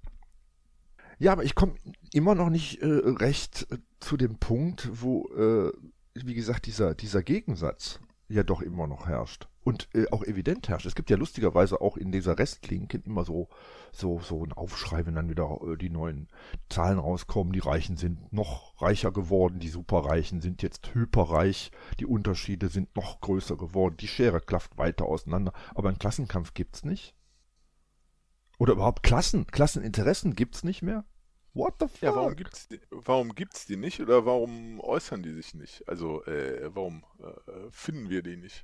Ja, 1.19 1.33
aber 1.33 1.43
ich 1.43 1.55
komme 1.55 1.75
immer 2.13 2.33
noch 2.35 2.49
nicht 2.49 2.81
äh, 2.81 2.87
recht 2.87 3.67
äh, 3.71 3.77
zu 3.99 4.17
dem 4.17 4.37
Punkt, 4.37 4.89
wo, 4.91 5.27
äh, 5.35 5.71
wie 6.15 6.33
gesagt, 6.33 6.65
dieser, 6.65 6.95
dieser 6.95 7.21
Gegensatz 7.21 7.99
ja 8.29 8.43
doch 8.43 8.61
immer 8.61 8.87
noch 8.87 9.07
herrscht. 9.07 9.47
Und 9.63 9.89
äh, 9.93 10.05
auch 10.11 10.23
evident 10.23 10.69
herrscht. 10.69 10.85
Es 10.85 10.95
gibt 10.95 11.09
ja 11.09 11.17
lustigerweise 11.17 11.81
auch 11.81 11.97
in 11.97 12.11
dieser 12.11 12.39
Restklinke 12.39 13.01
immer 13.05 13.25
so, 13.25 13.49
so, 13.91 14.19
so 14.19 14.43
ein 14.43 14.53
Aufschrei, 14.53 15.05
wenn 15.05 15.15
dann 15.15 15.29
wieder 15.29 15.59
äh, 15.61 15.77
die 15.77 15.89
neuen 15.89 16.29
Zahlen 16.69 16.99
rauskommen. 16.99 17.53
Die 17.53 17.59
Reichen 17.59 17.97
sind 17.97 18.31
noch 18.31 18.81
reicher 18.81 19.11
geworden, 19.11 19.59
die 19.59 19.69
Superreichen 19.69 20.41
sind 20.41 20.61
jetzt 20.61 20.93
hyperreich, 20.93 21.71
die 21.99 22.05
Unterschiede 22.05 22.69
sind 22.69 22.95
noch 22.95 23.19
größer 23.19 23.57
geworden, 23.57 23.97
die 23.97 24.07
Schere 24.07 24.39
klafft 24.39 24.77
weiter 24.77 25.05
auseinander. 25.05 25.53
Aber 25.75 25.89
einen 25.89 25.99
Klassenkampf 25.99 26.53
gibt's 26.53 26.83
nicht. 26.85 27.13
Oder 28.57 28.73
überhaupt 28.73 29.03
Klassen, 29.03 29.47
Klasseninteressen 29.47 30.35
gibt's 30.35 30.63
nicht 30.63 30.81
mehr. 30.81 31.05
What 31.57 31.75
the 31.79 31.87
fuck? 31.87 32.01
Ja, 32.01 32.15
warum 32.15 32.35
gibt's 32.35 32.67
die, 32.67 32.79
warum 32.91 33.33
gibt's 33.33 33.65
die 33.65 33.77
nicht 33.77 33.99
oder 33.99 34.27
warum 34.27 34.79
äußern 34.79 35.23
die 35.23 35.33
sich 35.33 35.55
nicht? 35.55 35.87
Also, 35.89 36.23
äh, 36.25 36.69
warum 36.75 37.03
äh, 37.19 37.71
finden 37.71 38.09
wir 38.09 38.21
die 38.21 38.37
nicht? 38.37 38.63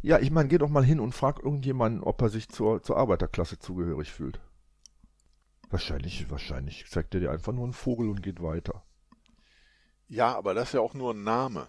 Ja, 0.00 0.20
ich 0.20 0.30
meine, 0.30 0.48
geh 0.48 0.58
doch 0.58 0.68
mal 0.68 0.84
hin 0.84 1.00
und 1.00 1.16
frag 1.16 1.40
irgendjemanden, 1.40 2.02
ob 2.04 2.22
er 2.22 2.28
sich 2.28 2.48
zur, 2.48 2.80
zur 2.82 2.96
Arbeiterklasse 2.96 3.58
zugehörig 3.58 4.12
fühlt. 4.12 4.40
Wahrscheinlich, 5.68 6.30
wahrscheinlich 6.30 6.88
zeigt 6.88 7.14
er 7.14 7.20
dir 7.20 7.32
einfach 7.32 7.52
nur 7.52 7.64
einen 7.64 7.72
Vogel 7.72 8.08
und 8.08 8.22
geht 8.22 8.40
weiter. 8.40 8.84
Ja, 10.06 10.36
aber 10.36 10.54
das 10.54 10.68
ist 10.68 10.74
ja 10.74 10.80
auch 10.80 10.94
nur 10.94 11.12
ein 11.12 11.24
Name. 11.24 11.68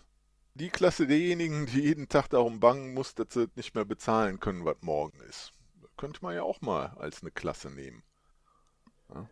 Die 0.53 0.69
Klasse 0.69 1.07
derjenigen, 1.07 1.65
die 1.65 1.81
jeden 1.81 2.09
Tag 2.09 2.27
darum 2.29 2.59
bangen 2.59 2.93
muss, 2.93 3.15
dass 3.15 3.33
sie 3.33 3.47
nicht 3.55 3.73
mehr 3.73 3.85
bezahlen 3.85 4.39
können, 4.39 4.65
was 4.65 4.77
morgen 4.81 5.19
ist. 5.21 5.53
Könnte 5.97 6.19
man 6.21 6.35
ja 6.35 6.43
auch 6.43 6.61
mal 6.61 6.87
als 6.97 7.21
eine 7.21 7.31
Klasse 7.31 7.71
nehmen. 7.71 8.03
Ja? 9.13 9.27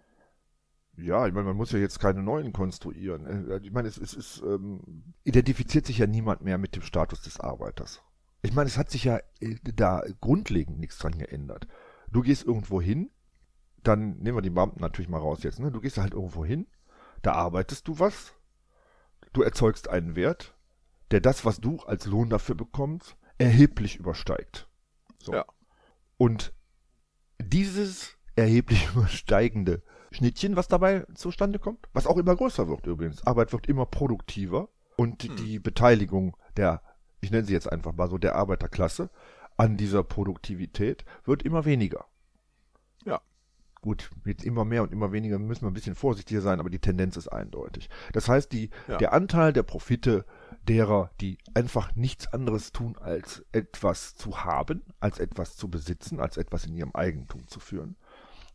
Ja, 1.01 1.27
ich 1.27 1.33
meine, 1.33 1.47
man 1.47 1.57
muss 1.57 1.71
ja 1.71 1.79
jetzt 1.79 1.99
keine 1.99 2.21
neuen 2.23 2.53
konstruieren. 2.53 3.49
Äh, 3.49 3.59
ich 3.63 3.71
meine, 3.71 3.87
es, 3.87 3.97
es 3.97 4.13
ist, 4.13 4.41
ähm, 4.43 5.13
identifiziert 5.23 5.85
sich 5.85 5.97
ja 5.97 6.07
niemand 6.07 6.41
mehr 6.41 6.57
mit 6.57 6.75
dem 6.75 6.81
Status 6.83 7.21
des 7.21 7.39
Arbeiters. 7.39 8.01
Ich 8.41 8.53
meine, 8.53 8.67
es 8.67 8.77
hat 8.77 8.89
sich 8.89 9.03
ja 9.03 9.19
äh, 9.39 9.55
da 9.75 10.03
grundlegend 10.21 10.79
nichts 10.79 10.97
dran 10.97 11.17
geändert. 11.17 11.67
Du 12.11 12.21
gehst 12.21 12.45
irgendwo 12.45 12.81
hin, 12.81 13.11
dann 13.83 14.17
nehmen 14.17 14.37
wir 14.37 14.41
die 14.41 14.49
Beamten 14.49 14.81
natürlich 14.81 15.09
mal 15.09 15.19
raus 15.19 15.43
jetzt, 15.43 15.59
ne? 15.59 15.71
Du 15.71 15.79
gehst 15.79 15.97
halt 15.97 16.13
irgendwo 16.13 16.43
hin, 16.43 16.67
da 17.21 17.33
arbeitest 17.33 17.87
du 17.87 17.99
was, 17.99 18.33
du 19.33 19.41
erzeugst 19.41 19.89
einen 19.89 20.15
Wert, 20.15 20.57
der 21.11 21.21
das, 21.21 21.45
was 21.45 21.59
du 21.59 21.77
als 21.79 22.05
Lohn 22.05 22.29
dafür 22.29 22.55
bekommst, 22.55 23.15
erheblich 23.37 23.97
übersteigt. 23.97 24.67
So. 25.19 25.33
Ja. 25.33 25.45
Und 26.17 26.53
dieses 27.41 28.17
erheblich 28.35 28.89
übersteigende 28.95 29.83
Schnittchen, 30.11 30.55
was 30.55 30.67
dabei 30.67 31.05
zustande 31.13 31.59
kommt, 31.59 31.87
was 31.93 32.07
auch 32.07 32.17
immer 32.17 32.35
größer 32.35 32.67
wird 32.67 32.87
übrigens. 32.87 33.25
Arbeit 33.25 33.53
wird 33.53 33.67
immer 33.67 33.85
produktiver 33.85 34.69
und 34.97 35.23
hm. 35.23 35.35
die 35.35 35.59
Beteiligung 35.59 36.35
der, 36.57 36.81
ich 37.21 37.31
nenne 37.31 37.45
sie 37.45 37.53
jetzt 37.53 37.71
einfach 37.71 37.93
mal 37.93 38.09
so, 38.09 38.17
der 38.17 38.35
Arbeiterklasse 38.35 39.09
an 39.57 39.77
dieser 39.77 40.03
Produktivität 40.03 41.05
wird 41.25 41.43
immer 41.43 41.65
weniger. 41.65 42.05
Ja, 43.05 43.21
Gut, 43.81 44.09
mit 44.25 44.43
immer 44.43 44.65
mehr 44.65 44.83
und 44.83 44.91
immer 44.91 45.13
weniger 45.13 45.39
müssen 45.39 45.61
wir 45.61 45.71
ein 45.71 45.73
bisschen 45.73 45.95
vorsichtiger 45.95 46.41
sein, 46.41 46.59
aber 46.59 46.69
die 46.69 46.79
Tendenz 46.79 47.15
ist 47.15 47.29
eindeutig. 47.29 47.89
Das 48.11 48.27
heißt, 48.27 48.51
die, 48.51 48.71
ja. 48.89 48.97
der 48.97 49.13
Anteil 49.13 49.53
der 49.53 49.63
Profite 49.63 50.25
derer, 50.67 51.11
die 51.21 51.37
einfach 51.53 51.95
nichts 51.95 52.27
anderes 52.33 52.73
tun, 52.73 52.97
als 52.97 53.45
etwas 53.53 54.15
zu 54.15 54.43
haben, 54.43 54.83
als 54.99 55.19
etwas 55.19 55.55
zu 55.55 55.69
besitzen, 55.69 56.19
als 56.19 56.35
etwas 56.35 56.65
in 56.65 56.75
ihrem 56.75 56.93
Eigentum 56.93 57.47
zu 57.47 57.61
führen, 57.61 57.95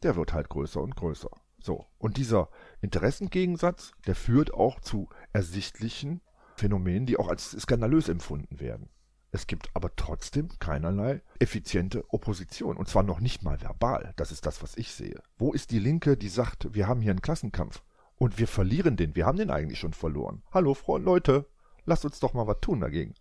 der 0.03 0.15
wird 0.17 0.35
halt 0.35 0.51
größer 0.51 0.83
und 0.83 0.95
größer. 0.95 1.31
So, 1.65 1.87
und 1.97 2.19
dieser 2.19 2.51
Interessengegensatz, 2.83 3.93
der 4.07 4.15
führt 4.15 4.53
auch 4.53 4.81
zu 4.81 5.09
ersichtlichen 5.33 6.21
Phänomenen, 6.57 7.07
die 7.07 7.17
auch 7.17 7.29
als 7.29 7.53
skandalös 7.53 8.11
empfunden 8.11 8.61
werden. 8.61 8.91
Es 9.31 9.47
gibt 9.47 9.71
aber 9.73 9.97
trotzdem 9.97 10.51
keinerlei 10.59 11.23
effiziente 11.39 12.05
Opposition. 12.13 12.77
Und 12.77 12.87
zwar 12.87 13.03
noch 13.03 13.19
nicht 13.19 13.43
mal 13.43 13.63
verbal. 13.63 14.13
Das 14.17 14.31
ist 14.31 14.45
das, 14.45 14.63
was 14.63 14.77
ich 14.77 14.93
sehe. 14.93 15.19
Wo 15.39 15.55
ist 15.55 15.71
die 15.71 15.79
Linke, 15.79 16.19
die 16.19 16.29
sagt, 16.29 16.75
wir 16.75 16.87
haben 16.87 17.01
hier 17.01 17.13
einen 17.13 17.23
Klassenkampf 17.23 17.83
und 18.17 18.39
wir 18.39 18.47
verlieren 18.47 18.99
den. 18.99 19.17
Wir 19.17 19.25
haben 19.25 19.39
den 19.39 19.51
eigentlich 19.51 19.79
schon 19.79 19.95
verloren. 19.95 20.43
Hallo, 20.53 20.75
Freunde, 20.75 21.07
Leute, 21.07 21.49
lasst 21.87 22.05
uns 22.05 22.21
doch 22.21 22.35
mal 22.35 22.47
was 22.47 22.61
tun 22.61 22.81
dagegen. 22.81 23.15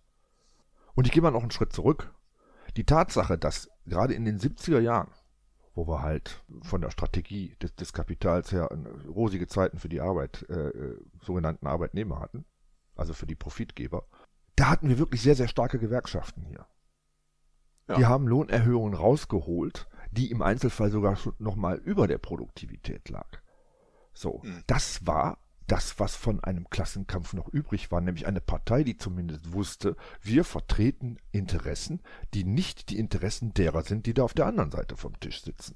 Und 0.96 1.08
ich 1.08 1.14
gehe 1.14 1.22
mal 1.22 1.32
noch 1.32 1.44
einen 1.44 1.52
Schritt 1.52 1.72
zurück. 1.72 2.14
Die 2.76 2.84
Tatsache, 2.84 3.38
dass 3.38 3.70
gerade 3.86 4.14
in 4.14 4.26
den 4.26 4.38
70er 4.38 4.82
Jahren, 4.82 5.12
wo 5.76 5.88
wir 5.88 6.02
halt 6.02 6.44
von 6.62 6.82
der 6.82 6.92
Strategie 6.92 7.56
des, 7.62 7.76
des 7.76 7.94
Kapitals 7.94 8.52
her 8.52 8.70
rosige 9.08 9.48
Zeiten 9.48 9.80
für 9.80 9.90
die 9.90 10.02
Arbeit, 10.02 10.46
äh, 10.50 10.70
äh, 10.70 11.02
sogenannten 11.22 11.68
Arbeitnehmer 11.68 12.20
hatten, 12.20 12.46
also 12.96 13.14
für 13.14 13.26
die 13.26 13.36
Profitgeber, 13.36 14.06
da 14.56 14.70
hatten 14.70 14.90
wir 14.90 15.00
wirklich 15.00 15.22
sehr, 15.22 15.36
sehr 15.36 15.48
starke 15.48 15.80
Gewerkschaften 15.80 16.44
hier. 16.44 16.68
Ja. 17.88 17.96
Die 17.96 18.06
haben 18.06 18.28
Lohnerhöhungen 18.28 18.94
rausgeholt, 18.94 19.88
die 20.12 20.32
im 20.32 20.42
Einzelfall 20.42 20.92
sogar 20.92 21.16
schon 21.16 21.34
nochmal 21.40 21.78
über 21.78 22.08
der 22.08 22.18
Produktivität 22.18 23.10
lag. 23.10 23.28
So, 24.14 24.42
mhm. 24.44 24.64
das 24.68 25.06
war 25.08 25.40
das, 25.68 26.00
was 26.00 26.16
von 26.16 26.44
einem 26.44 26.70
Klassenkampf 26.70 27.34
noch 27.34 27.48
übrig 27.50 27.92
war, 27.92 28.02
nämlich 28.02 28.28
eine 28.28 28.42
Partei, 28.42 28.84
die 28.84 28.98
zumindest 28.98 29.54
wusste, 29.54 29.96
wir 30.22 30.44
vertreten 30.44 31.18
Interessen, 31.32 32.02
die 32.34 32.44
nicht 32.44 32.90
die 32.90 33.00
Interessen 33.00 33.54
derer 33.54 33.84
sind, 33.84 34.06
die 34.06 34.14
da 34.14 34.24
auf 34.24 34.34
der 34.34 34.46
anderen 34.46 34.72
Seite 34.72 34.98
vom 34.98 35.20
Tisch 35.20 35.42
sitzen. 35.42 35.76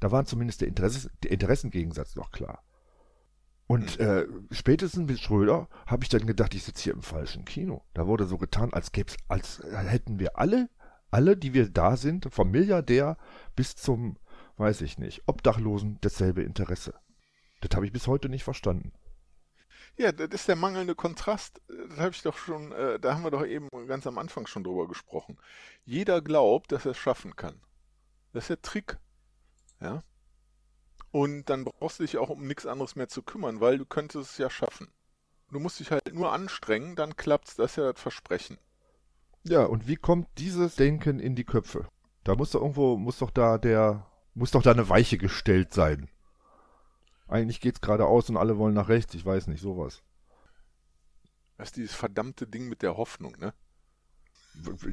Da 0.00 0.12
war 0.12 0.24
zumindest 0.24 0.60
der, 0.60 0.68
Interesse, 0.68 1.10
der 1.22 1.32
Interessengegensatz 1.32 2.16
noch 2.16 2.30
klar. 2.30 2.62
Und 3.66 4.00
äh, 4.00 4.26
spätestens 4.50 5.06
mit 5.06 5.20
Schröder 5.20 5.68
habe 5.86 6.02
ich 6.02 6.08
dann 6.08 6.26
gedacht, 6.26 6.54
ich 6.54 6.64
sitze 6.64 6.84
hier 6.84 6.94
im 6.94 7.02
falschen 7.02 7.44
Kino. 7.44 7.82
Da 7.92 8.06
wurde 8.06 8.24
so 8.24 8.38
getan, 8.38 8.72
als 8.72 8.92
gäbe 8.92 9.12
als 9.28 9.62
hätten 9.70 10.18
wir 10.18 10.38
alle, 10.38 10.70
alle, 11.10 11.36
die 11.36 11.52
wir 11.52 11.68
da 11.68 11.96
sind, 11.96 12.32
vom 12.32 12.50
Milliardär 12.50 13.18
bis 13.56 13.76
zum, 13.76 14.16
weiß 14.56 14.80
ich 14.80 14.98
nicht, 14.98 15.22
Obdachlosen 15.26 15.98
dasselbe 16.00 16.42
Interesse. 16.42 16.94
Das 17.60 17.76
habe 17.76 17.84
ich 17.84 17.92
bis 17.92 18.06
heute 18.06 18.28
nicht 18.28 18.44
verstanden. 18.44 18.92
Ja, 19.98 20.12
das 20.12 20.28
ist 20.30 20.46
der 20.46 20.54
mangelnde 20.54 20.94
Kontrast. 20.94 21.60
Das 21.66 21.98
habe 21.98 22.10
ich 22.10 22.22
doch 22.22 22.36
schon, 22.36 22.70
äh, 22.70 23.00
da 23.00 23.14
haben 23.14 23.24
wir 23.24 23.32
doch 23.32 23.44
eben 23.44 23.68
ganz 23.88 24.06
am 24.06 24.16
Anfang 24.16 24.46
schon 24.46 24.62
drüber 24.62 24.86
gesprochen. 24.86 25.38
Jeder 25.84 26.22
glaubt, 26.22 26.70
dass 26.70 26.84
er 26.84 26.92
es 26.92 26.98
schaffen 26.98 27.34
kann. 27.34 27.60
Das 28.32 28.44
ist 28.44 28.50
der 28.50 28.62
Trick. 28.62 28.98
Ja. 29.80 30.04
Und 31.10 31.50
dann 31.50 31.64
brauchst 31.64 31.98
du 31.98 32.04
dich 32.04 32.16
auch 32.16 32.28
um 32.28 32.46
nichts 32.46 32.64
anderes 32.64 32.94
mehr 32.94 33.08
zu 33.08 33.22
kümmern, 33.22 33.60
weil 33.60 33.78
du 33.78 33.84
könntest 33.84 34.32
es 34.32 34.38
ja 34.38 34.50
schaffen. 34.50 34.88
Du 35.50 35.58
musst 35.58 35.80
dich 35.80 35.90
halt 35.90 36.14
nur 36.14 36.32
anstrengen, 36.32 36.94
dann 36.94 37.16
klappt's. 37.16 37.56
Das 37.56 37.72
ist 37.72 37.76
ja 37.76 37.92
das 37.92 38.00
Versprechen. 38.00 38.58
Ja, 39.42 39.64
und 39.64 39.88
wie 39.88 39.96
kommt 39.96 40.28
dieses 40.38 40.76
Denken 40.76 41.18
in 41.18 41.34
die 41.34 41.44
Köpfe? 41.44 41.88
Da 42.22 42.36
muss 42.36 42.52
doch 42.52 42.60
irgendwo, 42.60 42.96
muss 42.96 43.18
doch 43.18 43.30
da 43.30 43.58
der, 43.58 44.06
muss 44.34 44.52
doch 44.52 44.62
da 44.62 44.70
eine 44.70 44.88
Weiche 44.88 45.18
gestellt 45.18 45.72
sein. 45.72 46.08
Eigentlich 47.28 47.60
geht's 47.60 47.80
geradeaus 47.80 48.28
und 48.30 48.36
alle 48.36 48.58
wollen 48.58 48.74
nach 48.74 48.88
rechts, 48.88 49.14
ich 49.14 49.24
weiß 49.24 49.46
nicht, 49.46 49.60
sowas. 49.60 50.02
Das 51.56 51.68
ist 51.68 51.76
dieses 51.76 51.94
verdammte 51.94 52.46
Ding 52.46 52.68
mit 52.68 52.82
der 52.82 52.96
Hoffnung, 52.96 53.36
ne? 53.38 53.52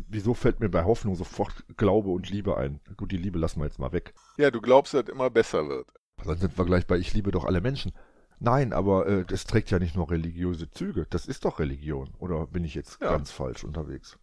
Wieso 0.10 0.34
fällt 0.34 0.60
mir 0.60 0.70
bei 0.70 0.84
Hoffnung 0.84 1.16
sofort 1.16 1.66
Glaube 1.78 2.10
und 2.10 2.30
Liebe 2.30 2.58
ein? 2.58 2.82
Gut, 2.98 3.12
die 3.12 3.18
Liebe 3.18 3.40
lassen 3.40 3.60
wir 3.60 3.66
jetzt 3.66 3.80
mal 3.80 3.92
weg. 3.92 4.14
Ja, 4.38 4.52
du 4.52 4.62
glaubst, 4.62 4.94
dass 4.94 5.04
es 5.04 5.10
immer 5.10 5.30
besser 5.30 5.68
wird. 5.68 5.88
Dann 6.24 6.38
sind 6.38 6.58
wir 6.58 6.66
gleich 6.66 6.86
bei 6.86 6.98
Ich 6.98 7.14
liebe 7.14 7.32
doch 7.32 7.46
alle 7.46 7.62
Menschen. 7.62 7.92
Nein, 8.40 8.74
aber 8.74 9.08
äh, 9.08 9.26
das 9.26 9.46
trägt 9.46 9.72
ja 9.72 9.80
nicht 9.80 9.96
nur 9.96 10.12
religiöse 10.12 10.70
Züge. 10.70 11.08
Das 11.10 11.26
ist 11.26 11.46
doch 11.46 11.60
Religion. 11.60 12.14
Oder 12.20 12.48
bin 12.48 12.64
ich 12.64 12.76
jetzt 12.76 13.02
ja. 13.02 13.12
ganz 13.12 13.32
falsch 13.32 13.64
unterwegs? 13.64 14.20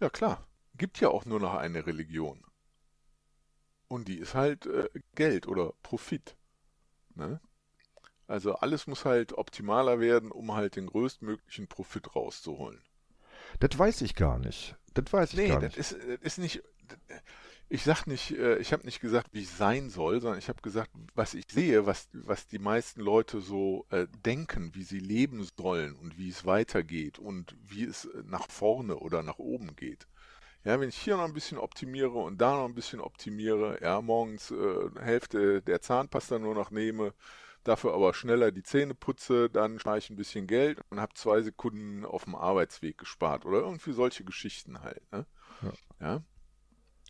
Ja, 0.00 0.10
klar. 0.10 0.46
Gibt 0.76 1.00
ja 1.00 1.08
auch 1.08 1.24
nur 1.24 1.40
noch 1.40 1.54
eine 1.54 1.86
Religion. 1.86 2.44
Und 3.88 4.08
die 4.08 4.18
ist 4.18 4.34
halt 4.34 4.66
äh, 4.66 4.88
Geld 5.14 5.46
oder 5.46 5.72
Profit. 5.82 6.36
Ne? 7.14 7.40
Also 8.26 8.54
alles 8.54 8.86
muss 8.86 9.04
halt 9.04 9.32
optimaler 9.32 10.00
werden, 10.00 10.30
um 10.30 10.54
halt 10.54 10.76
den 10.76 10.86
größtmöglichen 10.86 11.68
Profit 11.68 12.14
rauszuholen. 12.14 12.80
Das 13.60 13.78
weiß 13.78 14.00
ich 14.02 14.14
gar 14.14 14.38
nicht. 14.38 14.76
Das 14.94 15.12
weiß 15.12 15.32
ich 15.32 15.38
nee, 15.38 15.48
gar 15.48 15.60
nicht. 15.60 15.76
Nee, 15.76 15.76
das 15.76 15.92
ist 15.92 16.38
nicht. 16.38 16.62
Ich 17.70 17.82
sag 17.82 18.06
nicht, 18.06 18.32
äh, 18.32 18.58
ich 18.58 18.72
habe 18.72 18.84
nicht 18.84 19.00
gesagt, 19.00 19.28
wie 19.32 19.42
es 19.42 19.56
sein 19.56 19.88
soll, 19.88 20.20
sondern 20.20 20.38
ich 20.38 20.48
habe 20.48 20.60
gesagt, 20.60 20.90
was 21.14 21.34
ich 21.34 21.46
sehe, 21.50 21.86
was, 21.86 22.08
was 22.12 22.46
die 22.46 22.58
meisten 22.58 23.00
Leute 23.00 23.40
so 23.40 23.86
äh, 23.90 24.06
denken, 24.24 24.74
wie 24.74 24.82
sie 24.82 24.98
leben 24.98 25.46
sollen 25.56 25.96
und 25.96 26.18
wie 26.18 26.28
es 26.28 26.44
weitergeht 26.44 27.18
und 27.18 27.56
wie 27.62 27.84
es 27.84 28.08
nach 28.24 28.48
vorne 28.48 28.96
oder 28.96 29.22
nach 29.22 29.38
oben 29.38 29.76
geht. 29.76 30.06
Ja, 30.64 30.80
wenn 30.80 30.88
ich 30.88 30.96
hier 30.96 31.16
noch 31.16 31.24
ein 31.24 31.34
bisschen 31.34 31.58
optimiere 31.58 32.18
und 32.18 32.40
da 32.40 32.56
noch 32.56 32.64
ein 32.64 32.74
bisschen 32.74 33.00
optimiere, 33.00 33.78
ja, 33.82 34.00
morgens 34.00 34.50
äh, 34.50 34.90
Hälfte 34.98 35.60
der 35.60 35.82
Zahnpasta 35.82 36.38
nur 36.38 36.54
noch 36.54 36.70
nehme, 36.70 37.12
dafür 37.64 37.92
aber 37.92 38.14
schneller 38.14 38.50
die 38.50 38.62
Zähne 38.62 38.94
putze, 38.94 39.50
dann 39.50 39.78
spare 39.78 39.98
ich 39.98 40.08
ein 40.08 40.16
bisschen 40.16 40.46
Geld 40.46 40.80
und 40.88 41.00
habe 41.00 41.12
zwei 41.14 41.42
Sekunden 41.42 42.06
auf 42.06 42.24
dem 42.24 42.34
Arbeitsweg 42.34 42.96
gespart 42.96 43.44
oder 43.44 43.58
irgendwie 43.58 43.92
solche 43.92 44.24
Geschichten 44.24 44.80
halt. 44.80 45.02
Ne? 45.12 45.26
Ja. 45.62 45.72
ja. 46.00 46.22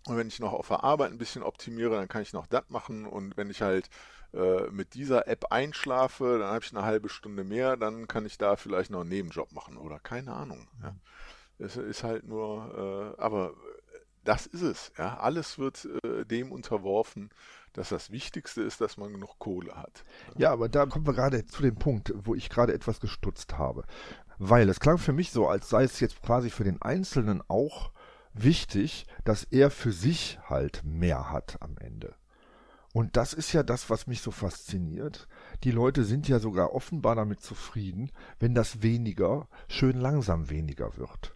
Und 0.06 0.16
wenn 0.16 0.28
ich 0.28 0.40
noch 0.40 0.52
auf 0.52 0.68
der 0.68 0.84
Arbeit 0.84 1.12
ein 1.12 1.18
bisschen 1.18 1.42
optimiere, 1.42 1.94
dann 1.94 2.08
kann 2.08 2.22
ich 2.22 2.32
noch 2.32 2.46
das 2.46 2.68
machen. 2.68 3.06
Und 3.06 3.36
wenn 3.36 3.50
ich 3.50 3.62
halt 3.62 3.88
äh, 4.34 4.68
mit 4.70 4.94
dieser 4.94 5.28
App 5.28 5.46
einschlafe, 5.50 6.38
dann 6.38 6.48
habe 6.48 6.64
ich 6.64 6.76
eine 6.76 6.84
halbe 6.84 7.08
Stunde 7.08 7.42
mehr, 7.44 7.76
dann 7.76 8.06
kann 8.06 8.26
ich 8.26 8.36
da 8.36 8.56
vielleicht 8.56 8.90
noch 8.90 9.00
einen 9.00 9.08
Nebenjob 9.10 9.52
machen 9.52 9.78
oder 9.78 9.98
keine 10.00 10.34
Ahnung. 10.34 10.68
Ja. 10.82 10.94
Es 11.58 11.76
ist 11.76 12.02
halt 12.02 12.26
nur, 12.26 13.14
äh, 13.18 13.20
aber 13.20 13.54
das 14.24 14.46
ist 14.46 14.62
es. 14.62 14.92
Ja. 14.98 15.18
Alles 15.18 15.58
wird 15.58 15.86
äh, 16.02 16.24
dem 16.24 16.50
unterworfen, 16.50 17.30
dass 17.72 17.90
das 17.90 18.10
Wichtigste 18.10 18.62
ist, 18.62 18.80
dass 18.80 18.96
man 18.96 19.12
genug 19.12 19.38
Kohle 19.38 19.74
hat. 19.74 20.04
Ja, 20.36 20.52
aber 20.52 20.68
da 20.68 20.86
kommen 20.86 21.06
wir 21.06 21.14
gerade 21.14 21.44
zu 21.46 21.62
dem 21.62 21.76
Punkt, 21.76 22.12
wo 22.16 22.34
ich 22.34 22.48
gerade 22.48 22.72
etwas 22.72 23.00
gestutzt 23.00 23.58
habe. 23.58 23.84
Weil 24.38 24.68
es 24.68 24.80
klang 24.80 24.98
für 24.98 25.12
mich 25.12 25.30
so, 25.30 25.48
als 25.48 25.68
sei 25.68 25.84
es 25.84 26.00
jetzt 26.00 26.22
quasi 26.22 26.50
für 26.50 26.64
den 26.64 26.82
Einzelnen 26.82 27.42
auch 27.48 27.92
wichtig, 28.32 29.06
dass 29.24 29.44
er 29.44 29.70
für 29.70 29.92
sich 29.92 30.38
halt 30.48 30.82
mehr 30.84 31.30
hat 31.30 31.58
am 31.60 31.76
Ende. 31.78 32.14
Und 32.92 33.16
das 33.16 33.34
ist 33.34 33.52
ja 33.52 33.64
das, 33.64 33.90
was 33.90 34.06
mich 34.06 34.20
so 34.20 34.30
fasziniert. 34.30 35.26
Die 35.64 35.72
Leute 35.72 36.04
sind 36.04 36.28
ja 36.28 36.38
sogar 36.38 36.74
offenbar 36.74 37.16
damit 37.16 37.40
zufrieden, 37.40 38.12
wenn 38.38 38.54
das 38.54 38.82
weniger 38.82 39.48
schön 39.68 39.98
langsam 39.98 40.48
weniger 40.48 40.96
wird. 40.96 41.33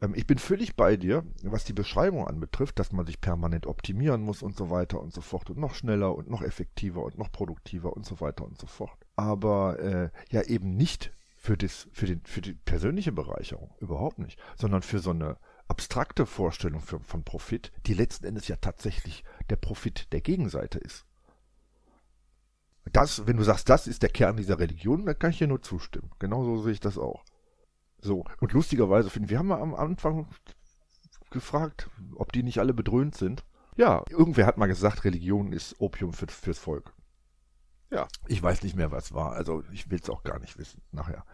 Ähm, 0.00 0.14
ich 0.14 0.26
bin 0.26 0.38
völlig 0.38 0.76
bei 0.76 0.96
dir, 0.96 1.24
was 1.42 1.64
die 1.64 1.72
Beschreibung 1.72 2.26
anbetrifft, 2.26 2.78
dass 2.78 2.92
man 2.92 3.06
sich 3.06 3.20
permanent 3.20 3.66
optimieren 3.66 4.22
muss 4.22 4.42
und 4.42 4.56
so 4.56 4.70
weiter 4.70 5.00
und 5.00 5.12
so 5.12 5.20
fort 5.20 5.50
und 5.50 5.58
noch 5.58 5.74
schneller 5.74 6.14
und 6.14 6.30
noch 6.30 6.42
effektiver 6.42 7.02
und 7.02 7.18
noch 7.18 7.32
produktiver 7.32 7.92
und 7.92 8.04
so 8.04 8.20
weiter 8.20 8.44
und 8.44 8.58
so 8.58 8.66
fort. 8.66 8.98
Aber 9.16 9.78
äh, 9.78 10.10
ja 10.30 10.42
eben 10.42 10.76
nicht 10.76 11.12
für, 11.36 11.56
das, 11.56 11.88
für, 11.92 12.06
den, 12.06 12.22
für 12.24 12.40
die 12.40 12.54
persönliche 12.54 13.12
Bereicherung, 13.12 13.74
überhaupt 13.80 14.18
nicht, 14.18 14.38
sondern 14.56 14.82
für 14.82 14.98
so 14.98 15.10
eine 15.10 15.38
abstrakte 15.68 16.26
Vorstellung 16.26 16.80
für, 16.80 17.00
von 17.00 17.24
Profit, 17.24 17.72
die 17.86 17.94
letzten 17.94 18.26
Endes 18.26 18.48
ja 18.48 18.56
tatsächlich 18.56 19.24
der 19.50 19.56
Profit 19.56 20.12
der 20.12 20.20
Gegenseite 20.20 20.78
ist. 20.78 21.04
Das, 22.92 23.26
wenn 23.26 23.36
du 23.36 23.42
sagst, 23.42 23.68
das 23.68 23.88
ist 23.88 24.02
der 24.02 24.10
Kern 24.10 24.36
dieser 24.36 24.60
Religion, 24.60 25.06
dann 25.06 25.18
kann 25.18 25.30
ich 25.30 25.38
dir 25.38 25.48
nur 25.48 25.62
zustimmen. 25.62 26.10
Genauso 26.20 26.62
sehe 26.62 26.72
ich 26.72 26.80
das 26.80 26.98
auch. 26.98 27.24
So, 28.06 28.24
und 28.40 28.52
lustigerweise 28.52 29.10
finden 29.10 29.30
wir 29.30 29.38
haben 29.38 29.50
am 29.50 29.74
Anfang 29.74 30.28
gefragt, 31.30 31.90
ob 32.14 32.30
die 32.30 32.44
nicht 32.44 32.60
alle 32.60 32.72
bedröhnt 32.72 33.16
sind. 33.16 33.44
Ja, 33.76 34.04
irgendwer 34.08 34.46
hat 34.46 34.58
mal 34.58 34.66
gesagt, 34.66 35.04
Religion 35.04 35.52
ist 35.52 35.74
Opium 35.80 36.12
für, 36.12 36.28
fürs 36.28 36.60
Volk. 36.60 36.94
Ja. 37.90 38.06
Ich 38.28 38.40
weiß 38.40 38.62
nicht 38.62 38.76
mehr, 38.76 38.92
was 38.92 39.12
war. 39.12 39.32
Also 39.32 39.64
ich 39.72 39.90
will 39.90 39.98
es 40.00 40.08
auch 40.08 40.22
gar 40.22 40.38
nicht 40.38 40.56
wissen. 40.56 40.82
Nachher 40.92 41.24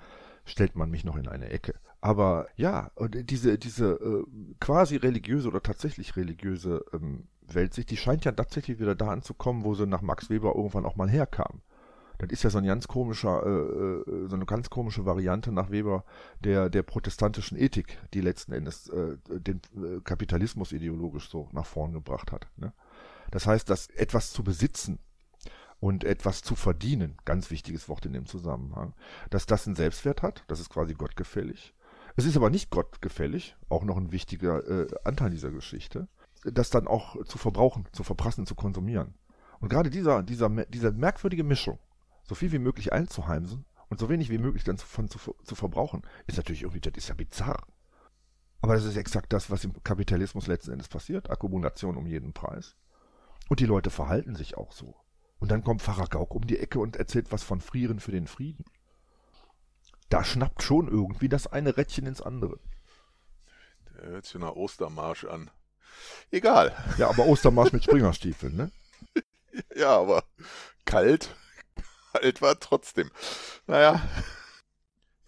stellt 0.46 0.74
man 0.74 0.90
mich 0.90 1.04
noch 1.04 1.16
in 1.16 1.28
eine 1.28 1.50
Ecke. 1.50 1.74
Aber 2.00 2.48
ja, 2.56 2.90
und 2.94 3.30
diese, 3.30 3.58
diese 3.58 3.92
äh, 3.92 4.24
quasi 4.58 4.96
religiöse 4.96 5.48
oder 5.48 5.62
tatsächlich 5.62 6.16
religiöse 6.16 6.84
ähm, 6.94 7.28
Weltsicht, 7.42 7.90
die 7.90 7.98
scheint 7.98 8.24
ja 8.24 8.32
tatsächlich 8.32 8.80
wieder 8.80 8.94
da 8.94 9.08
anzukommen, 9.08 9.62
wo 9.64 9.74
sie 9.74 9.86
nach 9.86 10.00
Max 10.00 10.30
Weber 10.30 10.54
irgendwann 10.56 10.86
auch 10.86 10.96
mal 10.96 11.10
herkam. 11.10 11.60
Das 12.22 12.30
ist 12.30 12.44
ja 12.44 12.50
so 12.50 12.58
ein 12.58 12.64
ganz 12.64 12.86
komischer, 12.86 13.44
äh, 13.44 14.10
äh, 14.10 14.28
so 14.28 14.36
eine 14.36 14.46
ganz 14.46 14.70
komische 14.70 15.04
Variante 15.04 15.50
nach 15.50 15.70
Weber 15.70 16.04
der, 16.44 16.70
der 16.70 16.84
protestantischen 16.84 17.58
Ethik, 17.58 17.98
die 18.14 18.20
letzten 18.20 18.52
Endes 18.52 18.88
äh, 18.90 19.16
den 19.28 19.60
äh, 19.74 20.00
Kapitalismus 20.04 20.70
ideologisch 20.70 21.28
so 21.28 21.48
nach 21.52 21.66
vorn 21.66 21.92
gebracht 21.92 22.30
hat. 22.30 22.46
Ne? 22.56 22.72
Das 23.32 23.46
heißt, 23.46 23.68
dass 23.68 23.88
etwas 23.88 24.32
zu 24.32 24.44
besitzen 24.44 25.00
und 25.80 26.04
etwas 26.04 26.42
zu 26.42 26.54
verdienen, 26.54 27.16
ganz 27.24 27.50
wichtiges 27.50 27.88
Wort 27.88 28.06
in 28.06 28.12
dem 28.12 28.26
Zusammenhang, 28.26 28.94
dass 29.30 29.46
das 29.46 29.66
einen 29.66 29.74
Selbstwert 29.74 30.22
hat, 30.22 30.44
das 30.46 30.60
ist 30.60 30.70
quasi 30.70 30.94
gottgefällig. 30.94 31.74
Es 32.14 32.24
ist 32.24 32.36
aber 32.36 32.50
nicht 32.50 32.70
gottgefällig, 32.70 33.56
auch 33.68 33.82
noch 33.82 33.96
ein 33.96 34.12
wichtiger 34.12 34.64
äh, 34.68 34.86
Anteil 35.02 35.30
dieser 35.30 35.50
Geschichte, 35.50 36.06
das 36.44 36.70
dann 36.70 36.86
auch 36.86 37.24
zu 37.24 37.36
verbrauchen, 37.36 37.88
zu 37.90 38.04
verprassen, 38.04 38.46
zu 38.46 38.54
konsumieren. 38.54 39.14
Und 39.58 39.70
gerade 39.70 39.90
dieser, 39.90 40.22
dieser, 40.22 40.48
diese 40.66 40.92
merkwürdige 40.92 41.44
Mischung, 41.44 41.78
so 42.22 42.34
viel 42.34 42.52
wie 42.52 42.58
möglich 42.58 42.92
einzuheimsen 42.92 43.64
und 43.88 44.00
so 44.00 44.08
wenig 44.08 44.30
wie 44.30 44.38
möglich 44.38 44.64
dann 44.64 44.78
von 44.78 45.08
zu, 45.08 45.18
zu 45.44 45.54
verbrauchen, 45.54 46.02
ist 46.26 46.36
natürlich 46.36 46.62
irgendwie, 46.62 46.80
das 46.80 46.94
ist 46.96 47.08
ja 47.08 47.14
bizarr. 47.14 47.66
Aber 48.60 48.74
das 48.74 48.84
ist 48.84 48.96
exakt 48.96 49.32
das, 49.32 49.50
was 49.50 49.64
im 49.64 49.82
Kapitalismus 49.82 50.46
letzten 50.46 50.72
Endes 50.72 50.88
passiert. 50.88 51.30
Akkumulation 51.30 51.96
um 51.96 52.06
jeden 52.06 52.32
Preis. 52.32 52.76
Und 53.48 53.58
die 53.58 53.66
Leute 53.66 53.90
verhalten 53.90 54.36
sich 54.36 54.56
auch 54.56 54.72
so. 54.72 54.94
Und 55.40 55.50
dann 55.50 55.64
kommt 55.64 55.82
Pfarrer 55.82 56.06
Gauck 56.06 56.34
um 56.36 56.46
die 56.46 56.58
Ecke 56.58 56.78
und 56.78 56.96
erzählt 56.96 57.32
was 57.32 57.42
von 57.42 57.60
Frieren 57.60 57.98
für 57.98 58.12
den 58.12 58.28
Frieden. 58.28 58.64
Da 60.08 60.22
schnappt 60.22 60.62
schon 60.62 60.86
irgendwie 60.86 61.28
das 61.28 61.48
eine 61.48 61.76
Rädchen 61.76 62.06
ins 62.06 62.22
andere. 62.22 62.60
Der 63.96 64.10
hört 64.10 64.26
sich 64.26 64.40
nach 64.40 64.52
Ostermarsch 64.52 65.24
an. 65.24 65.50
Egal. 66.30 66.72
Ja, 66.98 67.08
aber 67.08 67.26
Ostermarsch 67.26 67.72
mit 67.72 67.82
Springerstiefeln, 67.84 68.54
ne? 68.54 68.70
Ja, 69.74 69.98
aber 69.98 70.24
kalt. 70.84 71.34
Kalt 72.12 72.42
war 72.42 72.58
trotzdem. 72.58 73.10
Naja. 73.66 74.00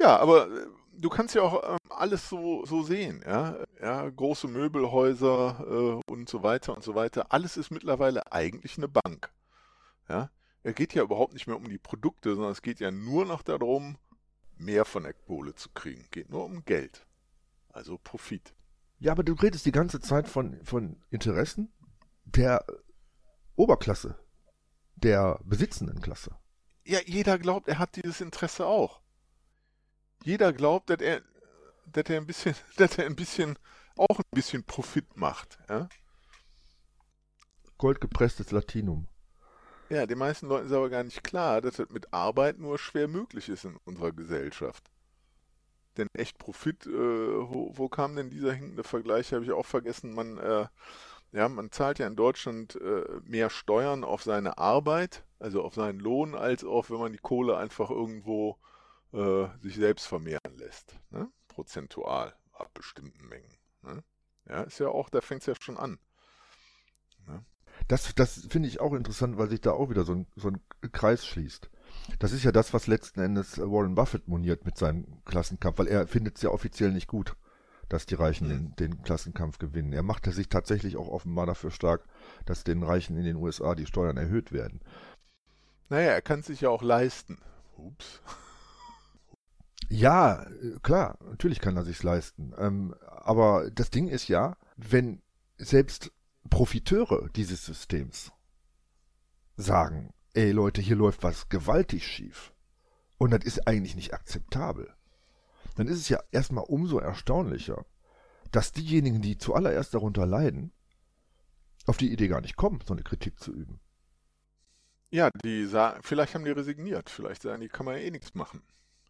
Ja, 0.01 0.17
aber 0.19 0.49
äh, 0.49 0.67
du 0.93 1.09
kannst 1.09 1.35
ja 1.35 1.43
auch 1.43 1.63
ähm, 1.71 1.79
alles 1.91 2.29
so, 2.29 2.65
so 2.67 2.83
sehen, 2.83 3.23
ja. 3.27 3.57
ja 3.81 4.09
große 4.09 4.49
Möbelhäuser 4.49 5.65
äh, 5.67 6.11
und 6.11 6.29
so 6.29 6.43
weiter 6.43 6.75
und 6.75 6.83
so 6.83 6.95
weiter. 6.95 7.33
Alles 7.33 7.57
ist 7.57 7.71
mittlerweile 7.71 8.33
eigentlich 8.33 8.77
eine 8.77 8.89
Bank. 8.89 9.33
Ja. 10.09 10.31
Es 10.63 10.75
geht 10.75 10.95
ja 10.95 11.03
überhaupt 11.03 11.35
nicht 11.35 11.47
mehr 11.47 11.57
um 11.57 11.69
die 11.69 11.79
Produkte, 11.79 12.35
sondern 12.35 12.53
es 12.53 12.63
geht 12.63 12.81
ja 12.81 12.91
nur 12.91 13.27
noch 13.27 13.43
darum, 13.43 13.99
mehr 14.57 14.85
von 14.85 15.03
der 15.03 15.13
Kohle 15.13 15.55
zu 15.55 15.69
kriegen. 15.71 16.07
Geht 16.11 16.31
nur 16.31 16.45
um 16.45 16.65
Geld. 16.65 17.07
Also 17.69 17.99
Profit. 17.99 18.55
Ja, 18.99 19.13
aber 19.13 19.25
du 19.25 19.35
redest 19.35 19.67
die 19.67 19.73
ganze 19.73 20.01
Zeit 20.01 20.29
von, 20.29 20.59
von 20.65 21.03
Interessen 21.11 21.73
der 22.25 22.65
Oberklasse, 23.57 24.19
der 24.97 25.39
besitzenden 25.45 26.01
Klasse. 26.01 26.37
Ja, 26.85 27.01
jeder 27.07 27.39
glaubt, 27.39 27.69
er 27.69 27.79
hat 27.79 27.97
dieses 27.97 28.21
Interesse 28.21 28.67
auch 28.67 29.01
jeder 30.25 30.53
glaubt, 30.53 30.91
dass 30.91 31.01
er, 31.01 31.23
dass 31.87 32.05
er 32.07 32.17
ein 32.17 32.27
bisschen, 32.27 32.55
dass 32.77 32.99
er 32.99 33.07
ein 33.07 33.17
bisschen, 33.17 33.59
auch 33.97 34.19
ein 34.19 34.31
bisschen 34.33 34.65
Profit 34.65 35.17
macht. 35.17 35.59
Ja? 35.69 35.89
Goldgepresstes 37.79 38.51
Latinum. 38.51 39.07
Ja, 39.91 40.07
den 40.07 40.19
meisten 40.19 40.49
Leuten 40.49 40.67
ist 40.67 40.73
aber 40.73 40.89
gar 40.89 41.05
nicht 41.05 41.23
klar, 41.23 41.61
dass 41.61 41.77
das 41.77 41.91
mit 41.91 42.13
Arbeit 42.13 42.59
nur 42.59 42.79
schwer 42.79 43.07
möglich 43.07 43.49
ist 43.49 43.65
in 43.65 43.77
unserer 43.85 44.13
Gesellschaft. 44.13 44.91
Denn 45.99 46.09
echt 46.15 46.39
Profit, 46.39 46.87
äh, 46.87 46.91
wo, 46.91 47.71
wo, 47.77 47.89
kam 47.89 48.17
denn 48.17 48.31
dieser 48.31 48.53
hinkende 48.53 48.83
Vergleich? 48.83 49.33
Habe 49.33 49.45
ich 49.45 49.53
auch 49.53 49.67
vergessen. 49.67 50.15
Man, 50.15 50.39
äh, 50.39 50.67
ja, 51.33 51.49
man 51.49 51.71
zahlt 51.71 51.99
ja 51.99 52.07
in 52.07 52.17
Deutschland 52.17 52.77
äh, 52.77 53.05
mehr 53.25 53.51
Steuern 53.51 54.03
auf 54.03 54.23
seine 54.25 54.59
Arbeit, 54.59 55.23
also 55.45 55.63
auf 55.63 55.75
seinen 55.75 56.01
Lohn, 56.01 56.35
als 56.35 56.65
auch 56.65 56.89
wenn 56.89 56.99
man 56.99 57.13
die 57.13 57.19
Kohle 57.19 57.59
einfach 57.59 57.91
irgendwo 57.91 58.57
äh, 59.13 59.47
sich 59.61 59.77
selbst 59.77 60.07
vermehren 60.07 60.57
lässt, 60.57 60.99
ne? 61.11 61.31
prozentual 61.49 62.35
ab 62.55 62.73
bestimmten 62.73 63.29
Mengen. 63.29 63.55
Ne? 63.83 64.03
Ja, 64.49 64.63
ist 64.63 64.81
ja 64.81 64.89
auch, 64.89 65.11
da 65.11 65.21
fängt 65.21 65.43
es 65.43 65.47
ja 65.47 65.55
schon 65.61 65.77
an. 65.77 65.99
Ne? 67.27 67.45
Das, 67.89 68.15
das 68.15 68.47
finde 68.49 68.71
ich 68.71 68.81
auch 68.81 68.95
interessant, 68.95 69.37
weil 69.37 69.51
sich 69.51 69.61
da 69.61 69.73
auch 69.73 69.91
wieder 69.91 70.05
so 70.05 70.15
ein, 70.15 70.27
so 70.35 70.49
ein 70.49 70.63
Kreis 70.93 71.27
schließt. 71.27 71.69
Das 72.19 72.33
ist 72.33 72.43
ja 72.43 72.51
das, 72.51 72.73
was 72.73 72.87
letzten 72.87 73.21
Endes 73.21 73.59
Warren 73.59 73.95
Buffett 73.95 74.27
moniert 74.29 74.65
mit 74.65 74.79
seinem 74.79 75.23
Klassenkampf, 75.27 75.79
weil 75.79 75.89
er 75.89 76.07
findet 76.07 76.37
es 76.37 76.43
ja 76.43 76.49
offiziell 76.49 76.91
nicht 76.91 77.07
gut, 77.07 77.37
dass 77.91 78.07
die 78.07 78.15
Reichen 78.15 78.49
mhm. 78.49 78.75
den, 78.77 78.77
den, 78.77 79.03
Klassenkampf 79.03 79.59
gewinnen. 79.59 79.93
Er 79.93 80.03
macht 80.03 80.25
sich 80.25 80.49
tatsächlich 80.49 80.97
auch 80.97 81.09
offenbar 81.09 81.47
dafür 81.47 81.71
stark, 81.71 82.05
dass 82.47 82.65
den 82.65 82.83
Reichen 82.83 83.17
in 83.19 83.25
den 83.25 83.37
USA 83.37 83.75
die 83.75 83.87
Steuern 83.87 84.17
erhöht 84.17 84.53
werden. 84.53 84.81
Naja, 85.95 86.11
er 86.11 86.23
kann 86.23 86.41
es 86.41 86.47
sich 86.47 86.63
ja 86.63 86.71
auch 86.71 86.83
leisten. 86.83 87.39
Ups. 87.77 88.21
Ja, 89.91 90.43
äh, 90.45 90.79
klar, 90.83 91.19
natürlich 91.21 91.61
kann 91.61 91.77
er 91.77 91.85
sich's 91.85 92.03
leisten. 92.03 92.55
Ähm, 92.57 92.95
aber 93.05 93.71
das 93.71 93.91
Ding 93.91 94.09
ist 94.09 94.29
ja, 94.29 94.57
wenn 94.77 95.21
selbst 95.59 96.11
Profiteure 96.49 97.29
dieses 97.37 97.67
Systems 97.67 98.33
sagen, 99.57 100.15
ey 100.33 100.53
Leute, 100.53 100.81
hier 100.81 100.97
läuft 100.97 101.23
was 101.23 101.51
gewaltig 101.51 102.07
schief 102.07 102.55
und 103.19 103.31
das 103.31 103.45
ist 103.45 103.69
eigentlich 103.69 103.95
nicht 103.95 104.15
akzeptabel, 104.15 104.93
dann 105.77 105.87
ist 105.87 105.99
es 105.99 106.09
ja 106.09 106.19
erstmal 106.33 106.65
umso 106.65 106.99
erstaunlicher, 106.99 107.85
dass 108.53 108.73
diejenigen, 108.73 109.21
die 109.21 109.37
zuallererst 109.37 109.93
darunter 109.93 110.25
leiden, 110.25 110.73
auf 111.85 111.99
die 111.99 112.11
Idee 112.11 112.29
gar 112.29 112.41
nicht 112.41 112.57
kommen, 112.57 112.81
so 112.85 112.95
eine 112.95 113.03
Kritik 113.05 113.39
zu 113.39 113.53
üben. 113.53 113.81
Ja, 115.15 115.31
die 115.45 115.65
sagen, 115.67 116.01
vielleicht 116.03 116.35
haben 116.35 116.45
die 116.45 116.51
resigniert, 116.51 117.09
vielleicht 117.09 117.43
sagen 117.43 117.61
die, 117.61 117.69
kann 117.69 117.87
man 117.87 117.95
ja 117.95 118.01
eh 118.01 118.11
nichts 118.11 118.35
machen. 118.35 118.63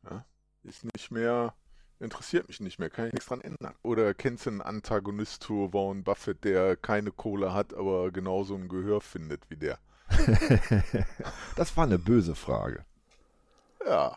Ja? 0.05 0.27
ist 0.63 0.85
nicht 0.85 1.11
mehr, 1.11 1.55
interessiert 1.99 2.47
mich 2.47 2.61
nicht 2.61 2.79
mehr, 2.79 2.91
kann 2.91 3.07
ich 3.07 3.15
nichts 3.15 3.29
dran 3.29 3.41
ändern. 3.41 3.75
Oder 3.83 4.13
kennst 4.13 4.45
du 4.45 4.51
einen 4.51 4.61
Antagonist 4.61 5.43
zu 5.43 5.73
Warren 5.73 6.05
Buffett, 6.05 6.45
der 6.45 6.77
keine 6.77 7.11
Kohle 7.11 7.55
hat, 7.55 7.73
aber 7.73 8.11
genauso 8.11 8.55
ein 8.55 8.69
Gehör 8.69 9.01
findet 9.01 9.49
wie 9.49 9.57
der? 9.57 9.79
das 11.57 11.75
war 11.75 11.85
eine 11.85 11.99
böse 11.99 12.35
Frage. 12.35 12.85
Ja. 13.87 14.15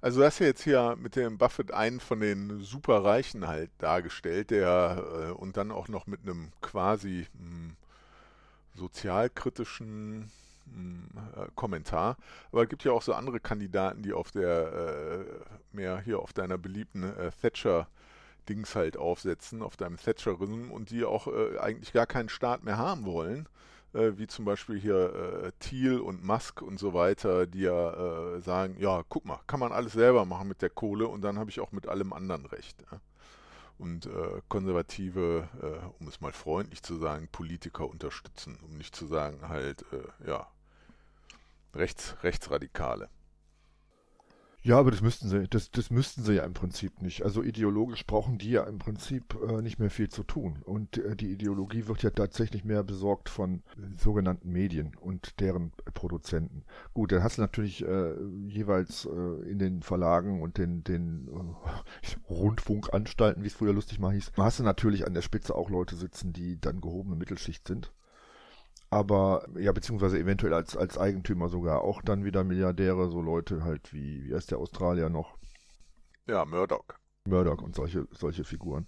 Also 0.00 0.18
du 0.18 0.26
hast 0.26 0.40
ja 0.40 0.46
jetzt 0.46 0.64
hier 0.64 0.96
mit 0.98 1.14
dem 1.14 1.38
Buffett 1.38 1.70
einen 1.70 2.00
von 2.00 2.18
den 2.18 2.58
Superreichen 2.58 3.46
halt 3.46 3.70
dargestellt, 3.78 4.50
der 4.50 5.28
äh, 5.28 5.30
und 5.30 5.56
dann 5.56 5.70
auch 5.70 5.86
noch 5.86 6.08
mit 6.08 6.22
einem 6.22 6.50
quasi 6.60 7.28
mh, 7.34 7.38
hm, 7.38 7.76
sozialkritischen 8.74 10.32
äh, 11.36 11.46
Kommentar. 11.54 12.16
Aber 12.52 12.62
es 12.62 12.68
gibt 12.68 12.84
ja 12.84 12.92
auch 12.92 13.02
so 13.02 13.14
andere 13.14 13.40
Kandidaten, 13.40 14.02
die 14.02 14.12
auf 14.12 14.30
der, 14.30 14.72
äh, 14.72 15.24
mehr 15.72 16.00
hier 16.00 16.20
auf 16.20 16.32
deiner 16.32 16.58
beliebten 16.58 17.02
äh, 17.02 17.30
Thatcher 17.40 17.88
Dings 18.48 18.74
halt 18.74 18.96
aufsetzen, 18.96 19.62
auf 19.62 19.76
deinem 19.76 19.96
Thatcherism 19.96 20.70
und 20.70 20.90
die 20.90 21.04
auch 21.04 21.26
äh, 21.28 21.58
eigentlich 21.58 21.92
gar 21.92 22.06
keinen 22.06 22.28
Staat 22.28 22.62
mehr 22.62 22.76
haben 22.76 23.06
wollen, 23.06 23.48
äh, 23.94 24.12
wie 24.16 24.26
zum 24.26 24.44
Beispiel 24.44 24.78
hier 24.78 25.44
äh, 25.44 25.52
Thiel 25.60 25.98
und 25.98 26.24
Musk 26.24 26.60
und 26.60 26.78
so 26.78 26.92
weiter, 26.94 27.46
die 27.46 27.62
ja 27.62 28.40
sagen, 28.40 28.76
ja, 28.78 29.02
guck 29.08 29.24
mal, 29.24 29.40
kann 29.46 29.60
man 29.60 29.72
alles 29.72 29.92
selber 29.94 30.24
machen 30.24 30.48
mit 30.48 30.62
der 30.62 30.70
Kohle 30.70 31.08
und 31.08 31.22
dann 31.22 31.38
habe 31.38 31.50
ich 31.50 31.60
auch 31.60 31.72
mit 31.72 31.88
allem 31.88 32.12
anderen 32.12 32.46
recht. 32.46 32.84
Ja? 32.90 33.00
Und 33.78 34.06
äh, 34.06 34.40
konservative, 34.48 35.48
äh, 35.62 36.00
um 36.00 36.08
es 36.08 36.20
mal 36.20 36.32
freundlich 36.32 36.82
zu 36.82 36.96
sagen, 36.96 37.28
Politiker 37.30 37.88
unterstützen, 37.88 38.58
um 38.62 38.76
nicht 38.76 38.94
zu 38.94 39.06
sagen 39.06 39.48
halt, 39.48 39.84
äh, 39.92 40.28
ja, 40.28 40.46
Rechts, 41.74 42.16
Rechtsradikale. 42.22 43.08
Ja, 44.66 44.78
aber 44.78 44.90
das 44.90 45.02
müssten 45.02 45.28
sie, 45.28 45.46
das, 45.46 45.70
das 45.70 45.90
müssten 45.90 46.22
sie 46.22 46.36
ja 46.36 46.44
im 46.44 46.54
Prinzip 46.54 47.02
nicht. 47.02 47.22
Also 47.22 47.42
ideologisch 47.42 48.06
brauchen 48.06 48.38
die 48.38 48.52
ja 48.52 48.64
im 48.64 48.78
Prinzip 48.78 49.36
äh, 49.46 49.60
nicht 49.60 49.78
mehr 49.78 49.90
viel 49.90 50.08
zu 50.08 50.22
tun. 50.22 50.62
Und 50.64 50.96
äh, 50.96 51.14
die 51.16 51.30
Ideologie 51.30 51.86
wird 51.86 52.02
ja 52.02 52.08
tatsächlich 52.08 52.64
mehr 52.64 52.82
besorgt 52.82 53.28
von 53.28 53.56
äh, 53.76 54.02
sogenannten 54.02 54.50
Medien 54.50 54.96
und 54.98 55.38
deren 55.40 55.72
Produzenten. 55.92 56.64
Gut, 56.94 57.12
dann 57.12 57.22
hast 57.22 57.36
du 57.36 57.42
natürlich 57.42 57.86
äh, 57.86 58.14
jeweils 58.46 59.04
äh, 59.04 59.50
in 59.50 59.58
den 59.58 59.82
Verlagen 59.82 60.40
und 60.40 60.56
den, 60.56 60.82
den 60.82 61.28
äh, 61.28 62.30
Rundfunkanstalten, 62.32 63.42
wie 63.42 63.48
es 63.48 63.54
früher 63.54 63.74
lustig 63.74 63.98
mal 63.98 64.14
hieß, 64.14 64.32
hast 64.38 64.60
du 64.60 64.62
natürlich 64.62 65.06
an 65.06 65.12
der 65.12 65.22
Spitze 65.22 65.54
auch 65.54 65.68
Leute 65.68 65.94
sitzen, 65.94 66.32
die 66.32 66.58
dann 66.58 66.80
gehobene 66.80 67.16
Mittelschicht 67.16 67.68
sind 67.68 67.92
aber 68.94 69.44
ja, 69.58 69.72
beziehungsweise 69.72 70.20
eventuell 70.20 70.54
als, 70.54 70.76
als 70.76 70.96
Eigentümer 70.96 71.48
sogar 71.48 71.82
auch 71.82 72.00
dann 72.00 72.24
wieder 72.24 72.44
Milliardäre, 72.44 73.10
so 73.10 73.20
Leute 73.20 73.64
halt 73.64 73.92
wie, 73.92 74.24
wie 74.24 74.32
heißt 74.32 74.52
der 74.52 74.58
Australier 74.58 75.08
noch? 75.08 75.36
Ja, 76.28 76.44
Murdoch. 76.44 76.84
Murdoch 77.26 77.60
und 77.60 77.74
solche, 77.74 78.06
solche 78.12 78.44
Figuren. 78.44 78.86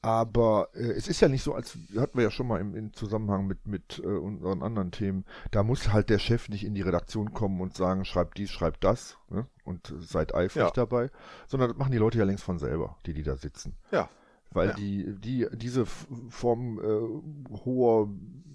Aber 0.00 0.70
äh, 0.74 0.90
es 0.90 1.06
ist 1.06 1.20
ja 1.20 1.28
nicht 1.28 1.44
so, 1.44 1.54
als 1.54 1.78
hatten 1.96 2.18
wir 2.18 2.24
ja 2.24 2.32
schon 2.32 2.48
mal 2.48 2.60
im, 2.60 2.74
im 2.74 2.92
Zusammenhang 2.94 3.46
mit, 3.46 3.64
mit 3.64 4.02
äh, 4.04 4.08
unseren 4.08 4.60
anderen 4.60 4.90
Themen, 4.90 5.24
da 5.52 5.62
muss 5.62 5.92
halt 5.92 6.10
der 6.10 6.18
Chef 6.18 6.48
nicht 6.48 6.64
in 6.64 6.74
die 6.74 6.82
Redaktion 6.82 7.32
kommen 7.32 7.60
und 7.60 7.76
sagen, 7.76 8.04
schreibt 8.04 8.38
dies, 8.38 8.50
schreibt 8.50 8.82
das 8.82 9.18
ne? 9.30 9.46
und 9.62 9.94
seid 10.00 10.34
eifrig 10.34 10.64
ja. 10.64 10.70
dabei, 10.72 11.10
sondern 11.46 11.70
das 11.70 11.78
machen 11.78 11.92
die 11.92 11.98
Leute 11.98 12.18
ja 12.18 12.24
längst 12.24 12.42
von 12.42 12.58
selber, 12.58 12.96
die, 13.06 13.14
die 13.14 13.22
da 13.22 13.36
sitzen. 13.36 13.76
Ja. 13.92 14.08
Weil 14.54 14.68
ja. 14.68 14.74
die, 14.74 15.14
die, 15.18 15.46
diese 15.52 15.86
Form 15.86 16.78
äh, 16.78 17.58
hoher 17.64 18.08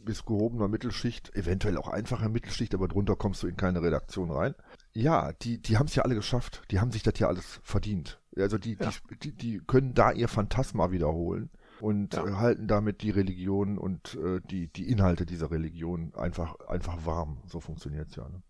bis 0.08 0.26
gehobener 0.26 0.68
Mittelschicht, 0.70 1.36
eventuell 1.36 1.78
auch 1.78 1.90
einfacher 1.90 2.30
Mittelschicht, 2.30 2.74
aber 2.74 2.88
drunter 2.88 3.16
kommst 3.16 3.44
du 3.44 3.48
in 3.48 3.58
keine 3.58 3.82
Redaktion 3.82 4.32
rein. 4.32 4.56
Ja, 4.94 5.34
die, 5.34 5.62
die 5.62 5.78
haben 5.78 5.88
es 5.88 5.96
ja 5.96 6.04
alle 6.04 6.16
geschafft. 6.16 6.64
Die 6.72 6.80
haben 6.80 6.92
sich 6.92 7.04
das 7.04 7.20
ja 7.20 7.28
alles 7.28 7.60
verdient. 7.62 8.20
Also 8.36 8.58
die, 8.58 8.78
ja. 8.80 8.92
die, 9.22 9.32
die, 9.34 9.60
können 9.60 9.94
da 9.94 10.12
ihr 10.12 10.28
Phantasma 10.28 10.92
wiederholen 10.92 11.50
und 11.82 12.14
ja. 12.14 12.40
halten 12.40 12.68
damit 12.68 13.02
die 13.02 13.10
Religion 13.10 13.78
und 13.78 14.16
äh, 14.16 14.40
die, 14.50 14.68
die 14.68 14.90
Inhalte 14.90 15.26
dieser 15.26 15.52
Religion 15.52 16.14
einfach, 16.16 16.60
einfach 16.68 17.06
warm. 17.06 17.38
So 17.46 17.60
funktioniert 17.60 18.10
es 18.10 18.16
ja. 18.16 18.30
Ne? 18.30 18.42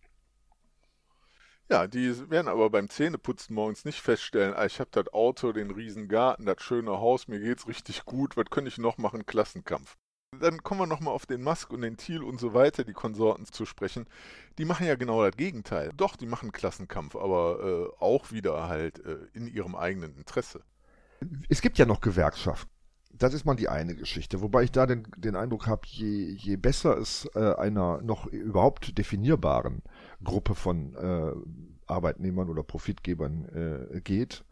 Ja, 1.69 1.85
die 1.85 2.29
werden 2.29 2.47
aber 2.47 2.69
beim 2.69 2.89
Zähneputzen 2.89 3.53
morgens 3.53 3.83
nicht 3.83 4.01
feststellen, 4.01 4.53
ah, 4.55 4.65
ich 4.65 4.79
habe 4.79 4.89
das 4.91 5.13
Auto, 5.13 5.51
den 5.51 5.69
riesen 5.69 6.07
Garten, 6.07 6.45
das 6.45 6.61
schöne 6.61 6.91
Haus, 6.91 7.27
mir 7.27 7.41
geht's 7.41 7.67
richtig 7.67 8.05
gut, 8.05 8.37
was 8.37 8.45
könnte 8.49 8.69
ich 8.69 8.77
noch 8.77 8.97
machen? 8.97 9.25
Klassenkampf. 9.25 9.97
Dann 10.39 10.63
kommen 10.63 10.81
wir 10.81 10.87
nochmal 10.87 11.13
auf 11.13 11.25
den 11.25 11.43
Musk 11.43 11.71
und 11.71 11.81
den 11.81 11.97
Thiel 11.97 12.21
und 12.21 12.39
so 12.39 12.53
weiter, 12.53 12.83
die 12.83 12.93
Konsorten 12.93 13.45
zu 13.45 13.65
sprechen. 13.65 14.05
Die 14.57 14.65
machen 14.65 14.85
ja 14.85 14.95
genau 14.95 15.23
das 15.23 15.35
Gegenteil. 15.35 15.91
Doch, 15.95 16.15
die 16.15 16.25
machen 16.25 16.51
Klassenkampf, 16.51 17.15
aber 17.15 17.59
äh, 17.99 18.03
auch 18.03 18.31
wieder 18.31 18.67
halt 18.67 19.03
äh, 19.05 19.17
in 19.33 19.47
ihrem 19.47 19.75
eigenen 19.75 20.15
Interesse. 20.15 20.63
Es 21.49 21.61
gibt 21.61 21.77
ja 21.77 21.85
noch 21.85 22.01
Gewerkschaften. 22.01 22.69
Das 23.13 23.33
ist 23.33 23.45
mal 23.45 23.55
die 23.55 23.69
eine 23.69 23.95
Geschichte. 23.95 24.41
Wobei 24.41 24.63
ich 24.63 24.71
da 24.71 24.85
den, 24.85 25.07
den 25.17 25.35
Eindruck 25.35 25.65
habe, 25.65 25.81
je, 25.85 26.29
je 26.33 26.55
besser 26.55 26.97
es 26.97 27.27
äh, 27.33 27.55
einer 27.55 28.01
noch 28.01 28.27
überhaupt 28.27 28.97
definierbaren 28.97 29.81
Gruppe 30.23 30.55
von 30.55 30.95
äh, 30.95 31.31
Arbeitnehmern 31.85 32.49
oder 32.49 32.63
Profitgebern 32.63 33.89
äh, 33.93 34.01
geht, 34.01 34.43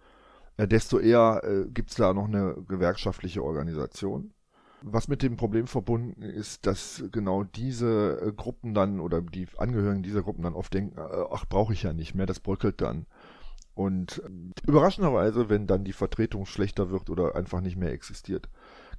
äh, 0.57 0.68
desto 0.68 0.99
eher 0.99 1.41
äh, 1.43 1.66
gibt 1.70 1.91
es 1.91 1.97
da 1.97 2.13
noch 2.13 2.28
eine 2.28 2.55
gewerkschaftliche 2.68 3.43
Organisation. 3.43 4.32
Was 4.82 5.07
mit 5.07 5.24
dem 5.24 5.36
Problem 5.36 5.68
verbunden 5.68 6.22
ist, 6.22 6.68
dass 6.68 7.03
genau 7.11 7.43
diese 7.43 8.22
äh, 8.22 8.32
Gruppen 8.32 8.74
dann 8.74 8.99
oder 8.99 9.22
die 9.22 9.47
Angehörigen 9.57 10.03
dieser 10.03 10.22
Gruppen 10.22 10.43
dann 10.43 10.53
oft 10.53 10.74
denken, 10.74 10.97
äh, 10.97 11.24
ach, 11.32 11.45
brauche 11.47 11.74
ich 11.74 11.84
ja 11.84 11.93
nicht 11.93 12.13
mehr, 12.13 12.26
das 12.26 12.39
bröckelt 12.39 12.82
dann. 12.82 13.07
Und 13.74 14.22
überraschenderweise, 14.66 15.49
wenn 15.49 15.68
dann 15.68 15.84
die 15.84 15.91
Vertretung 15.91 16.45
schlechter 16.45 16.91
wird 16.91 17.09
oder 17.09 17.36
einfach 17.36 17.59
nicht 17.59 17.76
mehr 17.76 17.91
existiert, 17.91 18.47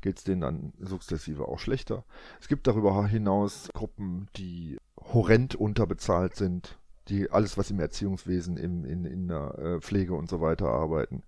geht 0.03 0.19
es 0.19 0.25
denen 0.25 0.43
dann 0.43 0.73
sukzessive 0.79 1.49
auch 1.49 1.59
schlechter. 1.59 2.05
Es 2.41 2.49
gibt 2.49 2.67
darüber 2.67 3.07
hinaus 3.07 3.71
Gruppen, 3.73 4.29
die 4.37 4.77
horrend 4.97 5.55
unterbezahlt 5.55 6.37
sind, 6.37 6.79
die 7.09 7.31
alles, 7.31 7.57
was 7.57 7.71
im 7.71 7.81
Erziehungswesen, 7.81 8.57
im, 8.57 8.85
in, 8.85 9.05
in 9.05 9.29
der 9.29 9.59
äh, 9.59 9.81
Pflege 9.81 10.15
und 10.15 10.29
so 10.29 10.41
weiter 10.41 10.69
arbeiten. 10.69 11.23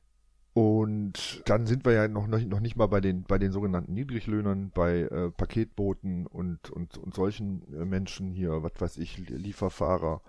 Und 0.54 1.42
dann 1.46 1.66
sind 1.66 1.84
wir 1.84 1.92
ja 1.92 2.08
noch, 2.08 2.26
noch 2.26 2.60
nicht 2.60 2.74
mal 2.74 2.88
bei 2.88 3.00
den, 3.00 3.22
bei 3.22 3.38
den 3.38 3.52
sogenannten 3.52 3.94
Niedriglöhnern, 3.94 4.72
bei 4.74 5.02
äh, 5.02 5.30
Paketboten 5.30 6.26
und, 6.26 6.70
und, 6.70 6.98
und 6.98 7.14
solchen 7.14 7.62
äh, 7.72 7.84
Menschen 7.84 8.32
hier, 8.32 8.62
was 8.62 8.72
weiß 8.78 8.96
ich, 8.96 9.18
Lieferfahrer, 9.28 10.20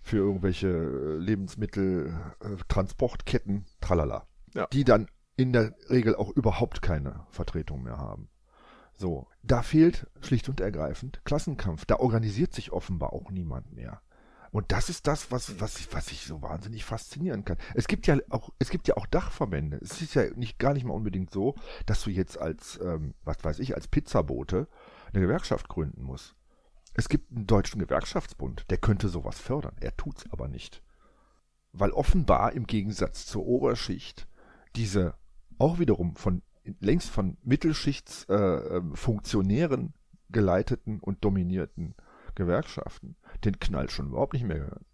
für 0.00 0.18
irgendwelche 0.18 0.68
äh, 0.68 1.16
Lebensmittel, 1.16 2.14
äh, 2.40 2.56
Transportketten, 2.68 3.64
tralala. 3.80 4.26
Ja. 4.54 4.66
Die 4.72 4.84
dann 4.84 5.08
in 5.36 5.52
der 5.52 5.74
Regel 5.88 6.14
auch 6.14 6.30
überhaupt 6.30 6.82
keine 6.82 7.26
Vertretung 7.30 7.82
mehr 7.82 7.98
haben. 7.98 8.28
So, 8.96 9.26
da 9.42 9.62
fehlt 9.62 10.06
schlicht 10.20 10.48
und 10.48 10.60
ergreifend 10.60 11.20
Klassenkampf. 11.24 11.84
Da 11.86 11.96
organisiert 11.96 12.54
sich 12.54 12.72
offenbar 12.72 13.12
auch 13.12 13.30
niemand 13.30 13.72
mehr. 13.72 14.00
Und 14.52 14.70
das 14.70 14.90
ist 14.90 15.06
das, 15.06 15.30
was, 15.32 15.60
was, 15.60 15.78
ich, 15.80 15.92
was 15.94 16.12
ich 16.12 16.26
so 16.26 16.42
wahnsinnig 16.42 16.84
faszinieren 16.84 17.46
kann. 17.46 17.56
Es 17.74 17.88
gibt 17.88 18.06
ja 18.06 18.18
auch, 18.28 18.50
es 18.58 18.68
gibt 18.68 18.86
ja 18.86 18.98
auch 18.98 19.06
Dachverbände. 19.06 19.78
Es 19.78 20.02
ist 20.02 20.14
ja 20.14 20.24
nicht, 20.36 20.58
gar 20.58 20.74
nicht 20.74 20.84
mal 20.84 20.92
unbedingt 20.92 21.30
so, 21.30 21.54
dass 21.86 22.02
du 22.02 22.10
jetzt 22.10 22.38
als, 22.38 22.78
ähm, 22.84 23.14
was 23.24 23.42
weiß 23.42 23.60
ich, 23.60 23.74
als 23.74 23.88
Pizzabote 23.88 24.68
eine 25.08 25.22
Gewerkschaft 25.22 25.68
gründen 25.68 26.02
musst. 26.02 26.36
Es 26.92 27.08
gibt 27.08 27.32
einen 27.32 27.46
deutschen 27.46 27.80
Gewerkschaftsbund, 27.80 28.66
der 28.70 28.76
könnte 28.76 29.08
sowas 29.08 29.40
fördern. 29.40 29.74
Er 29.80 29.96
tut's 29.96 30.26
aber 30.30 30.48
nicht. 30.48 30.82
Weil 31.72 31.90
offenbar 31.90 32.52
im 32.52 32.66
Gegensatz 32.66 33.24
zur 33.24 33.46
Oberschicht 33.46 34.28
diese 34.76 35.14
auch 35.58 35.78
wiederum 35.78 36.14
von 36.16 36.42
längst 36.80 37.10
von 37.10 37.36
Mittelschichtsfunktionären 37.42 39.86
äh, 39.86 39.90
geleiteten 40.30 41.00
und 41.00 41.24
dominierten 41.24 41.94
Gewerkschaften 42.34 43.16
den 43.44 43.60
Knall 43.60 43.90
schon 43.90 44.08
überhaupt 44.08 44.32
nicht 44.32 44.44
mehr 44.44 44.58
gehören. 44.58 44.86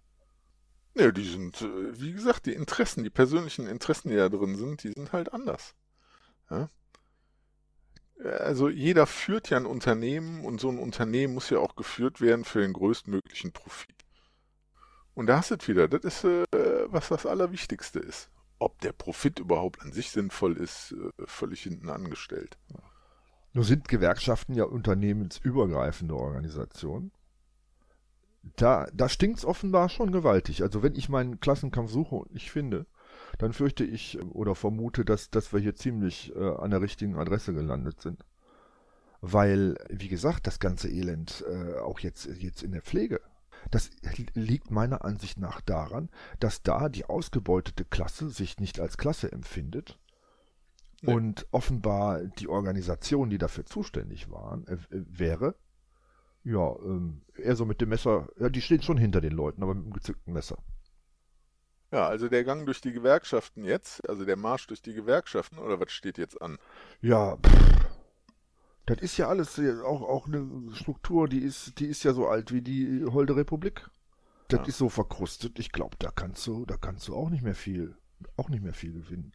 Ja, 0.94 1.12
die 1.12 1.28
sind, 1.28 1.62
äh, 1.62 2.00
wie 2.00 2.12
gesagt, 2.12 2.46
die 2.46 2.54
Interessen, 2.54 3.04
die 3.04 3.10
persönlichen 3.10 3.66
Interessen, 3.66 4.10
die 4.10 4.16
da 4.16 4.28
drin 4.28 4.56
sind, 4.56 4.82
die 4.82 4.92
sind 4.92 5.12
halt 5.12 5.32
anders. 5.32 5.74
Ja? 6.50 6.70
Also 8.24 8.68
jeder 8.68 9.06
führt 9.06 9.50
ja 9.50 9.58
ein 9.58 9.66
Unternehmen 9.66 10.44
und 10.44 10.60
so 10.60 10.70
ein 10.70 10.78
Unternehmen 10.78 11.34
muss 11.34 11.50
ja 11.50 11.58
auch 11.58 11.76
geführt 11.76 12.20
werden 12.20 12.44
für 12.44 12.60
den 12.60 12.72
größtmöglichen 12.72 13.52
Profit. 13.52 13.94
Und 15.14 15.26
da 15.26 15.38
hast 15.38 15.52
du 15.52 15.54
es 15.54 15.68
wieder, 15.68 15.86
das 15.86 16.04
ist, 16.04 16.24
äh, 16.24 16.44
was 16.86 17.08
das 17.08 17.26
Allerwichtigste 17.26 18.00
ist. 18.00 18.30
Ob 18.58 18.80
der 18.80 18.92
Profit 18.92 19.38
überhaupt 19.38 19.82
an 19.82 19.92
sich 19.92 20.10
sinnvoll 20.10 20.56
ist, 20.56 20.92
äh, 20.92 21.26
völlig 21.26 21.62
hinten 21.62 21.88
angestellt. 21.88 22.58
Nur 23.52 23.64
sind 23.64 23.88
Gewerkschaften 23.88 24.54
ja 24.54 24.64
unternehmensübergreifende 24.64 26.14
Organisationen. 26.14 27.12
Da, 28.56 28.86
da 28.92 29.08
stinkt 29.08 29.38
es 29.38 29.44
offenbar 29.44 29.88
schon 29.88 30.12
gewaltig. 30.12 30.62
Also 30.62 30.82
wenn 30.82 30.94
ich 30.94 31.08
meinen 31.08 31.40
Klassenkampf 31.40 31.90
suche 31.90 32.14
und 32.14 32.32
nicht 32.32 32.50
finde, 32.50 32.86
dann 33.38 33.52
fürchte 33.52 33.84
ich 33.84 34.20
oder 34.22 34.54
vermute, 34.54 35.04
dass, 35.04 35.30
dass 35.30 35.52
wir 35.52 35.60
hier 35.60 35.74
ziemlich 35.74 36.34
äh, 36.34 36.56
an 36.56 36.70
der 36.70 36.80
richtigen 36.80 37.16
Adresse 37.16 37.52
gelandet 37.52 38.00
sind. 38.00 38.24
Weil, 39.20 39.76
wie 39.90 40.08
gesagt, 40.08 40.46
das 40.46 40.60
ganze 40.60 40.88
Elend 40.88 41.44
äh, 41.48 41.78
auch 41.78 42.00
jetzt, 42.00 42.26
jetzt 42.26 42.62
in 42.62 42.72
der 42.72 42.82
Pflege, 42.82 43.20
das 43.70 43.90
liegt 44.34 44.70
meiner 44.70 45.04
Ansicht 45.04 45.38
nach 45.38 45.60
daran, 45.60 46.10
dass 46.40 46.62
da 46.62 46.88
die 46.88 47.04
ausgebeutete 47.04 47.84
Klasse 47.84 48.30
sich 48.30 48.58
nicht 48.58 48.80
als 48.80 48.96
Klasse 48.96 49.30
empfindet 49.32 49.98
nee. 51.02 51.12
und 51.12 51.46
offenbar 51.50 52.24
die 52.24 52.48
Organisation, 52.48 53.30
die 53.30 53.38
dafür 53.38 53.66
zuständig 53.66 54.30
waren, 54.30 54.66
äh, 54.66 54.78
wäre, 54.90 55.54
ja, 56.44 56.74
ähm, 56.82 57.22
eher 57.36 57.56
so 57.56 57.66
mit 57.66 57.80
dem 57.80 57.90
Messer, 57.90 58.28
ja, 58.38 58.48
die 58.48 58.62
stehen 58.62 58.82
schon 58.82 58.96
hinter 58.96 59.20
den 59.20 59.32
Leuten, 59.32 59.62
aber 59.62 59.74
mit 59.74 59.84
einem 59.84 59.92
gezückten 59.92 60.32
Messer. 60.32 60.58
Ja, 61.90 62.06
also 62.06 62.28
der 62.28 62.44
Gang 62.44 62.66
durch 62.66 62.80
die 62.80 62.92
Gewerkschaften 62.92 63.64
jetzt, 63.64 64.06
also 64.08 64.24
der 64.24 64.36
Marsch 64.36 64.66
durch 64.66 64.82
die 64.82 64.92
Gewerkschaften, 64.92 65.58
oder 65.58 65.80
was 65.80 65.90
steht 65.90 66.18
jetzt 66.18 66.40
an? 66.40 66.58
Ja, 67.00 67.36
pff, 67.36 67.97
das 68.88 68.98
ist 68.98 69.16
ja 69.16 69.28
alles 69.28 69.58
auch, 69.58 70.02
auch 70.02 70.26
eine 70.26 70.74
Struktur, 70.74 71.28
die 71.28 71.40
ist, 71.40 71.78
die 71.78 71.86
ist 71.86 72.04
ja 72.04 72.12
so 72.12 72.28
alt 72.28 72.52
wie 72.52 72.62
die 72.62 73.04
Holde 73.04 73.36
Republik. 73.36 73.88
Das 74.48 74.60
ja. 74.60 74.66
ist 74.66 74.78
so 74.78 74.88
verkrustet. 74.88 75.58
Ich 75.58 75.72
glaube, 75.72 75.96
da 75.98 76.10
kannst 76.10 76.46
du, 76.46 76.64
da 76.64 76.76
kannst 76.76 77.06
du 77.08 77.14
auch 77.14 77.28
nicht 77.28 77.42
mehr 77.42 77.54
viel, 77.54 77.96
auch 78.36 78.48
nicht 78.48 78.62
mehr 78.62 78.72
viel 78.72 78.92
gewinnen. 78.92 79.32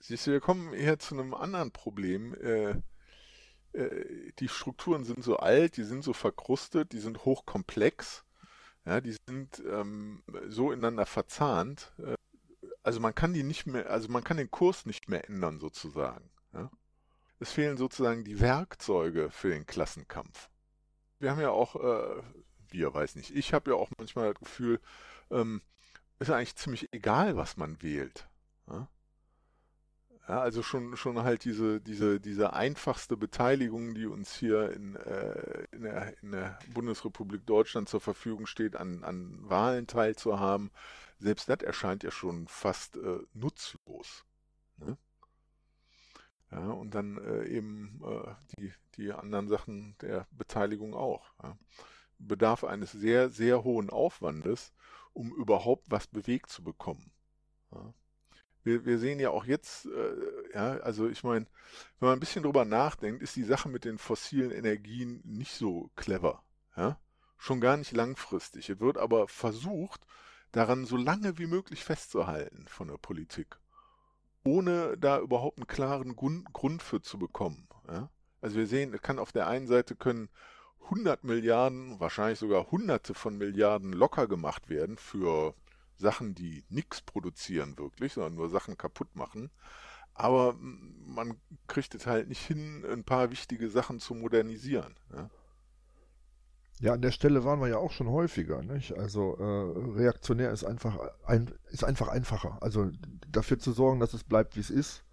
Siehst 0.00 0.26
du, 0.26 0.32
wir 0.32 0.40
kommen 0.40 0.74
hier 0.74 0.98
zu 0.98 1.18
einem 1.18 1.34
anderen 1.34 1.72
Problem. 1.72 2.34
Äh, 2.34 2.82
äh, 3.72 4.32
die 4.38 4.48
Strukturen 4.48 5.04
sind 5.04 5.24
so 5.24 5.38
alt, 5.38 5.76
die 5.76 5.84
sind 5.84 6.04
so 6.04 6.12
verkrustet, 6.12 6.92
die 6.92 7.00
sind 7.00 7.24
hochkomplex, 7.24 8.24
ja, 8.84 9.00
die 9.00 9.16
sind 9.26 9.62
ähm, 9.66 10.22
so 10.48 10.70
ineinander 10.70 11.06
verzahnt. 11.06 11.92
Äh, 11.98 12.14
also 12.82 13.00
man 13.00 13.14
kann 13.14 13.32
die 13.32 13.42
nicht 13.42 13.66
mehr, 13.66 13.90
also 13.90 14.08
man 14.08 14.24
kann 14.24 14.36
den 14.36 14.50
Kurs 14.50 14.86
nicht 14.86 15.08
mehr 15.08 15.28
ändern 15.28 15.58
sozusagen. 15.60 16.30
Ja. 16.52 16.70
Es 17.40 17.52
fehlen 17.52 17.76
sozusagen 17.76 18.24
die 18.24 18.40
Werkzeuge 18.40 19.30
für 19.30 19.50
den 19.50 19.66
Klassenkampf. 19.66 20.48
Wir 21.18 21.30
haben 21.30 21.40
ja 21.40 21.50
auch, 21.50 21.76
äh, 21.76 22.22
wir 22.70 22.92
weiß 22.92 23.16
nicht, 23.16 23.34
ich 23.34 23.54
habe 23.54 23.70
ja 23.70 23.76
auch 23.76 23.90
manchmal 23.96 24.32
das 24.32 24.40
Gefühl, 24.40 24.80
ähm, 25.30 25.62
ist 26.18 26.30
eigentlich 26.30 26.56
ziemlich 26.56 26.92
egal, 26.92 27.36
was 27.36 27.56
man 27.56 27.80
wählt. 27.82 28.28
Ja? 28.68 28.88
Also 30.28 30.62
schon, 30.62 30.94
schon 30.98 31.22
halt 31.22 31.44
diese, 31.44 31.80
diese, 31.80 32.20
diese 32.20 32.52
einfachste 32.52 33.16
Beteiligung, 33.16 33.94
die 33.94 34.04
uns 34.04 34.34
hier 34.34 34.72
in, 34.72 34.94
äh, 34.96 35.64
in, 35.72 35.82
der, 35.82 36.22
in 36.22 36.32
der 36.32 36.58
Bundesrepublik 36.74 37.46
Deutschland 37.46 37.88
zur 37.88 38.02
Verfügung 38.02 38.46
steht, 38.46 38.76
an, 38.76 39.04
an 39.04 39.38
Wahlen 39.48 39.86
teilzuhaben, 39.86 40.70
selbst 41.18 41.48
das 41.48 41.62
erscheint 41.62 42.02
ja 42.02 42.10
schon 42.10 42.46
fast 42.46 42.96
äh, 42.98 43.20
nutzlos. 43.32 44.26
Ne? 44.76 44.98
Ja, 46.50 46.70
und 46.70 46.94
dann 46.94 47.18
äh, 47.18 47.44
eben 47.44 48.00
äh, 48.04 48.34
die, 48.56 48.72
die 48.96 49.12
anderen 49.12 49.48
Sachen 49.48 49.96
der 50.00 50.26
Beteiligung 50.30 50.94
auch. 50.94 51.34
Ja. 51.42 51.58
Bedarf 52.18 52.64
eines 52.64 52.92
sehr, 52.92 53.28
sehr 53.28 53.64
hohen 53.64 53.90
Aufwandes, 53.90 54.72
um 55.12 55.32
überhaupt 55.32 55.90
was 55.90 56.06
bewegt 56.06 56.50
zu 56.50 56.64
bekommen. 56.64 57.12
Ja 57.72 57.92
wir, 58.68 58.84
wir 58.84 58.98
sehen 58.98 59.18
ja 59.18 59.30
auch 59.30 59.44
jetzt, 59.44 59.86
äh, 59.86 60.54
ja, 60.54 60.72
also 60.78 61.08
ich 61.08 61.24
meine, 61.24 61.46
wenn 61.98 62.08
man 62.08 62.18
ein 62.18 62.20
bisschen 62.20 62.42
drüber 62.42 62.64
nachdenkt, 62.64 63.22
ist 63.22 63.34
die 63.36 63.44
Sache 63.44 63.68
mit 63.68 63.84
den 63.84 63.98
fossilen 63.98 64.50
Energien 64.50 65.20
nicht 65.24 65.54
so 65.54 65.90
clever. 65.96 66.42
Ja? 66.76 67.00
Schon 67.38 67.60
gar 67.60 67.76
nicht 67.76 67.92
langfristig. 67.92 68.68
Es 68.68 68.80
wird 68.80 68.98
aber 68.98 69.26
versucht, 69.28 70.06
daran 70.52 70.84
so 70.84 70.96
lange 70.96 71.38
wie 71.38 71.46
möglich 71.46 71.84
festzuhalten 71.84 72.66
von 72.68 72.88
der 72.88 72.98
Politik, 72.98 73.58
ohne 74.48 74.96
da 74.96 75.20
überhaupt 75.20 75.58
einen 75.58 75.66
klaren 75.66 76.16
Grund, 76.16 76.82
für 76.82 77.02
zu 77.02 77.18
bekommen. 77.18 77.68
Ja? 77.86 78.08
Also 78.40 78.56
wir 78.56 78.66
sehen, 78.66 78.94
es 78.94 79.02
kann 79.02 79.18
auf 79.18 79.32
der 79.32 79.46
einen 79.46 79.66
Seite 79.66 79.94
können 79.94 80.30
100 80.84 81.22
Milliarden, 81.24 82.00
wahrscheinlich 82.00 82.38
sogar 82.38 82.70
Hunderte 82.70 83.12
von 83.12 83.36
Milliarden 83.36 83.92
locker 83.92 84.26
gemacht 84.26 84.70
werden 84.70 84.96
für 84.96 85.54
Sachen, 85.96 86.34
die 86.34 86.64
nichts 86.70 87.02
produzieren 87.02 87.76
wirklich, 87.76 88.14
sondern 88.14 88.36
nur 88.36 88.48
Sachen 88.48 88.78
kaputt 88.78 89.14
machen. 89.14 89.50
aber 90.18 90.56
man 90.58 91.40
kriegt 91.68 91.94
es 91.94 92.06
halt 92.06 92.28
nicht 92.28 92.44
hin, 92.44 92.84
ein 92.84 93.04
paar 93.04 93.30
wichtige 93.30 93.68
Sachen 93.68 94.00
zu 94.00 94.14
modernisieren. 94.14 94.94
Ja? 95.14 95.30
Ja, 96.80 96.92
an 96.92 97.02
der 97.02 97.10
Stelle 97.10 97.44
waren 97.44 97.60
wir 97.60 97.68
ja 97.68 97.78
auch 97.78 97.90
schon 97.90 98.08
häufiger. 98.08 98.62
Nicht? 98.62 98.96
Also 98.96 99.36
äh, 99.36 99.98
reaktionär 99.98 100.52
ist 100.52 100.64
einfach, 100.64 100.98
ein, 101.26 101.50
ist 101.70 101.84
einfach 101.84 102.08
einfacher. 102.08 102.58
Also 102.60 102.90
dafür 103.30 103.58
zu 103.58 103.72
sorgen, 103.72 104.00
dass 104.00 104.14
es 104.14 104.24
bleibt, 104.24 104.56
wie 104.56 104.60
es 104.60 104.70
ist, 104.70 105.04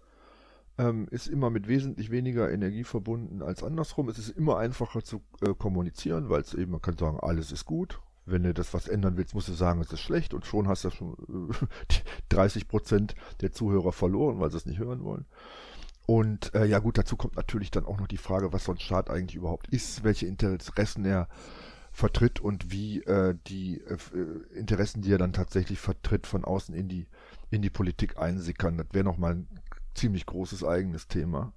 ähm, 0.78 1.08
ist 1.10 1.26
immer 1.26 1.50
mit 1.50 1.68
wesentlich 1.68 2.10
weniger 2.10 2.50
Energie 2.50 2.84
verbunden 2.84 3.42
als 3.42 3.62
andersrum. 3.62 4.08
Es 4.08 4.18
ist 4.18 4.30
immer 4.30 4.58
einfacher 4.58 5.02
zu 5.02 5.22
äh, 5.40 5.54
kommunizieren, 5.54 6.28
weil 6.28 6.42
es 6.42 6.54
eben, 6.54 6.72
man 6.72 6.82
kann 6.82 6.96
sagen, 6.96 7.18
alles 7.20 7.50
ist 7.50 7.64
gut. 7.64 8.00
Wenn 8.26 8.42
du 8.42 8.52
das 8.52 8.74
was 8.74 8.88
ändern 8.88 9.16
willst, 9.16 9.34
musst 9.34 9.48
du 9.48 9.52
sagen, 9.52 9.80
es 9.80 9.92
ist 9.92 10.00
schlecht 10.00 10.34
und 10.34 10.44
schon 10.44 10.68
hast 10.68 10.84
du 10.84 10.90
schon 10.90 11.16
äh, 11.50 11.66
30 12.28 12.68
Prozent 12.68 13.14
der 13.40 13.52
Zuhörer 13.52 13.92
verloren, 13.92 14.38
weil 14.38 14.50
sie 14.50 14.56
es 14.58 14.66
nicht 14.66 14.78
hören 14.78 15.02
wollen. 15.04 15.26
Und 16.06 16.54
äh, 16.54 16.64
ja 16.64 16.78
gut, 16.78 16.98
dazu 16.98 17.16
kommt 17.16 17.36
natürlich 17.36 17.72
dann 17.72 17.84
auch 17.84 17.98
noch 17.98 18.06
die 18.06 18.16
Frage, 18.16 18.52
was 18.52 18.64
so 18.64 18.72
ein 18.72 18.78
Staat 18.78 19.10
eigentlich 19.10 19.34
überhaupt 19.34 19.66
ist, 19.68 20.04
welche 20.04 20.26
Interessen 20.26 21.04
er 21.04 21.28
vertritt 21.90 22.40
und 22.40 22.70
wie 22.70 23.02
äh, 23.02 23.34
die 23.46 23.80
äh, 23.80 23.96
Interessen, 24.54 25.02
die 25.02 25.12
er 25.12 25.18
dann 25.18 25.32
tatsächlich 25.32 25.80
vertritt, 25.80 26.26
von 26.26 26.44
außen 26.44 26.74
in 26.74 26.88
die, 26.88 27.06
in 27.50 27.62
die 27.62 27.70
Politik 27.70 28.18
einsickern. 28.18 28.78
Das 28.78 28.86
wäre 28.92 29.04
nochmal 29.04 29.34
ein 29.34 29.48
ziemlich 29.94 30.26
großes 30.26 30.62
eigenes 30.62 31.08
Thema. 31.08 31.52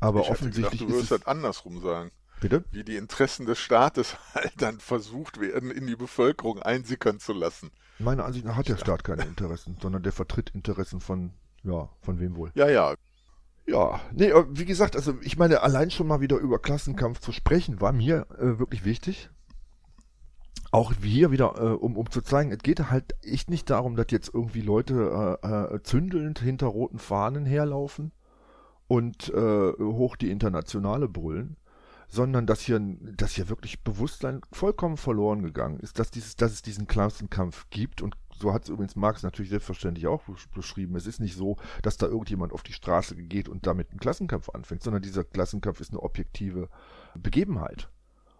Aber 0.00 0.22
ich 0.22 0.30
offensichtlich 0.30 0.80
gedacht, 0.80 0.90
du 0.90 0.94
wirst 0.94 1.10
das 1.10 1.26
andersrum 1.26 1.80
sagen. 1.80 2.10
Bitte? 2.40 2.64
Wie 2.70 2.84
die 2.84 2.96
Interessen 2.96 3.46
des 3.46 3.58
Staates 3.58 4.16
halt 4.34 4.52
dann 4.56 4.80
versucht 4.80 5.40
werden, 5.40 5.70
in 5.70 5.86
die 5.86 5.96
Bevölkerung 5.96 6.60
einsickern 6.60 7.20
zu 7.20 7.32
lassen. 7.32 7.70
Meiner 7.98 8.24
Ansicht 8.24 8.44
nach 8.44 8.56
hat 8.56 8.68
der 8.68 8.78
Staat 8.78 9.04
keine 9.04 9.24
Interessen, 9.24 9.76
sondern 9.80 10.02
der 10.02 10.12
vertritt 10.12 10.50
Interessen 10.50 11.00
von, 11.00 11.32
ja, 11.62 11.88
von 12.00 12.18
wem 12.18 12.36
wohl? 12.36 12.50
Ja, 12.54 12.68
ja, 12.68 12.94
ja, 13.66 14.00
nee, 14.12 14.32
wie 14.50 14.64
gesagt, 14.64 14.96
also 14.96 15.14
ich 15.22 15.38
meine, 15.38 15.62
allein 15.62 15.90
schon 15.90 16.06
mal 16.06 16.20
wieder 16.20 16.38
über 16.38 16.58
Klassenkampf 16.58 17.20
zu 17.20 17.32
sprechen, 17.32 17.80
war 17.80 17.92
mir 17.92 18.26
äh, 18.38 18.58
wirklich 18.58 18.84
wichtig. 18.84 19.30
Auch 20.72 20.92
hier 21.02 21.30
wieder, 21.30 21.54
äh, 21.58 21.74
um, 21.74 21.96
um 21.96 22.10
zu 22.10 22.22
zeigen, 22.22 22.50
es 22.50 22.58
geht 22.58 22.90
halt 22.90 23.14
echt 23.22 23.50
nicht 23.50 23.70
darum, 23.70 23.94
dass 23.94 24.06
jetzt 24.10 24.30
irgendwie 24.32 24.62
Leute 24.62 25.38
äh, 25.42 25.74
äh 25.76 25.82
zündelnd 25.82 26.40
hinter 26.40 26.66
roten 26.66 26.98
Fahnen 26.98 27.44
herlaufen 27.44 28.12
und 28.88 29.28
äh, 29.28 29.72
hoch 29.78 30.16
die 30.16 30.30
Internationale 30.30 31.08
brüllen, 31.08 31.56
sondern 32.08 32.46
dass 32.46 32.60
hier, 32.60 32.80
dass 32.80 33.32
hier 33.32 33.48
wirklich 33.48 33.82
Bewusstsein 33.82 34.40
vollkommen 34.50 34.96
verloren 34.96 35.42
gegangen 35.42 35.78
ist, 35.80 35.98
dass, 35.98 36.10
dieses, 36.10 36.36
dass 36.36 36.52
es 36.52 36.62
diesen 36.62 36.86
Klassenkampf 36.86 37.66
gibt 37.70 38.02
und 38.02 38.16
so 38.42 38.52
hat 38.52 38.64
es 38.64 38.68
übrigens 38.68 38.96
Marx 38.96 39.22
natürlich 39.22 39.50
selbstverständlich 39.50 40.08
auch 40.08 40.22
beschrieben. 40.52 40.96
Es 40.96 41.06
ist 41.06 41.20
nicht 41.20 41.36
so, 41.36 41.56
dass 41.82 41.96
da 41.96 42.06
irgendjemand 42.06 42.52
auf 42.52 42.62
die 42.62 42.72
Straße 42.72 43.16
geht 43.16 43.48
und 43.48 43.66
damit 43.66 43.90
einen 43.90 44.00
Klassenkampf 44.00 44.50
anfängt, 44.50 44.82
sondern 44.82 45.00
dieser 45.00 45.24
Klassenkampf 45.24 45.80
ist 45.80 45.92
eine 45.92 46.02
objektive 46.02 46.68
Begebenheit. 47.14 47.88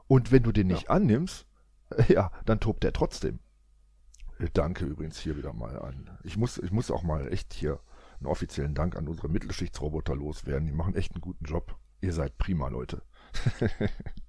Und 0.09 0.33
wenn 0.33 0.43
du 0.43 0.53
den 0.53 0.67
nicht 0.67 0.85
ja. 0.85 0.91
annimmst, 0.91 1.47
ja, 2.09 2.33
dann 2.45 2.61
tobt 2.61 2.85
er 2.85 2.93
trotzdem. 2.93 3.39
Äh, 4.39 4.49
danke 4.53 4.85
übrigens 4.85 5.19
hier 5.19 5.37
wieder 5.37 5.53
mal 5.53 5.79
an. 5.79 6.11
Ich 6.25 6.37
muss, 6.37 6.59
ich 6.59 6.73
muss 6.73 6.91
auch 6.91 7.05
mal 7.05 7.33
echt 7.33 7.55
hier 7.55 7.81
einen 8.19 8.27
offiziellen 8.27 8.75
Dank 8.75 8.97
an 8.97 9.09
unsere 9.09 9.29
Mittelschichtsroboter 9.29 10.17
loswerden. 10.17 10.67
Die 10.67 10.75
machen 10.75 10.97
echt 10.97 11.15
einen 11.15 11.21
guten 11.21 11.45
Job. 11.45 11.77
Ihr 12.01 12.13
seid 12.13 12.37
prima, 12.39 12.69
Leute. 12.69 13.03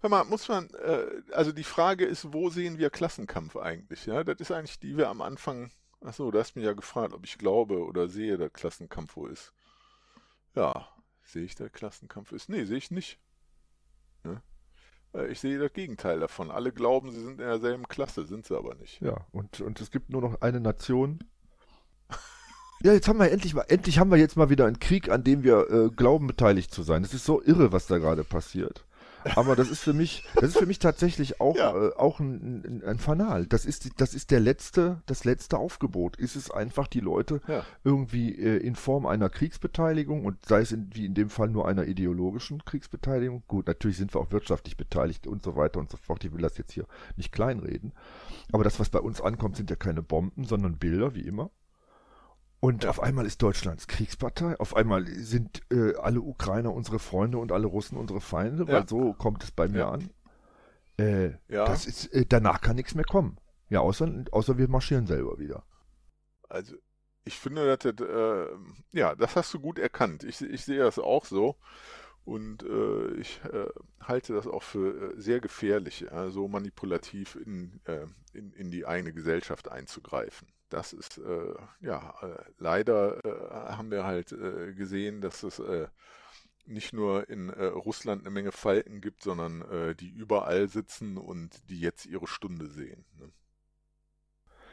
Hör 0.00 0.08
mal, 0.08 0.24
muss 0.24 0.48
man, 0.48 0.70
äh, 0.82 1.06
also 1.32 1.52
die 1.52 1.64
Frage 1.64 2.06
ist, 2.06 2.32
wo 2.32 2.48
sehen 2.48 2.78
wir 2.78 2.88
Klassenkampf 2.88 3.56
eigentlich? 3.56 4.06
Ja, 4.06 4.24
das 4.24 4.40
ist 4.40 4.50
eigentlich 4.50 4.78
die 4.78 4.96
wir 4.96 5.10
am 5.10 5.20
Anfang, 5.20 5.70
achso, 6.00 6.30
du 6.30 6.38
hast 6.38 6.56
mich 6.56 6.64
ja 6.64 6.72
gefragt, 6.72 7.12
ob 7.12 7.24
ich 7.24 7.36
glaube 7.36 7.84
oder 7.84 8.08
sehe, 8.08 8.38
dass 8.38 8.52
Klassenkampf 8.52 9.16
wo 9.16 9.26
ist. 9.26 9.52
Ja, 10.54 10.88
sehe 11.22 11.44
ich, 11.44 11.54
dass 11.54 11.70
Klassenkampf 11.72 12.32
ist? 12.32 12.48
Nee, 12.48 12.64
sehe 12.64 12.78
ich 12.78 12.90
nicht. 12.90 13.18
Ja? 14.24 14.42
Äh, 15.14 15.28
ich 15.28 15.40
sehe 15.40 15.58
das 15.58 15.72
Gegenteil 15.74 16.18
davon. 16.18 16.50
Alle 16.50 16.72
glauben, 16.72 17.10
sie 17.10 17.20
sind 17.20 17.32
in 17.32 17.46
derselben 17.46 17.86
Klasse, 17.86 18.24
sind 18.24 18.46
sie 18.46 18.56
aber 18.56 18.74
nicht. 18.76 19.02
Ja, 19.02 19.26
und, 19.32 19.60
und 19.60 19.82
es 19.82 19.90
gibt 19.90 20.08
nur 20.08 20.22
noch 20.22 20.40
eine 20.40 20.60
Nation. 20.60 21.20
Ja, 22.82 22.94
jetzt 22.94 23.08
haben 23.08 23.18
wir 23.18 23.30
endlich 23.30 23.52
mal, 23.52 23.66
endlich 23.68 23.98
haben 23.98 24.10
wir 24.10 24.16
jetzt 24.16 24.38
mal 24.38 24.48
wieder 24.48 24.64
einen 24.64 24.78
Krieg, 24.78 25.10
an 25.10 25.22
dem 25.22 25.42
wir 25.42 25.68
äh, 25.68 25.90
glauben, 25.90 26.26
beteiligt 26.26 26.72
zu 26.72 26.82
sein. 26.82 27.04
Es 27.04 27.12
ist 27.12 27.26
so 27.26 27.42
irre, 27.42 27.72
was 27.72 27.86
da 27.86 27.98
gerade 27.98 28.24
passiert. 28.24 28.86
Aber 29.34 29.56
das 29.56 29.70
ist 29.70 29.80
für 29.80 29.92
mich, 29.92 30.24
das 30.34 30.50
ist 30.50 30.58
für 30.58 30.66
mich 30.66 30.78
tatsächlich 30.78 31.40
auch, 31.40 31.56
ja. 31.56 31.74
äh, 31.74 31.94
auch 31.96 32.20
ein, 32.20 32.62
ein, 32.64 32.84
ein, 32.84 32.98
Fanal. 32.98 33.46
Das 33.46 33.64
ist, 33.64 34.00
das 34.00 34.14
ist 34.14 34.30
der 34.30 34.40
letzte, 34.40 35.02
das 35.06 35.24
letzte 35.24 35.58
Aufgebot. 35.58 36.16
Ist 36.16 36.36
es 36.36 36.50
einfach, 36.50 36.86
die 36.86 37.00
Leute 37.00 37.40
ja. 37.46 37.64
irgendwie 37.84 38.34
äh, 38.34 38.56
in 38.58 38.74
Form 38.74 39.06
einer 39.06 39.28
Kriegsbeteiligung 39.28 40.24
und 40.24 40.44
sei 40.46 40.60
es 40.60 40.72
in, 40.72 40.90
wie 40.92 41.06
in 41.06 41.14
dem 41.14 41.30
Fall 41.30 41.48
nur 41.48 41.68
einer 41.68 41.86
ideologischen 41.86 42.64
Kriegsbeteiligung. 42.64 43.42
Gut, 43.48 43.66
natürlich 43.66 43.96
sind 43.96 44.14
wir 44.14 44.20
auch 44.20 44.32
wirtschaftlich 44.32 44.76
beteiligt 44.76 45.26
und 45.26 45.42
so 45.42 45.56
weiter 45.56 45.80
und 45.80 45.90
so 45.90 45.96
fort. 45.96 46.24
Ich 46.24 46.32
will 46.32 46.42
das 46.42 46.58
jetzt 46.58 46.72
hier 46.72 46.86
nicht 47.16 47.32
kleinreden. 47.32 47.92
Aber 48.52 48.64
das, 48.64 48.80
was 48.80 48.90
bei 48.90 49.00
uns 49.00 49.20
ankommt, 49.20 49.56
sind 49.56 49.70
ja 49.70 49.76
keine 49.76 50.02
Bomben, 50.02 50.44
sondern 50.44 50.76
Bilder, 50.78 51.14
wie 51.14 51.22
immer. 51.22 51.50
Und 52.60 52.84
auf 52.84 53.00
einmal 53.00 53.24
ist 53.24 53.40
Deutschlands 53.42 53.86
Kriegspartei, 53.86 54.58
auf 54.60 54.76
einmal 54.76 55.06
sind 55.06 55.62
äh, 55.72 55.94
alle 55.96 56.20
Ukrainer 56.20 56.74
unsere 56.74 56.98
Freunde 56.98 57.38
und 57.38 57.52
alle 57.52 57.66
Russen 57.66 57.96
unsere 57.96 58.20
Feinde, 58.20 58.68
weil 58.68 58.86
so 58.86 59.14
kommt 59.14 59.42
es 59.42 59.50
bei 59.50 59.66
mir 59.66 59.78
ja. 59.78 59.90
an. 59.90 60.10
Äh, 60.98 61.30
ja. 61.48 61.64
das 61.64 61.86
ist, 61.86 62.12
äh, 62.12 62.26
danach 62.28 62.60
kann 62.60 62.76
nichts 62.76 62.94
mehr 62.94 63.06
kommen. 63.06 63.38
Ja, 63.70 63.80
außer, 63.80 64.24
außer 64.30 64.58
wir 64.58 64.68
marschieren 64.68 65.06
selber 65.06 65.38
wieder. 65.38 65.64
Also 66.50 66.76
ich 67.24 67.38
finde, 67.38 67.64
dass 67.64 67.94
das, 67.94 68.06
äh, 68.06 68.46
ja, 68.92 69.14
das 69.14 69.36
hast 69.36 69.54
du 69.54 69.60
gut 69.60 69.78
erkannt. 69.78 70.24
Ich, 70.24 70.42
ich 70.42 70.64
sehe 70.64 70.80
das 70.80 70.98
auch 70.98 71.24
so. 71.24 71.56
Und 72.24 72.62
äh, 72.62 73.14
ich 73.14 73.40
äh, 73.44 73.66
halte 74.00 74.34
das 74.34 74.46
auch 74.46 74.62
für 74.62 75.12
äh, 75.14 75.20
sehr 75.20 75.40
gefährlich, 75.40 76.06
so 76.28 76.48
manipulativ 76.48 77.36
in, 77.36 77.80
äh, 77.84 78.06
in, 78.32 78.52
in 78.52 78.70
die 78.70 78.86
eigene 78.86 79.12
Gesellschaft 79.12 79.70
einzugreifen 79.70 80.48
das 80.72 80.92
ist, 80.92 81.18
äh, 81.18 81.54
ja, 81.80 82.14
äh, 82.22 82.44
leider 82.58 83.20
haben 83.76 83.90
wir 83.90 84.04
halt 84.04 84.28
gesehen, 84.76 85.20
dass 85.20 85.42
es 85.42 85.60
nicht 86.64 86.92
nur 86.92 87.28
in 87.28 87.50
Russland 87.50 88.22
eine 88.22 88.30
Menge 88.30 88.52
Falken 88.52 89.00
gibt, 89.00 89.24
sondern 89.24 89.64
die 89.98 90.08
überall 90.08 90.68
sitzen 90.68 91.16
und 91.16 91.68
die 91.68 91.80
jetzt 91.80 92.06
ihre 92.06 92.28
Stunde 92.28 92.68
sehen. 92.68 93.04
Ne? 93.18 93.32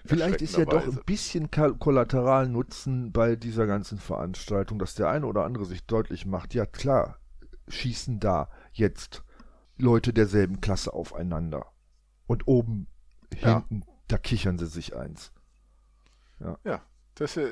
Vielleicht 0.06 0.43
ist 0.43 0.56
ja 0.56 0.66
doch 0.66 0.86
ein 0.86 1.02
bisschen 1.06 1.50
Kollateralnutzen 1.50 3.12
bei 3.12 3.36
dieser 3.36 3.66
ganzen 3.66 3.98
Veranstaltung, 3.98 4.78
dass 4.78 4.95
der 4.95 5.10
eine 5.10 5.26
oder 5.26 5.43
andere 5.45 5.66
sich 5.66 5.86
deutlich 5.86 6.26
macht, 6.26 6.54
ja 6.54 6.68
klar, 6.68 7.20
schießen 7.68 8.20
da 8.20 8.49
jetzt 8.72 9.24
Leute 9.78 10.13
derselben 10.13 10.61
Klasse 10.61 10.93
aufeinander. 10.93 11.65
Und 12.26 12.47
oben, 12.47 12.88
ja. 13.39 13.55
hinten, 13.55 13.84
da 14.07 14.18
kichern 14.18 14.57
sie 14.57 14.68
sich 14.68 14.95
eins. 14.95 15.32
Ja. 16.39 16.57
ja. 16.63 16.82
Das, 17.18 17.36
äh, 17.36 17.49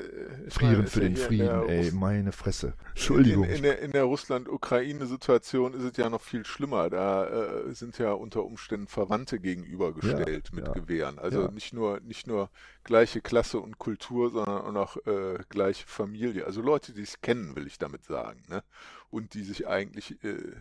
Frieren 0.48 0.76
meine, 0.76 0.86
für 0.86 1.00
den 1.00 1.16
Frieden, 1.16 1.68
ey, 1.68 1.90
meine 1.90 2.30
Fresse. 2.30 2.74
Entschuldigung. 2.90 3.44
In, 3.44 3.50
in, 3.50 3.62
der, 3.64 3.80
in 3.80 3.90
der 3.90 4.04
Russland-Ukraine-Situation 4.04 5.74
ist 5.74 5.82
es 5.82 5.96
ja 5.96 6.08
noch 6.08 6.22
viel 6.22 6.46
schlimmer. 6.46 6.88
Da 6.88 7.26
äh, 7.26 7.74
sind 7.74 7.98
ja 7.98 8.12
unter 8.12 8.44
Umständen 8.44 8.86
Verwandte 8.86 9.40
gegenübergestellt 9.40 10.50
ja, 10.50 10.54
mit 10.54 10.68
ja, 10.68 10.72
Gewehren. 10.72 11.18
Also 11.18 11.48
nicht 11.48 11.72
nur 11.72 11.98
nicht 12.00 12.28
nur 12.28 12.48
gleiche 12.84 13.20
Klasse 13.20 13.58
und 13.58 13.78
Kultur, 13.78 14.30
sondern 14.30 14.76
auch 14.76 14.98
äh, 15.04 15.38
gleiche 15.48 15.88
Familie. 15.88 16.46
Also 16.46 16.62
Leute, 16.62 16.92
die 16.92 17.02
es 17.02 17.20
kennen, 17.20 17.56
will 17.56 17.66
ich 17.66 17.78
damit 17.78 18.04
sagen. 18.04 18.44
Ne? 18.48 18.62
Und 19.10 19.34
die 19.34 19.42
sich 19.42 19.66
eigentlich 19.66 20.22
äh, 20.22 20.52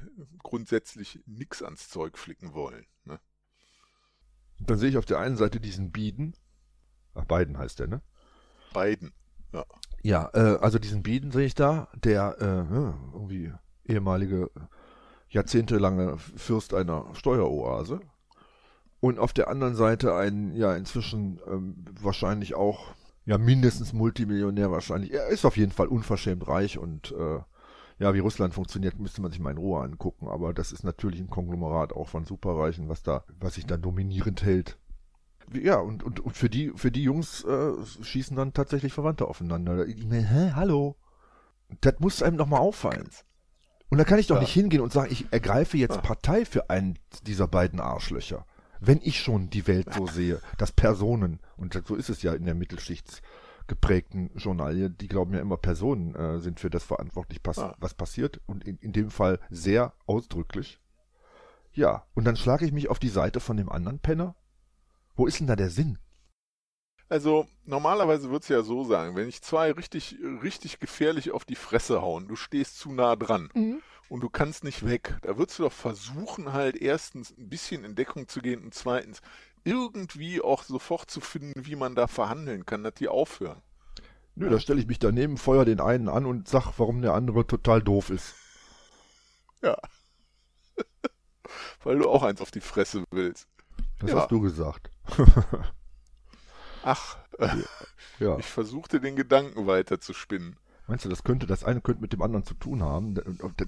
grundsätzlich 0.41 1.19
nichts 1.27 1.61
ans 1.61 1.89
Zeug 1.89 2.17
flicken 2.17 2.55
wollen. 2.55 2.87
Ne? 3.03 3.19
Dann 4.61 4.79
sehe 4.79 4.89
ich 4.89 4.97
auf 4.97 5.05
der 5.05 5.19
einen 5.19 5.37
Seite 5.37 5.59
diesen 5.59 5.91
Bieden. 5.91 6.35
Ach, 7.13 7.25
Biden 7.25 7.59
heißt 7.59 7.79
der, 7.79 7.87
ne? 7.87 8.01
Biden. 8.75 9.13
Ja, 9.53 9.65
ja 10.01 10.29
äh, 10.33 10.57
also 10.59 10.79
diesen 10.79 11.03
Biden 11.03 11.31
sehe 11.31 11.45
ich 11.45 11.55
da, 11.55 11.87
der 11.95 12.35
äh, 12.39 13.13
irgendwie 13.13 13.53
ehemalige 13.85 14.51
jahrzehntelange 15.29 16.17
Fürst 16.17 16.73
einer 16.73 17.05
Steueroase. 17.13 17.99
Und 18.99 19.19
auf 19.19 19.33
der 19.33 19.49
anderen 19.49 19.75
Seite 19.75 20.15
ein, 20.15 20.55
ja, 20.55 20.75
inzwischen 20.75 21.39
ähm, 21.47 21.85
wahrscheinlich 22.01 22.55
auch, 22.55 22.93
ja, 23.25 23.37
mindestens 23.37 23.93
Multimillionär 23.93 24.71
wahrscheinlich. 24.71 25.13
Er 25.13 25.27
ist 25.27 25.45
auf 25.45 25.57
jeden 25.57 25.71
Fall 25.71 25.87
unverschämt 25.87 26.47
reich 26.47 26.77
und 26.77 27.11
äh, 27.11 27.39
ja, 27.97 28.13
wie 28.13 28.19
Russland 28.19 28.53
funktioniert, 28.53 28.99
müsste 28.99 29.21
man 29.21 29.31
sich 29.31 29.39
mal 29.39 29.51
in 29.51 29.57
Ruhe 29.57 29.81
angucken. 29.81 30.27
Aber 30.27 30.53
das 30.53 30.71
ist 30.71 30.83
natürlich 30.83 31.19
ein 31.19 31.29
Konglomerat 31.29 31.93
auch 31.93 32.07
von 32.07 32.25
Superreichen, 32.25 32.89
was 32.89 33.03
da, 33.03 33.23
was 33.39 33.55
sich 33.55 33.65
da 33.65 33.77
dominierend 33.77 34.43
hält 34.43 34.77
ja, 35.53 35.77
und, 35.77 36.03
und, 36.03 36.19
und 36.19 36.35
für 36.35 36.49
die, 36.49 36.71
für 36.75 36.91
die 36.91 37.03
Jungs 37.03 37.43
äh, 37.43 37.73
schießen 38.01 38.35
dann 38.35 38.53
tatsächlich 38.53 38.93
Verwandte 38.93 39.27
aufeinander. 39.27 39.85
Ich 39.85 40.05
meine, 40.05 40.27
hä, 40.27 40.51
hallo? 40.55 40.95
Das 41.81 41.99
muss 41.99 42.21
einem 42.21 42.37
doch 42.37 42.47
mal 42.47 42.59
auffallen. 42.59 43.09
Und 43.89 43.97
da 43.97 44.03
kann 44.03 44.19
ich 44.19 44.27
doch 44.27 44.35
ja. 44.35 44.41
nicht 44.41 44.53
hingehen 44.53 44.81
und 44.81 44.91
sagen, 44.91 45.11
ich 45.11 45.31
ergreife 45.31 45.77
jetzt 45.77 45.95
ja. 45.95 46.01
Partei 46.01 46.45
für 46.45 46.69
einen 46.69 46.99
dieser 47.25 47.47
beiden 47.47 47.79
Arschlöcher. 47.79 48.45
Wenn 48.79 48.99
ich 49.01 49.21
schon 49.21 49.49
die 49.49 49.67
Welt 49.67 49.93
so 49.93 50.07
sehe, 50.07 50.41
dass 50.57 50.71
Personen, 50.71 51.39
und 51.57 51.81
so 51.87 51.95
ist 51.95 52.09
es 52.09 52.21
ja 52.21 52.33
in 52.33 52.45
der 52.45 52.55
Mittelschicht 52.55 53.21
geprägten 53.67 54.31
Journalie, 54.35 54.89
die 54.89 55.07
glauben 55.07 55.33
ja 55.33 55.39
immer 55.39 55.57
Personen 55.57 56.13
äh, 56.13 56.39
sind 56.39 56.59
für 56.59 56.69
das 56.69 56.83
verantwortlich, 56.83 57.41
pass 57.41 57.57
Ah. 57.57 57.75
was 57.79 57.93
passiert 57.93 58.39
und 58.45 58.63
in, 58.63 58.77
in 58.77 58.91
dem 58.91 59.09
Fall 59.09 59.39
sehr 59.49 59.93
ausdrücklich. 60.05 60.79
Ja, 61.73 62.05
und 62.13 62.25
dann 62.25 62.37
schlage 62.37 62.65
ich 62.65 62.71
mich 62.71 62.89
auf 62.89 62.99
die 62.99 63.09
Seite 63.09 63.39
von 63.39 63.57
dem 63.57 63.69
anderen 63.69 63.99
Penner. 63.99 64.35
Wo 65.15 65.27
ist 65.27 65.39
denn 65.39 65.47
da 65.47 65.55
der 65.55 65.69
Sinn? 65.69 65.97
Also 67.07 67.47
normalerweise 67.65 68.31
wird's 68.31 68.47
ja 68.47 68.63
so 68.63 68.83
sagen, 68.83 69.15
wenn 69.15 69.29
ich 69.29 69.41
zwei 69.41 69.71
richtig, 69.71 70.17
richtig 70.41 70.79
gefährlich 70.79 71.31
auf 71.31 71.45
die 71.45 71.55
Fresse 71.55 72.01
hauen, 72.01 72.27
du 72.27 72.35
stehst 72.35 72.79
zu 72.79 72.91
nah 72.91 73.15
dran 73.15 73.49
und 74.09 74.21
du 74.21 74.29
kannst 74.29 74.63
nicht 74.63 74.85
weg, 74.85 75.15
da 75.21 75.37
würdest 75.37 75.59
du 75.59 75.63
doch 75.63 75.71
versuchen 75.71 76.51
halt 76.51 76.75
erstens 76.75 77.31
ein 77.37 77.47
bisschen 77.47 77.83
in 77.83 77.95
Deckung 77.95 78.27
zu 78.27 78.41
gehen 78.41 78.63
und 78.63 78.73
zweitens 78.73 79.21
irgendwie 79.63 80.41
auch 80.41 80.63
sofort 80.63 81.09
zu 81.11 81.21
finden, 81.21 81.65
wie 81.65 81.75
man 81.75 81.95
da 81.95 82.07
verhandeln 82.07 82.65
kann, 82.65 82.83
dass 82.83 82.95
die 82.95 83.07
aufhören. 83.07 83.61
Nö, 84.35 84.49
da 84.49 84.59
stelle 84.59 84.79
ich 84.81 84.87
mich 84.87 84.99
daneben, 84.99 85.37
feuer 85.37 85.63
den 85.63 85.79
einen 85.79 86.09
an 86.09 86.25
und 86.25 86.47
sag, 86.47 86.73
warum 86.77 87.01
der 87.01 87.13
andere 87.13 87.45
total 87.47 87.81
doof 87.81 88.09
ist. 88.09 88.33
Ja. 89.61 89.77
Weil 91.83 91.99
du 91.99 92.09
auch 92.09 92.23
eins 92.23 92.41
auf 92.41 92.51
die 92.51 92.61
Fresse 92.61 93.03
willst. 93.11 93.47
Das 93.99 94.11
Ja. 94.11 94.21
hast 94.21 94.31
du 94.31 94.41
gesagt. 94.41 94.89
Ach, 96.83 97.17
äh, 97.39 97.49
Ja. 98.19 98.37
ich 98.37 98.45
versuchte 98.45 98.99
den 98.99 99.15
Gedanken 99.15 99.67
weiter 99.67 99.99
zu 99.99 100.13
spinnen. 100.13 100.57
Meinst 100.87 101.03
du, 101.05 101.09
das 101.09 101.23
könnte, 101.23 101.47
das 101.47 101.63
eine 101.63 101.81
könnte 101.81 102.01
mit 102.01 102.13
dem 102.13 102.21
anderen 102.21 102.45
zu 102.45 102.53
tun 102.53 102.83
haben, 102.83 103.15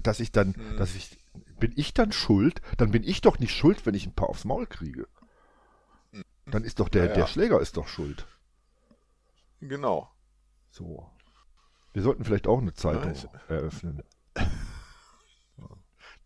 dass 0.02 0.20
ich 0.20 0.30
dann, 0.30 0.54
Hm. 0.54 0.76
dass 0.76 0.94
ich, 0.94 1.18
bin 1.58 1.72
ich 1.76 1.92
dann 1.92 2.12
schuld? 2.12 2.62
Dann 2.76 2.92
bin 2.92 3.02
ich 3.02 3.20
doch 3.20 3.38
nicht 3.40 3.56
schuld, 3.56 3.84
wenn 3.86 3.94
ich 3.94 4.06
ein 4.06 4.14
paar 4.14 4.28
aufs 4.28 4.44
Maul 4.44 4.66
kriege. 4.66 5.08
Dann 6.46 6.64
ist 6.64 6.78
doch 6.80 6.88
der, 6.88 7.04
Ja, 7.04 7.08
ja. 7.10 7.14
der 7.16 7.26
Schläger 7.26 7.60
ist 7.60 7.76
doch 7.76 7.88
schuld. 7.88 8.26
Genau. 9.60 10.10
So. 10.70 11.10
Wir 11.92 12.02
sollten 12.02 12.24
vielleicht 12.24 12.46
auch 12.46 12.58
eine 12.60 12.72
Zeitung 12.74 13.10
ich- 13.12 13.26
eröffnen. 13.48 14.02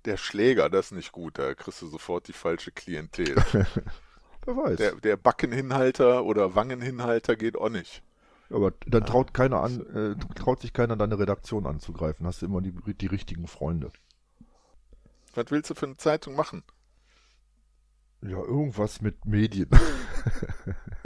Der 0.04 0.16
Schläger, 0.16 0.68
das 0.68 0.86
ist 0.86 0.92
nicht 0.92 1.12
gut, 1.12 1.38
da 1.38 1.54
kriegst 1.54 1.80
du 1.80 1.86
sofort 1.86 2.26
die 2.26 2.32
falsche 2.32 2.72
Klientel. 2.72 3.36
Wer 4.44 4.56
weiß. 4.56 4.76
Der, 4.76 4.94
der 4.96 5.16
Backenhinhalter 5.16 6.24
oder 6.24 6.54
Wangenhinhalter 6.54 7.36
geht 7.36 7.56
auch 7.56 7.68
nicht. 7.68 8.02
Aber 8.50 8.72
dann 8.86 9.06
traut 9.06 9.32
keiner 9.32 9.62
an, 9.62 9.80
äh, 9.94 10.16
traut 10.34 10.60
sich 10.60 10.72
keiner 10.72 10.96
deine 10.96 11.18
Redaktion 11.18 11.66
anzugreifen. 11.66 12.26
Hast 12.26 12.42
du 12.42 12.46
immer 12.46 12.60
die, 12.60 12.72
die 12.94 13.06
richtigen 13.06 13.46
Freunde. 13.46 13.90
Was 15.34 15.46
willst 15.50 15.70
du 15.70 15.74
für 15.74 15.86
eine 15.86 15.96
Zeitung 15.96 16.34
machen? 16.34 16.62
Ja, 18.20 18.38
irgendwas 18.38 19.00
mit 19.00 19.24
Medien. 19.24 19.70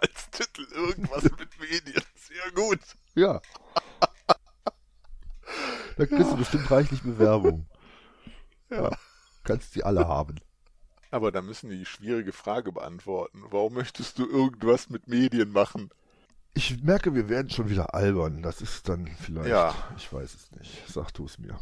Als 0.00 0.30
Titel 0.30 0.66
irgendwas 0.72 1.24
mit 1.24 1.60
Medien. 1.60 2.02
Sehr 2.14 2.52
gut. 2.54 2.80
ja. 3.14 3.40
Da 5.96 6.06
kriegst 6.06 6.30
du 6.30 6.36
bestimmt 6.36 6.70
reichlich 6.70 7.02
Bewerbung. 7.02 7.66
Ja. 8.70 8.96
Kannst 9.42 9.74
die 9.74 9.82
alle 9.82 10.06
haben. 10.06 10.36
Aber 11.10 11.32
da 11.32 11.40
müssen 11.42 11.70
die 11.70 11.78
die 11.78 11.86
schwierige 11.86 12.32
Frage 12.32 12.72
beantworten. 12.72 13.42
Warum 13.50 13.74
möchtest 13.74 14.18
du 14.18 14.28
irgendwas 14.28 14.90
mit 14.90 15.08
Medien 15.08 15.52
machen? 15.52 15.90
Ich 16.54 16.82
merke, 16.82 17.14
wir 17.14 17.28
werden 17.28 17.50
schon 17.50 17.70
wieder 17.70 17.94
albern. 17.94 18.42
Das 18.42 18.60
ist 18.60 18.88
dann 18.88 19.06
vielleicht. 19.06 19.48
Ja. 19.48 19.74
Ich 19.96 20.12
weiß 20.12 20.34
es 20.34 20.50
nicht. 20.52 20.82
Sag 20.88 21.12
du 21.12 21.24
es 21.24 21.38
mir. 21.38 21.58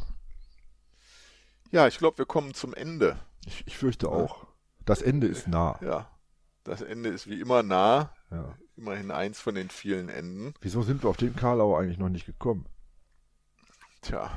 Ja, 1.71 1.87
ich 1.87 1.99
glaube, 1.99 2.19
wir 2.19 2.27
kommen 2.27 2.55
zum 2.55 2.75
Ende. 2.75 3.19
Ich, 3.45 3.67
ich 3.67 3.77
fürchte 3.77 4.09
auch. 4.09 4.47
Das 4.85 5.03
Ende 5.03 5.27
ist 5.27 5.49
nah. 5.49 5.79
Ja. 5.83 6.11
Das 6.65 6.81
Ende 6.83 7.11
ist 7.11 7.29
wie 7.29 7.41
immer 7.41 7.63
nah. 7.63 8.13
Ja. 8.31 8.57
Immerhin 8.77 9.11
eins 9.11 9.41
von 9.41 9.55
den 9.55 9.71
vielen 9.71 10.09
Enden. 10.09 10.55
Wieso 10.61 10.83
sind 10.83 11.03
wir 11.05 11.11
auf 11.11 11.17
den 11.17 11.37
Karlau 11.37 11.77
eigentlich 11.77 11.99
noch 11.99 12.09
nicht 12.09 12.27
gekommen? 12.27 12.67
Tja, 14.03 14.31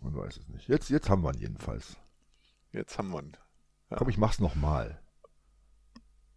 Man 0.00 0.14
weiß 0.16 0.36
es 0.38 0.48
nicht. 0.48 0.68
Jetzt, 0.68 0.90
jetzt 0.90 1.08
haben 1.08 1.22
wir 1.22 1.32
ihn 1.34 1.40
jedenfalls. 1.40 1.96
jetzt 2.72 2.98
haben 2.98 3.10
wir 3.10 3.22
ihn. 3.22 3.36
Ja. 3.90 3.96
Komm, 3.96 4.08
ich 4.08 4.18
mach's 4.18 4.40
nochmal. 4.40 5.00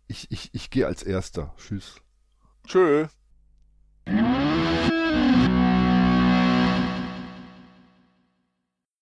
Ich, 0.08 0.32
ich, 0.32 0.54
ich 0.54 0.70
gehe 0.70 0.88
als 0.88 1.04
Erster. 1.04 1.54
Tschüss. 1.58 2.02
Tschö. 2.68 3.08